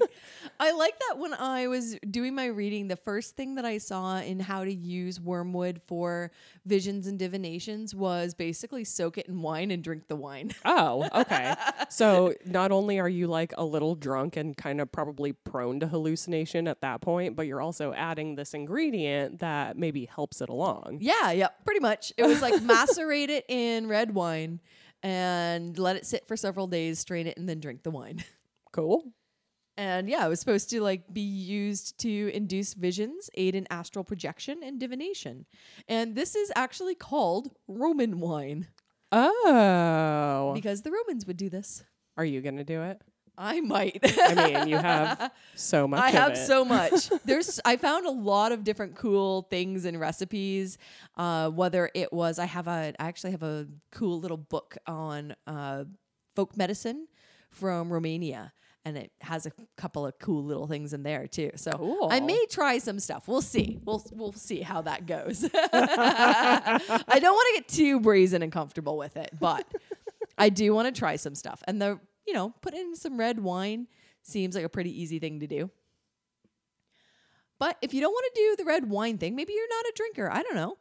I 0.61 0.71
like 0.71 0.99
that 0.99 1.17
when 1.17 1.33
I 1.33 1.67
was 1.67 1.95
doing 2.09 2.35
my 2.35 2.47
reading, 2.47 2.89
the 2.89 2.97
first 2.97 3.37
thing 3.37 3.55
that 3.55 3.63
I 3.63 3.77
saw 3.77 4.19
in 4.19 4.41
how 4.41 4.65
to 4.65 4.73
use 4.73 5.21
wormwood 5.21 5.79
for 5.87 6.31
visions 6.65 7.07
and 7.07 7.17
divinations 7.17 7.95
was 7.95 8.33
basically 8.33 8.83
soak 8.83 9.17
it 9.17 9.27
in 9.27 9.41
wine 9.41 9.71
and 9.71 9.81
drink 9.81 10.09
the 10.09 10.17
wine. 10.17 10.51
Oh, 10.65 11.07
okay. 11.15 11.55
so 11.89 12.33
not 12.45 12.73
only 12.73 12.99
are 12.99 13.07
you 13.07 13.27
like 13.27 13.53
a 13.57 13.63
little 13.63 13.95
drunk 13.95 14.35
and 14.35 14.57
kind 14.57 14.81
of 14.81 14.91
probably 14.91 15.31
prone 15.31 15.79
to 15.79 15.87
hallucination 15.87 16.67
at 16.67 16.81
that 16.81 16.99
point, 16.99 17.37
but 17.37 17.47
you're 17.47 17.61
also 17.61 17.93
adding 17.93 18.35
this 18.35 18.53
ingredient 18.53 19.39
that 19.39 19.77
maybe 19.77 20.05
helps 20.05 20.41
it 20.41 20.49
along. 20.49 20.97
yeah, 20.99 21.31
yeah, 21.31 21.47
pretty 21.63 21.79
much. 21.79 22.11
It 22.17 22.23
was 22.23 22.41
like 22.41 22.61
macerate 22.61 23.29
it 23.29 23.45
in 23.47 23.87
red 23.87 24.13
wine 24.13 24.59
and 25.03 25.77
let 25.77 25.95
it 25.95 26.05
sit 26.05 26.27
for 26.27 26.35
several 26.37 26.67
days, 26.67 26.99
strain 26.99 27.27
it, 27.27 27.37
and 27.37 27.47
then 27.47 27.59
drink 27.59 27.83
the 27.83 27.91
wine. 27.91 28.23
Cool. 28.71 29.03
And 29.77 30.07
yeah, 30.07 30.23
it 30.23 30.29
was 30.29 30.39
supposed 30.39 30.69
to 30.69 30.79
like 30.81 31.11
be 31.11 31.21
used 31.21 31.97
to 32.01 32.31
induce 32.35 32.75
visions, 32.75 33.31
aid 33.33 33.55
in 33.55 33.65
astral 33.71 34.03
projection 34.03 34.59
and 34.61 34.79
divination. 34.79 35.47
And 35.87 36.13
this 36.15 36.35
is 36.35 36.51
actually 36.55 36.93
called 36.93 37.49
Roman 37.67 38.19
wine 38.19 38.67
Oh. 39.11 40.51
because 40.53 40.83
the 40.83 40.91
Romans 40.91 41.25
would 41.25 41.37
do 41.37 41.49
this. 41.49 41.83
Are 42.15 42.25
you 42.25 42.41
going 42.41 42.57
to 42.57 42.63
do 42.63 42.83
it? 42.83 43.01
I 43.41 43.61
might. 43.61 43.99
I 44.03 44.51
mean, 44.51 44.67
you 44.67 44.77
have 44.77 45.31
so 45.55 45.87
much 45.87 46.01
I 46.01 46.09
have 46.11 46.33
it. 46.33 46.35
so 46.35 46.65
much. 46.65 47.09
There's 47.25 47.59
I 47.63 47.77
found 47.77 48.05
a 48.05 48.11
lot 48.11 48.51
of 48.51 48.65
different 48.65 48.95
cool 48.95 49.43
things 49.43 49.85
and 49.85 49.97
recipes. 49.97 50.77
Uh, 51.15 51.49
whether 51.49 51.89
it 51.95 52.11
was 52.11 52.37
I 52.37 52.45
have 52.45 52.67
a 52.67 52.93
I 52.99 53.07
actually 53.07 53.31
have 53.31 53.43
a 53.43 53.65
cool 53.91 54.19
little 54.19 54.37
book 54.37 54.77
on 54.85 55.35
uh, 55.47 55.85
folk 56.35 56.57
medicine 56.57 57.07
from 57.49 57.91
Romania. 57.91 58.51
And 58.85 58.97
it 58.97 59.11
has 59.21 59.45
a 59.45 59.51
couple 59.77 60.05
of 60.05 60.17
cool 60.19 60.43
little 60.43 60.65
things 60.65 60.93
in 60.93 61.03
there 61.03 61.27
too. 61.27 61.51
So 61.55 62.07
I 62.09 62.21
may 62.21 62.45
try 62.49 62.77
some 62.79 62.99
stuff. 62.99 63.27
We'll 63.27 63.41
see. 63.41 63.79
We'll 63.85 64.03
we'll 64.11 64.31
see 64.33 64.61
how 64.61 64.81
that 64.83 65.05
goes. 65.05 65.43
I 65.53 67.19
don't 67.21 67.33
want 67.33 67.55
to 67.55 67.61
get 67.61 67.67
too 67.67 67.99
brazen 67.99 68.41
and 68.41 68.51
comfortable 68.51 68.97
with 68.97 69.15
it, 69.17 69.31
but 69.39 69.65
I 70.37 70.49
do 70.49 70.73
want 70.73 70.93
to 70.93 70.97
try 70.97 71.17
some 71.17 71.35
stuff. 71.35 71.61
And 71.67 71.81
the 71.81 71.99
you 72.27 72.33
know, 72.33 72.53
put 72.61 72.73
in 72.73 72.95
some 72.95 73.17
red 73.17 73.39
wine 73.39 73.87
seems 74.21 74.55
like 74.55 74.65
a 74.65 74.69
pretty 74.69 75.01
easy 75.01 75.19
thing 75.19 75.39
to 75.39 75.47
do. 75.47 75.69
But 77.59 77.77
if 77.81 77.93
you 77.93 78.01
don't 78.01 78.13
want 78.13 78.25
to 78.33 78.41
do 78.41 78.55
the 78.57 78.65
red 78.65 78.89
wine 78.89 79.17
thing, 79.17 79.35
maybe 79.35 79.53
you're 79.53 79.67
not 79.69 79.85
a 79.85 79.93
drinker. 79.95 80.31
I 80.31 80.43
don't 80.43 80.55
know. 80.55 80.77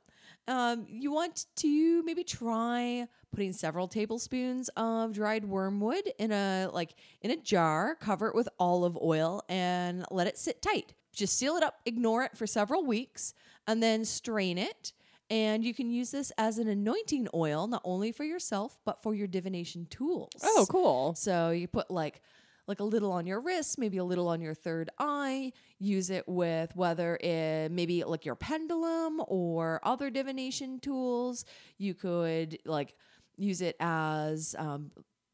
Um, 0.47 0.87
you 0.89 1.13
want 1.13 1.45
to 1.57 2.03
maybe 2.05 2.25
try 2.25 3.07
putting 3.33 3.53
several 3.53 3.87
tablespoons 3.87 4.71
of 4.77 5.13
dried 5.13 5.45
wormwood 5.45 6.11
in 6.19 6.33
a 6.33 6.71
like 6.73 6.95
in 7.21 7.31
a 7.31 7.37
jar, 7.37 7.97
cover 7.97 8.29
it 8.29 8.35
with 8.35 8.49
olive 8.59 8.97
oil, 8.97 9.43
and 9.49 10.07
let 10.11 10.27
it 10.27 10.39
sit 10.39 10.63
tight. 10.63 10.95
Just 11.13 11.37
seal 11.39 11.57
it 11.57 11.63
up, 11.63 11.81
ignore 11.85 12.23
it 12.23 12.37
for 12.37 12.47
several 12.47 12.87
weeks, 12.87 13.35
and 13.67 13.83
then 13.83 14.05
strain 14.05 14.57
it. 14.57 14.93
And 15.31 15.65
you 15.65 15.75
can 15.75 15.91
use 15.91 16.11
this 16.11 16.33
as 16.39 16.59
an 16.59 16.69
anointing 16.69 17.29
oil, 17.35 17.67
not 17.67 17.83
only 17.85 18.13
for 18.13 18.25
yourself 18.25 18.79
but 18.85 19.03
for 19.03 19.15
your 19.15 19.27
divination 19.27 19.87
tools. 19.91 20.31
Oh, 20.43 20.67
cool. 20.69 21.15
So 21.15 21.51
you 21.51 21.69
put 21.69 21.91
like 21.91 22.23
like 22.67 22.81
a 22.81 22.85
little 22.85 23.11
on 23.11 23.27
your 23.27 23.41
wrist, 23.41 23.79
maybe 23.79 23.97
a 23.97 24.05
little 24.05 24.29
on 24.29 24.41
your 24.41 24.55
third 24.55 24.91
eye. 24.99 25.53
Use 25.79 26.11
it 26.11 26.29
with 26.29 26.77
whether 26.77 27.17
it 27.17 27.73
maybe 27.73 28.05
like 28.05 28.27
your 28.27 28.35
pendulum 28.35 29.23
or 29.27 29.81
other 29.83 30.11
divination 30.11 30.79
tools. 30.79 31.45
You 31.79 31.95
could 31.95 32.59
like 32.67 32.95
use 33.37 33.63
it 33.63 33.77
as 33.81 34.55
um, 34.59 34.91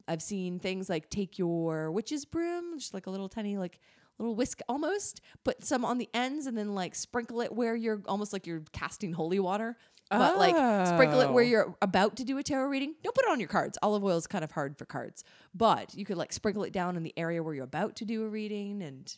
I've 0.07 0.23
seen 0.23 0.59
things 0.59 0.89
like 0.89 1.11
take 1.11 1.39
your 1.39 1.91
witch's 1.91 2.25
broom, 2.25 2.79
just 2.79 2.95
like 2.95 3.07
a 3.07 3.11
little 3.11 3.29
tiny 3.29 3.59
like 3.59 3.81
little 4.19 4.35
whisk 4.35 4.61
almost, 4.69 5.21
put 5.45 5.65
some 5.65 5.85
on 5.85 5.99
the 5.99 6.09
ends 6.15 6.47
and 6.47 6.57
then 6.57 6.75
like 6.75 6.95
sprinkle 6.95 7.41
it 7.41 7.53
where 7.53 7.75
you're 7.75 8.03
almost 8.07 8.33
like 8.33 8.47
you're 8.47 8.63
casting 8.73 9.13
holy 9.13 9.39
water. 9.41 9.77
But 10.11 10.39
like 10.39 10.55
sprinkle 10.87 11.21
it 11.21 11.31
where 11.33 11.43
Oh. 11.45 11.49
you're 11.49 11.75
about 11.83 12.17
to 12.17 12.25
do 12.25 12.39
a 12.39 12.43
tarot 12.43 12.69
reading. 12.69 12.95
Don't 13.03 13.15
put 13.15 13.25
it 13.25 13.31
on 13.31 13.41
your 13.41 13.49
cards. 13.49 13.79
Olive 13.83 14.05
oil 14.05 14.17
is 14.17 14.27
kind 14.27 14.45
of 14.45 14.53
hard 14.53 14.77
for 14.79 14.85
cards, 14.85 15.25
but 15.55 15.95
you 15.95 16.05
could 16.05 16.17
like 16.19 16.33
sprinkle 16.33 16.63
it 16.65 16.73
down 16.73 16.97
in 16.97 17.03
the 17.03 17.15
area 17.17 17.43
where 17.43 17.55
you're 17.55 17.65
about 17.65 17.97
to 17.97 18.05
do 18.05 18.23
a 18.25 18.29
reading 18.29 18.83
and 18.83 19.17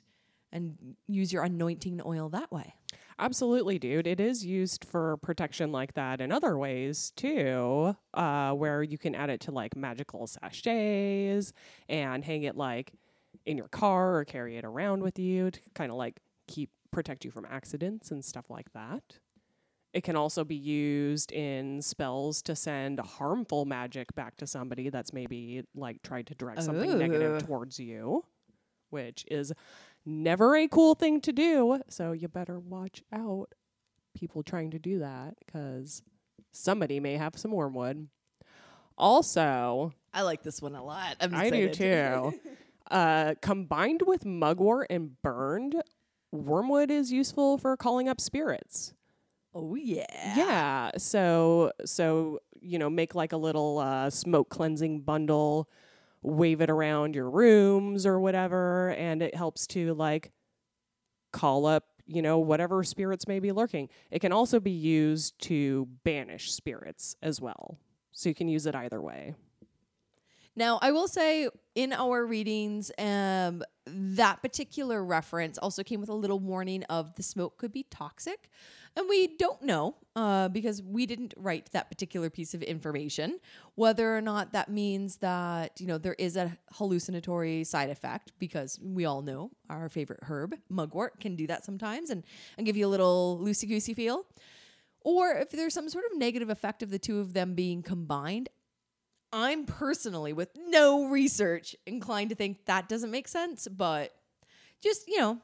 and 0.52 0.96
use 1.08 1.32
your 1.32 1.42
anointing 1.42 2.00
oil 2.06 2.28
that 2.30 2.50
way. 2.52 2.74
Absolutely, 3.18 3.78
dude. 3.78 4.06
It 4.06 4.20
is 4.20 4.44
used 4.46 4.84
for 4.84 5.16
protection 5.18 5.72
like 5.72 5.94
that 5.94 6.20
in 6.20 6.30
other 6.30 6.56
ways 6.56 7.10
too, 7.16 7.96
uh, 8.14 8.52
where 8.52 8.82
you 8.82 8.96
can 8.96 9.14
add 9.14 9.28
it 9.28 9.40
to 9.42 9.50
like 9.50 9.74
magical 9.76 10.26
sachets 10.26 11.52
and 11.88 12.24
hang 12.24 12.44
it 12.44 12.56
like 12.56 12.92
in 13.46 13.56
your 13.56 13.68
car 13.68 14.16
or 14.16 14.24
carry 14.24 14.56
it 14.56 14.64
around 14.64 15.02
with 15.02 15.18
you 15.18 15.50
to 15.50 15.60
kind 15.74 15.90
of 15.90 15.96
like 15.96 16.20
keep 16.46 16.70
protect 16.90 17.24
you 17.24 17.30
from 17.30 17.46
accidents 17.48 18.10
and 18.10 18.24
stuff 18.24 18.50
like 18.50 18.72
that. 18.72 19.18
It 19.92 20.02
can 20.02 20.16
also 20.16 20.44
be 20.44 20.56
used 20.56 21.32
in 21.32 21.80
spells 21.80 22.42
to 22.42 22.54
send 22.54 23.00
harmful 23.00 23.64
magic 23.64 24.14
back 24.14 24.36
to 24.38 24.46
somebody 24.46 24.90
that's 24.90 25.12
maybe 25.12 25.62
like 25.74 26.02
tried 26.02 26.26
to 26.26 26.34
direct 26.34 26.62
something 26.62 26.98
negative 26.98 27.46
towards 27.46 27.78
you, 27.80 28.24
which 28.90 29.24
is 29.30 29.52
never 30.04 30.54
a 30.54 30.68
cool 30.68 30.94
thing 30.94 31.20
to 31.22 31.32
do. 31.32 31.80
So 31.88 32.12
you 32.12 32.28
better 32.28 32.58
watch 32.58 33.02
out 33.12 33.54
people 34.14 34.42
trying 34.42 34.70
to 34.72 34.78
do 34.78 34.98
that 34.98 35.34
because 35.44 36.02
somebody 36.52 37.00
may 37.00 37.16
have 37.16 37.38
some 37.38 37.52
wormwood. 37.52 38.08
Also, 38.98 39.92
I 40.12 40.22
like 40.22 40.42
this 40.42 40.60
one 40.60 40.74
a 40.74 40.84
lot. 40.84 41.16
I'm 41.20 41.34
I 41.34 41.50
do 41.50 41.70
too. 41.70 42.32
uh, 42.90 43.34
combined 43.42 44.02
with 44.06 44.24
mugwort 44.24 44.88
and 44.90 45.20
burned, 45.22 45.76
wormwood 46.32 46.90
is 46.90 47.12
useful 47.12 47.58
for 47.58 47.76
calling 47.76 48.08
up 48.08 48.20
spirits. 48.20 48.94
oh 49.54 49.74
yeah. 49.74 50.04
Yeah. 50.36 50.90
So 50.98 51.72
so 51.84 52.40
you 52.60 52.78
know, 52.78 52.90
make 52.90 53.14
like 53.14 53.32
a 53.32 53.36
little 53.36 53.78
uh, 53.78 54.10
smoke 54.10 54.48
cleansing 54.48 55.02
bundle, 55.02 55.68
wave 56.22 56.60
it 56.60 56.70
around 56.70 57.14
your 57.14 57.30
rooms 57.30 58.06
or 58.06 58.18
whatever, 58.18 58.90
and 58.92 59.22
it 59.22 59.34
helps 59.34 59.66
to 59.68 59.94
like 59.94 60.32
call 61.32 61.66
up 61.66 61.84
you 62.06 62.22
know, 62.22 62.38
whatever 62.38 62.84
spirits 62.84 63.26
may 63.26 63.40
be 63.40 63.50
lurking. 63.52 63.88
It 64.10 64.20
can 64.20 64.32
also 64.32 64.60
be 64.60 64.70
used 64.70 65.38
to 65.40 65.88
banish 66.04 66.52
spirits 66.52 67.16
as 67.20 67.40
well. 67.40 67.78
So 68.12 68.28
you 68.28 68.34
can 68.34 68.48
use 68.48 68.64
it 68.66 68.74
either 68.74 69.02
way. 69.02 69.34
Now, 70.56 70.78
I 70.80 70.90
will 70.90 71.06
say 71.06 71.48
in 71.74 71.92
our 71.92 72.24
readings, 72.24 72.90
um, 72.98 73.62
that 73.86 74.40
particular 74.40 75.04
reference 75.04 75.58
also 75.58 75.82
came 75.82 76.00
with 76.00 76.08
a 76.08 76.14
little 76.14 76.40
warning 76.40 76.82
of 76.84 77.14
the 77.14 77.22
smoke 77.22 77.58
could 77.58 77.72
be 77.72 77.84
toxic. 77.84 78.48
And 78.96 79.06
we 79.10 79.36
don't 79.36 79.60
know 79.60 79.96
uh, 80.16 80.48
because 80.48 80.82
we 80.82 81.04
didn't 81.04 81.34
write 81.36 81.70
that 81.72 81.90
particular 81.90 82.30
piece 82.30 82.54
of 82.54 82.62
information 82.62 83.38
whether 83.74 84.16
or 84.16 84.22
not 84.22 84.52
that 84.52 84.70
means 84.70 85.18
that 85.18 85.78
you 85.78 85.86
know 85.86 85.98
there 85.98 86.14
is 86.14 86.34
a 86.36 86.56
hallucinatory 86.72 87.62
side 87.62 87.90
effect 87.90 88.32
because 88.38 88.80
we 88.82 89.04
all 89.04 89.20
know 89.20 89.50
our 89.68 89.90
favorite 89.90 90.20
herb 90.22 90.54
mugwort 90.70 91.20
can 91.20 91.36
do 91.36 91.46
that 91.46 91.62
sometimes 91.62 92.08
and, 92.08 92.24
and 92.56 92.64
give 92.64 92.74
you 92.74 92.86
a 92.86 92.88
little 92.88 93.38
loosey 93.42 93.68
goosey 93.68 93.92
feel 93.92 94.24
or 95.00 95.32
if 95.32 95.50
there's 95.50 95.74
some 95.74 95.90
sort 95.90 96.06
of 96.10 96.16
negative 96.16 96.48
effect 96.48 96.82
of 96.82 96.88
the 96.88 96.98
two 96.98 97.20
of 97.20 97.34
them 97.34 97.54
being 97.54 97.82
combined 97.82 98.48
I'm 99.32 99.66
personally, 99.66 100.32
with 100.32 100.50
no 100.68 101.06
research, 101.08 101.76
inclined 101.86 102.30
to 102.30 102.36
think 102.36 102.64
that 102.66 102.88
doesn't 102.88 103.10
make 103.10 103.28
sense, 103.28 103.68
but 103.68 104.12
just, 104.80 105.08
you 105.08 105.18
know, 105.18 105.38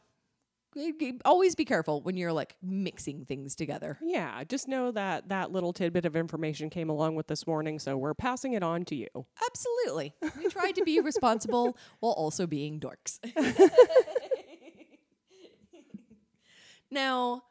always 1.24 1.54
be 1.54 1.64
careful 1.64 2.00
when 2.00 2.16
you're 2.16 2.32
like 2.32 2.56
mixing 2.62 3.24
things 3.24 3.54
together. 3.54 3.98
Yeah, 4.02 4.42
just 4.44 4.68
know 4.68 4.90
that 4.92 5.28
that 5.28 5.52
little 5.52 5.72
tidbit 5.72 6.06
of 6.06 6.16
information 6.16 6.70
came 6.70 6.88
along 6.88 7.14
with 7.14 7.26
this 7.26 7.46
morning, 7.46 7.78
so 7.78 7.96
we're 7.96 8.14
passing 8.14 8.54
it 8.54 8.62
on 8.62 8.84
to 8.86 8.94
you. 8.94 9.08
Absolutely. 9.46 10.14
We 10.38 10.48
tried 10.48 10.72
to 10.76 10.84
be 10.84 11.00
responsible 11.00 11.76
while 12.00 12.12
also 12.12 12.46
being 12.46 12.80
dorks. 12.80 13.18
now, 16.90 17.42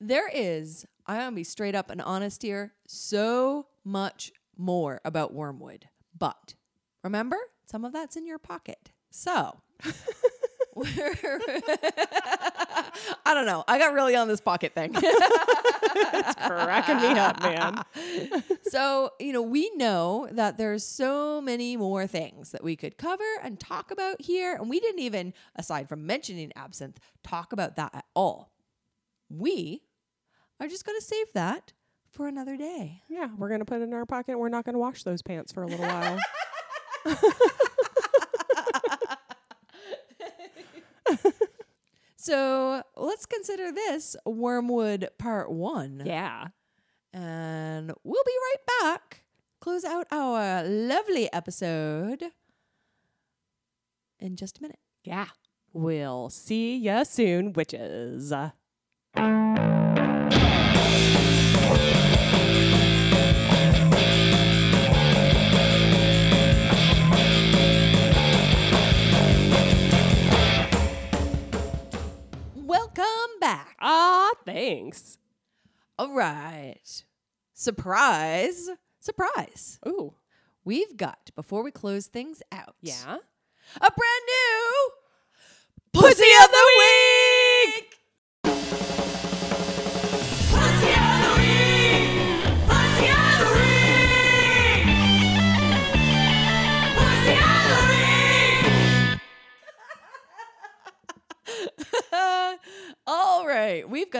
there 0.00 0.28
is, 0.32 0.86
I'm 1.06 1.16
going 1.18 1.30
to 1.30 1.36
be 1.36 1.44
straight 1.44 1.74
up 1.74 1.90
and 1.90 2.00
honest 2.00 2.42
here, 2.42 2.72
so 2.86 3.66
much 3.84 4.32
more 4.62 5.00
about 5.04 5.34
wormwood. 5.34 5.88
But 6.16 6.54
remember, 7.02 7.36
some 7.66 7.84
of 7.84 7.92
that's 7.92 8.16
in 8.16 8.26
your 8.26 8.38
pocket. 8.38 8.90
So, 9.10 9.60
I 13.26 13.34
don't 13.34 13.44
know. 13.44 13.62
I 13.68 13.78
got 13.78 13.92
really 13.92 14.16
on 14.16 14.26
this 14.26 14.40
pocket 14.40 14.74
thing. 14.74 14.92
it's 14.94 16.34
cracking 16.34 16.96
me 16.96 17.18
up, 17.18 17.42
man. 17.42 17.84
so, 18.62 19.10
you 19.20 19.34
know, 19.34 19.42
we 19.42 19.70
know 19.76 20.28
that 20.32 20.56
there's 20.56 20.86
so 20.86 21.42
many 21.42 21.76
more 21.76 22.06
things 22.06 22.52
that 22.52 22.64
we 22.64 22.74
could 22.74 22.96
cover 22.96 23.22
and 23.42 23.60
talk 23.60 23.90
about 23.90 24.22
here. 24.22 24.54
And 24.54 24.70
we 24.70 24.80
didn't 24.80 25.00
even, 25.00 25.34
aside 25.56 25.90
from 25.90 26.06
mentioning 26.06 26.52
absinthe, 26.56 26.98
talk 27.22 27.52
about 27.52 27.76
that 27.76 27.94
at 27.94 28.06
all. 28.14 28.54
We 29.28 29.82
are 30.58 30.68
just 30.68 30.86
going 30.86 30.98
to 30.98 31.04
save 31.04 31.26
that 31.34 31.74
for 32.12 32.28
another 32.28 32.56
day. 32.56 33.02
Yeah, 33.08 33.28
we're 33.36 33.48
going 33.48 33.60
to 33.60 33.64
put 33.64 33.80
it 33.80 33.84
in 33.84 33.92
our 33.94 34.06
pocket. 34.06 34.38
We're 34.38 34.48
not 34.48 34.64
going 34.64 34.74
to 34.74 34.78
wash 34.78 35.02
those 35.02 35.22
pants 35.22 35.52
for 35.52 35.62
a 35.62 35.66
little 35.66 35.86
while. 35.86 36.18
so 42.16 42.82
let's 42.96 43.26
consider 43.26 43.72
this 43.72 44.14
Wormwood 44.24 45.08
Part 45.18 45.50
1. 45.50 46.02
Yeah. 46.04 46.48
And 47.12 47.92
we'll 48.04 48.24
be 48.24 48.32
right 48.32 48.56
back. 48.80 49.24
Close 49.60 49.84
out 49.84 50.06
our 50.10 50.64
lovely 50.64 51.32
episode 51.32 52.24
in 54.18 54.36
just 54.36 54.58
a 54.58 54.62
minute. 54.62 54.78
Yeah. 55.04 55.26
We'll 55.72 56.30
see 56.30 56.76
ya 56.76 57.04
soon, 57.04 57.52
witches. 57.52 58.32
Ah, 73.82 74.30
thanks. 74.46 75.18
All 75.98 76.14
right. 76.14 77.04
Surprise. 77.52 78.70
Surprise. 79.00 79.78
Ooh. 79.86 80.14
We've 80.64 80.96
got, 80.96 81.30
before 81.34 81.64
we 81.64 81.72
close 81.72 82.06
things 82.06 82.40
out, 82.52 82.76
Yeah. 82.80 83.16
a 83.76 83.90
brand 83.90 84.24
new 84.28 84.90
Pussy 85.92 86.08
of 86.44 86.50
the 86.50 86.66
Week. 86.78 87.01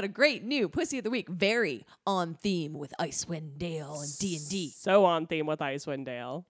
Got 0.03 0.07
a 0.07 0.13
great 0.13 0.43
new 0.43 0.69
Pussy 0.69 0.99
of 0.99 1.05
the 1.05 1.11
Week, 1.11 1.29
very 1.29 1.87
on 2.09 2.35
theme 2.35 2.73
with 2.73 2.93
Icewind 2.99 3.57
Dale 3.57 4.01
and 4.01 4.19
D 4.19 4.35
and 4.35 4.49
D. 4.49 4.73
So 4.77 5.05
on 5.05 5.29
theme 5.29 5.47
with 5.47 5.61
Icewind 5.61 6.07
Dale. 6.07 6.45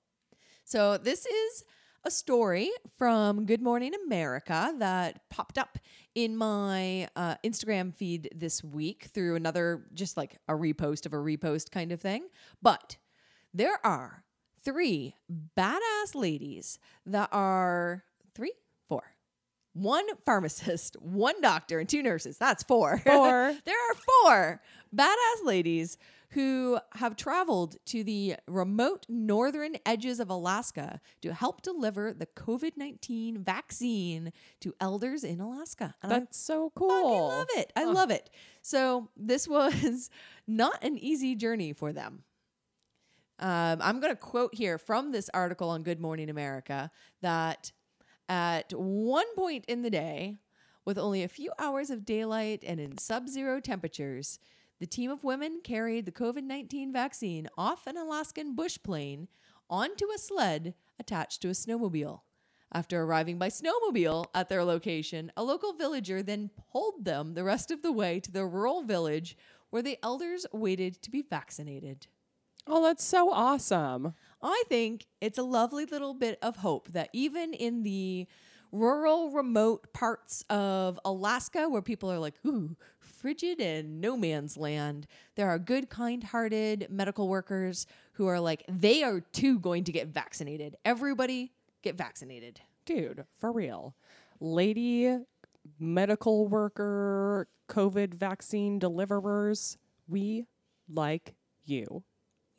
So 0.65 0.97
this 0.97 1.27
is 1.27 1.65
a 2.03 2.11
story 2.11 2.71
from 2.97 3.45
Good 3.45 3.61
Morning 3.61 3.93
America 4.07 4.73
that 4.79 5.29
popped 5.29 5.59
up 5.59 5.79
in 6.15 6.35
my 6.35 7.09
uh, 7.15 7.35
Instagram 7.45 7.95
feed 7.95 8.31
this 8.35 8.65
week 8.65 9.11
through 9.13 9.37
another, 9.37 9.85
just 9.93 10.17
like 10.17 10.39
a 10.49 10.55
repost 10.55 11.05
of 11.05 11.13
a 11.13 11.19
repost 11.19 11.71
kind 11.71 11.93
of 11.93 12.01
thing. 12.01 12.29
But 12.63 12.97
there 13.53 13.85
are 13.85 14.25
three 14.65 15.15
badass 15.59 16.15
ladies 16.15 16.79
that 17.05 17.29
are 17.33 18.03
three. 18.35 18.55
One 19.75 20.05
pharmacist, 20.25 20.97
one 21.01 21.41
doctor, 21.41 21.79
and 21.79 21.89
two 21.89 22.03
nurses. 22.03 22.39
That's 22.39 22.62
four. 22.62 22.99
Four. 23.05 23.55
there 23.64 23.77
are 23.77 23.95
four 23.95 24.62
badass 24.95 25.45
ladies 25.45 25.99
who 26.31 26.79
have 26.95 27.14
traveled 27.14 27.77
to 27.85 28.03
the 28.03 28.37
remote 28.47 29.05
northern 29.09 29.77
edges 29.85 30.18
of 30.18 30.31
Alaska 30.31 30.99
to 31.20 31.33
help 31.35 31.61
deliver 31.61 32.14
the 32.14 32.27
COVID 32.27 32.73
19 32.77 33.43
vaccine 33.43 34.33
to 34.61 34.75
elders 34.81 35.25
in 35.25 35.41
Alaska. 35.41 35.95
And 36.03 36.12
I 36.12 36.18
That's 36.20 36.39
so 36.39 36.73
cool. 36.75 36.91
I 36.91 37.37
love 37.37 37.49
it. 37.57 37.73
I 37.77 37.85
love 37.85 38.11
it. 38.11 38.31
So, 38.62 39.11
this 39.16 39.47
was 39.47 40.09
not 40.47 40.83
an 40.83 40.97
easy 40.99 41.35
journey 41.35 41.73
for 41.75 41.93
them. 41.93 42.25
Um, 43.39 43.79
I'm 43.83 44.01
going 44.01 44.12
to 44.12 44.20
quote 44.20 44.55
here 44.55 44.79
from 44.79 45.11
this 45.11 45.29
article 45.35 45.68
on 45.68 45.83
Good 45.83 46.01
Morning 46.01 46.31
America 46.31 46.91
that 47.23 47.73
at 48.33 48.72
one 48.72 49.26
point 49.35 49.66
in 49.66 49.83
the 49.83 49.91
day, 49.91 50.39
with 50.87 50.97
only 50.97 51.22
a 51.22 51.28
few 51.28 51.53
hours 51.59 51.91
of 51.91 52.07
daylight 52.07 52.64
and 52.66 52.80
in 52.80 52.97
sub 52.97 53.28
zero 53.28 53.61
temperatures, 53.61 54.39
the 54.80 54.87
team 54.87 55.11
of 55.11 55.22
women 55.22 55.61
carried 55.62 56.07
the 56.07 56.12
COVID 56.12 56.43
19 56.43 56.95
vaccine 56.95 57.47
off 57.59 57.87
an 57.87 57.99
Alaskan 57.99 58.55
bush 58.55 58.78
plane 58.83 59.28
onto 59.68 60.07
a 60.11 60.16
sled 60.16 60.72
attached 60.99 61.43
to 61.43 61.49
a 61.49 61.53
snowmobile. 61.53 62.22
After 62.72 63.03
arriving 63.03 63.37
by 63.39 63.51
snowmobile 63.51 64.24
at 64.35 64.49
their 64.49 64.64
location, 64.64 65.30
a 65.37 65.45
local 65.45 65.74
villager 65.74 66.22
then 66.22 66.49
pulled 66.72 67.05
them 67.05 67.35
the 67.35 67.45
rest 67.45 67.70
of 67.70 67.83
the 67.83 67.93
way 67.93 68.18
to 68.20 68.33
the 68.33 68.47
rural 68.47 68.83
village 68.83 69.37
where 69.68 69.83
the 69.83 69.99
elders 70.03 70.47
waited 70.55 71.03
to 71.03 71.11
be 71.11 71.20
vaccinated. 71.20 72.07
Oh, 72.66 72.83
that's 72.83 73.05
so 73.05 73.30
awesome. 73.30 74.14
I 74.43 74.64
think 74.68 75.07
it's 75.20 75.38
a 75.38 75.43
lovely 75.43 75.84
little 75.84 76.14
bit 76.14 76.38
of 76.43 76.57
hope 76.57 76.88
that 76.88 77.11
even 77.12 77.55
in 77.55 77.82
the 77.82 78.26
rural, 78.72 79.30
remote 79.30 79.93
parts 79.93 80.45
of 80.51 80.99
Alaska 81.05 81.68
where 81.68 81.82
people 81.82 82.11
are 82.11 82.18
like, 82.18 82.34
ooh, 82.47 82.76
frigid 82.99 83.61
and 83.61 84.01
no 84.01 84.16
man's 84.16 84.57
land, 84.57 85.07
there 85.36 85.49
are 85.49 85.59
good, 85.59 85.90
kind 85.90 86.24
hearted 86.24 86.86
medical 86.90 87.28
workers 87.28 87.86
who 88.14 88.26
are 88.26 88.40
like, 88.40 88.64
they 88.68 89.03
are 89.03 89.20
too 89.20 89.59
going 89.61 89.84
to 89.84 89.93
get 89.93 90.09
vaccinated. 90.09 90.76
Everybody 90.84 91.53
get 91.82 91.97
vaccinated. 91.97 92.61
Dude, 92.84 93.24
for 93.38 93.53
real. 93.53 93.95
Lady 94.40 95.18
medical 95.78 96.49
worker, 96.49 97.47
COVID 97.68 98.14
vaccine 98.14 98.78
deliverers, 98.78 99.78
we 100.09 100.47
like 100.88 101.34
you. 101.64 102.03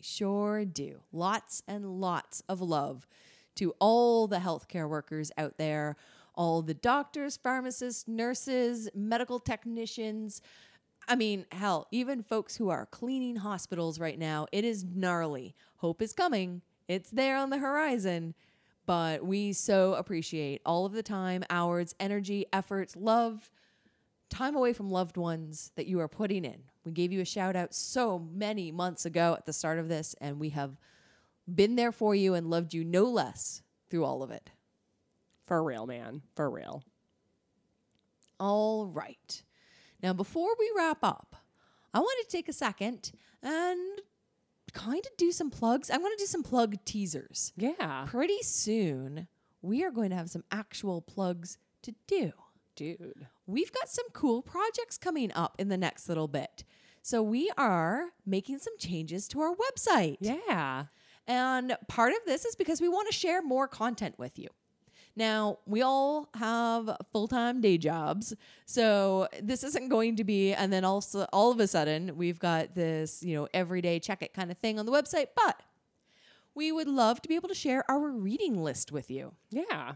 Sure 0.03 0.65
do. 0.65 0.99
Lots 1.11 1.63
and 1.67 2.01
lots 2.01 2.43
of 2.49 2.61
love 2.61 3.07
to 3.55 3.73
all 3.79 4.27
the 4.27 4.37
healthcare 4.37 4.89
workers 4.89 5.31
out 5.37 5.57
there, 5.57 5.95
all 6.35 6.61
the 6.61 6.73
doctors, 6.73 7.37
pharmacists, 7.37 8.07
nurses, 8.07 8.89
medical 8.93 9.39
technicians. 9.39 10.41
I 11.07 11.15
mean, 11.15 11.45
hell, 11.51 11.87
even 11.91 12.21
folks 12.21 12.57
who 12.57 12.69
are 12.69 12.85
cleaning 12.85 13.37
hospitals 13.37 13.99
right 13.99 14.19
now. 14.19 14.47
It 14.51 14.65
is 14.65 14.83
gnarly. 14.83 15.55
Hope 15.77 16.01
is 16.01 16.13
coming. 16.13 16.61
It's 16.87 17.11
there 17.11 17.37
on 17.37 17.49
the 17.49 17.59
horizon. 17.59 18.33
But 18.85 19.25
we 19.25 19.53
so 19.53 19.93
appreciate 19.93 20.61
all 20.65 20.85
of 20.85 20.91
the 20.91 21.03
time, 21.03 21.43
hours, 21.49 21.95
energy, 21.99 22.45
efforts, 22.51 22.95
love 22.97 23.49
time 24.33 24.55
away 24.55 24.73
from 24.73 24.89
loved 24.89 25.15
ones 25.15 25.71
that 25.75 25.85
you 25.85 25.99
are 25.99 26.07
putting 26.07 26.43
in. 26.43 26.63
We 26.83 26.91
gave 26.91 27.11
you 27.11 27.21
a 27.21 27.25
shout 27.25 27.55
out 27.55 27.73
so 27.73 28.17
many 28.17 28.71
months 28.71 29.05
ago 29.05 29.35
at 29.37 29.45
the 29.45 29.53
start 29.53 29.77
of 29.77 29.89
this, 29.89 30.15
and 30.19 30.39
we 30.39 30.49
have 30.49 30.75
been 31.53 31.75
there 31.75 31.91
for 31.91 32.15
you 32.15 32.33
and 32.33 32.49
loved 32.49 32.73
you 32.73 32.83
no 32.83 33.03
less 33.03 33.61
through 33.89 34.03
all 34.03 34.23
of 34.23 34.31
it. 34.31 34.49
For 35.45 35.63
real, 35.63 35.85
man. 35.85 36.23
For 36.35 36.49
real. 36.49 36.83
All 38.39 38.87
right. 38.87 39.43
Now, 40.01 40.13
before 40.13 40.49
we 40.57 40.71
wrap 40.75 41.03
up, 41.03 41.35
I 41.93 41.99
want 41.99 42.27
to 42.27 42.35
take 42.35 42.49
a 42.49 42.53
second 42.53 43.11
and 43.43 44.01
kind 44.73 45.05
of 45.05 45.15
do 45.17 45.31
some 45.31 45.51
plugs. 45.51 45.91
I'm 45.91 45.99
going 45.99 46.11
to 46.17 46.23
do 46.23 46.27
some 46.27 46.43
plug 46.43 46.83
teasers. 46.85 47.53
Yeah. 47.55 48.05
Pretty 48.07 48.41
soon, 48.41 49.27
we 49.61 49.83
are 49.83 49.91
going 49.91 50.09
to 50.09 50.15
have 50.15 50.31
some 50.31 50.43
actual 50.51 51.01
plugs 51.01 51.59
to 51.83 51.93
do. 52.07 52.31
Dude. 52.75 53.27
We've 53.45 53.71
got 53.71 53.89
some 53.89 54.05
cool 54.13 54.41
projects 54.41 54.97
coming 54.97 55.31
up 55.33 55.55
in 55.59 55.69
the 55.69 55.77
next 55.77 56.07
little 56.09 56.27
bit. 56.27 56.63
So, 57.01 57.21
we 57.21 57.51
are 57.57 58.09
making 58.25 58.59
some 58.59 58.77
changes 58.77 59.27
to 59.29 59.41
our 59.41 59.53
website. 59.53 60.17
Yeah. 60.21 60.85
And 61.27 61.77
part 61.87 62.13
of 62.13 62.19
this 62.25 62.45
is 62.45 62.55
because 62.55 62.81
we 62.81 62.89
want 62.89 63.09
to 63.09 63.17
share 63.17 63.41
more 63.41 63.67
content 63.67 64.17
with 64.17 64.37
you. 64.37 64.49
Now, 65.15 65.59
we 65.65 65.81
all 65.81 66.29
have 66.33 66.97
full 67.11 67.27
time 67.27 67.61
day 67.61 67.77
jobs. 67.77 68.33
So 68.65 69.27
this 69.41 69.63
isn't 69.63 69.89
going 69.89 70.15
to 70.15 70.23
be, 70.23 70.53
and 70.53 70.73
then 70.73 70.83
also 70.83 71.27
all 71.31 71.51
of 71.51 71.59
a 71.59 71.67
sudden, 71.67 72.17
we've 72.17 72.39
got 72.39 72.73
this, 72.73 73.21
you 73.21 73.35
know, 73.35 73.47
everyday 73.53 73.99
check 73.99 74.23
it 74.23 74.33
kind 74.33 74.51
of 74.51 74.57
thing 74.57 74.79
on 74.79 74.85
the 74.85 74.91
website. 74.91 75.27
But 75.35 75.61
we 76.55 76.71
would 76.71 76.87
love 76.87 77.21
to 77.21 77.29
be 77.29 77.35
able 77.35 77.49
to 77.49 77.55
share 77.55 77.89
our 77.89 78.09
reading 78.09 78.61
list 78.61 78.91
with 78.91 79.11
you. 79.11 79.33
Yeah. 79.49 79.93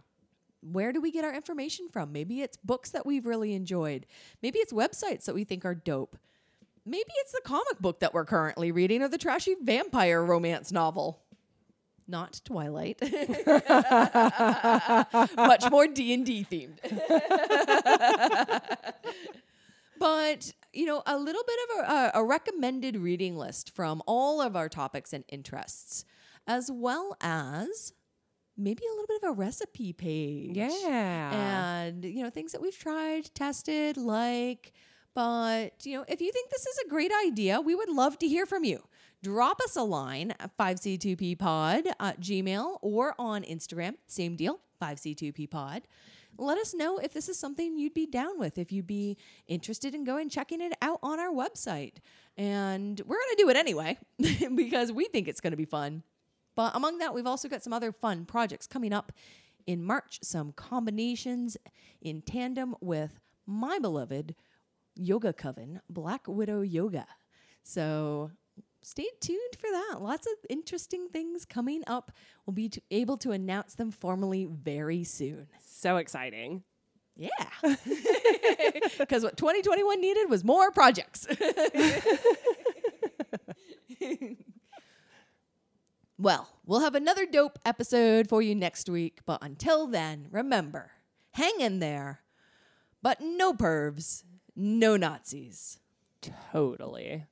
Where 0.61 0.91
do 0.91 1.01
we 1.01 1.11
get 1.11 1.23
our 1.23 1.33
information 1.33 1.89
from? 1.89 2.11
Maybe 2.11 2.41
it's 2.41 2.57
books 2.57 2.91
that 2.91 3.05
we've 3.05 3.25
really 3.25 3.53
enjoyed. 3.53 4.05
Maybe 4.41 4.59
it's 4.59 4.73
websites 4.73 5.25
that 5.25 5.35
we 5.35 5.43
think 5.43 5.65
are 5.65 5.75
dope. 5.75 6.17
Maybe 6.85 7.11
it's 7.17 7.33
the 7.33 7.41
comic 7.43 7.79
book 7.79 7.99
that 7.99 8.13
we're 8.13 8.25
currently 8.25 8.71
reading 8.71 9.01
or 9.01 9.09
the 9.09 9.17
trashy 9.17 9.55
vampire 9.61 10.23
romance 10.23 10.71
novel. 10.71 11.21
Not 12.07 12.39
Twilight. 12.45 13.01
Much 15.35 15.69
more 15.69 15.87
D&D 15.87 16.47
themed. 16.49 16.79
but, 19.99 20.53
you 20.71 20.85
know, 20.85 21.03
a 21.05 21.17
little 21.17 21.43
bit 21.45 21.59
of 21.69 21.89
a, 21.89 22.11
a 22.15 22.23
recommended 22.23 22.95
reading 22.95 23.35
list 23.35 23.75
from 23.75 24.01
all 24.07 24.39
of 24.39 24.55
our 24.55 24.69
topics 24.69 25.11
and 25.11 25.25
interests, 25.27 26.05
as 26.47 26.71
well 26.71 27.17
as 27.19 27.91
maybe 28.57 28.83
a 28.85 28.89
little 28.91 29.07
bit 29.07 29.23
of 29.23 29.29
a 29.29 29.33
recipe 29.33 29.93
page. 29.93 30.55
Yeah. 30.55 31.31
and 31.31 32.03
you 32.03 32.23
know 32.23 32.29
things 32.29 32.51
that 32.51 32.61
we've 32.61 32.77
tried 32.77 33.33
tested 33.33 33.97
like 33.97 34.73
but 35.13 35.85
you 35.85 35.97
know 35.97 36.05
if 36.07 36.21
you 36.21 36.31
think 36.31 36.49
this 36.49 36.65
is 36.65 36.77
a 36.85 36.89
great 36.89 37.11
idea 37.25 37.61
we 37.61 37.75
would 37.75 37.89
love 37.89 38.17
to 38.19 38.27
hear 38.27 38.45
from 38.45 38.63
you. 38.63 38.83
Drop 39.23 39.59
us 39.61 39.75
a 39.75 39.81
line 39.81 40.33
at 40.39 40.55
5c2p 40.57 41.39
pod 41.39 41.85
at 41.99 42.21
gmail 42.21 42.77
or 42.81 43.15
on 43.17 43.43
instagram 43.43 43.95
same 44.07 44.35
deal 44.35 44.59
5c2p 44.81 45.49
pod. 45.49 45.83
Let 46.39 46.59
us 46.59 46.75
know 46.75 46.99
if 46.99 47.13
this 47.13 47.29
is 47.29 47.39
something 47.39 47.77
you'd 47.77 47.95
be 47.95 48.05
down 48.05 48.37
with 48.37 48.59
if 48.59 48.71
you'd 48.71 48.85
be 48.85 49.17
interested 49.47 49.95
in 49.95 50.03
going 50.03 50.29
checking 50.29 50.61
it 50.61 50.73
out 50.83 50.99
on 51.01 51.19
our 51.19 51.31
website. 51.31 51.93
And 52.37 53.01
we're 53.07 53.15
going 53.15 53.35
to 53.35 53.43
do 53.43 53.49
it 53.49 53.57
anyway 53.57 53.97
because 54.55 54.91
we 54.91 55.05
think 55.05 55.27
it's 55.27 55.41
going 55.41 55.51
to 55.51 55.57
be 55.57 55.65
fun 55.65 56.03
but 56.57 56.75
among 56.75 56.97
that, 56.97 57.13
we've 57.13 57.27
also 57.27 57.47
got 57.47 57.63
some 57.63 57.71
other 57.71 57.91
fun 57.91 58.25
projects 58.25 58.65
coming 58.65 58.91
up 58.91 59.11
in 59.67 59.83
March, 59.83 60.17
some 60.23 60.51
combinations 60.53 61.55
in 62.01 62.23
tandem 62.23 62.75
with 62.81 63.19
my 63.45 63.77
beloved 63.77 64.33
yoga 64.95 65.33
coven, 65.33 65.81
Black 65.87 66.27
Widow 66.27 66.61
Yoga. 66.61 67.05
So 67.61 68.31
stay 68.81 69.05
tuned 69.21 69.55
for 69.59 69.69
that. 69.69 70.01
Lots 70.01 70.25
of 70.25 70.33
interesting 70.49 71.09
things 71.09 71.45
coming 71.45 71.83
up. 71.85 72.11
We'll 72.45 72.55
be 72.55 72.69
t- 72.69 72.81
able 72.89 73.17
to 73.17 73.31
announce 73.31 73.75
them 73.75 73.91
formally 73.91 74.45
very 74.45 75.03
soon. 75.03 75.47
so 75.63 75.97
exciting. 75.97 76.63
Yeah. 77.15 77.29
Because 78.97 79.23
what 79.23 79.37
2021 79.37 80.01
needed 80.01 80.29
was 80.29 80.43
more 80.43 80.71
projects. 80.71 81.27
well, 86.17 86.49
we'll 86.65 86.81
have 86.81 86.95
another 86.95 87.25
dope 87.25 87.59
episode 87.65 88.27
for 88.27 88.41
you 88.41 88.55
next 88.55 88.89
week. 88.89 89.19
But 89.25 89.43
until 89.43 89.87
then, 89.87 90.27
remember 90.31 90.91
hang 91.37 91.59
in 91.59 91.79
there. 91.79 92.21
But 93.03 93.21
no 93.21 93.53
pervs, 93.53 94.23
no 94.55 94.97
Nazis. 94.97 95.79
Totally. 96.51 97.25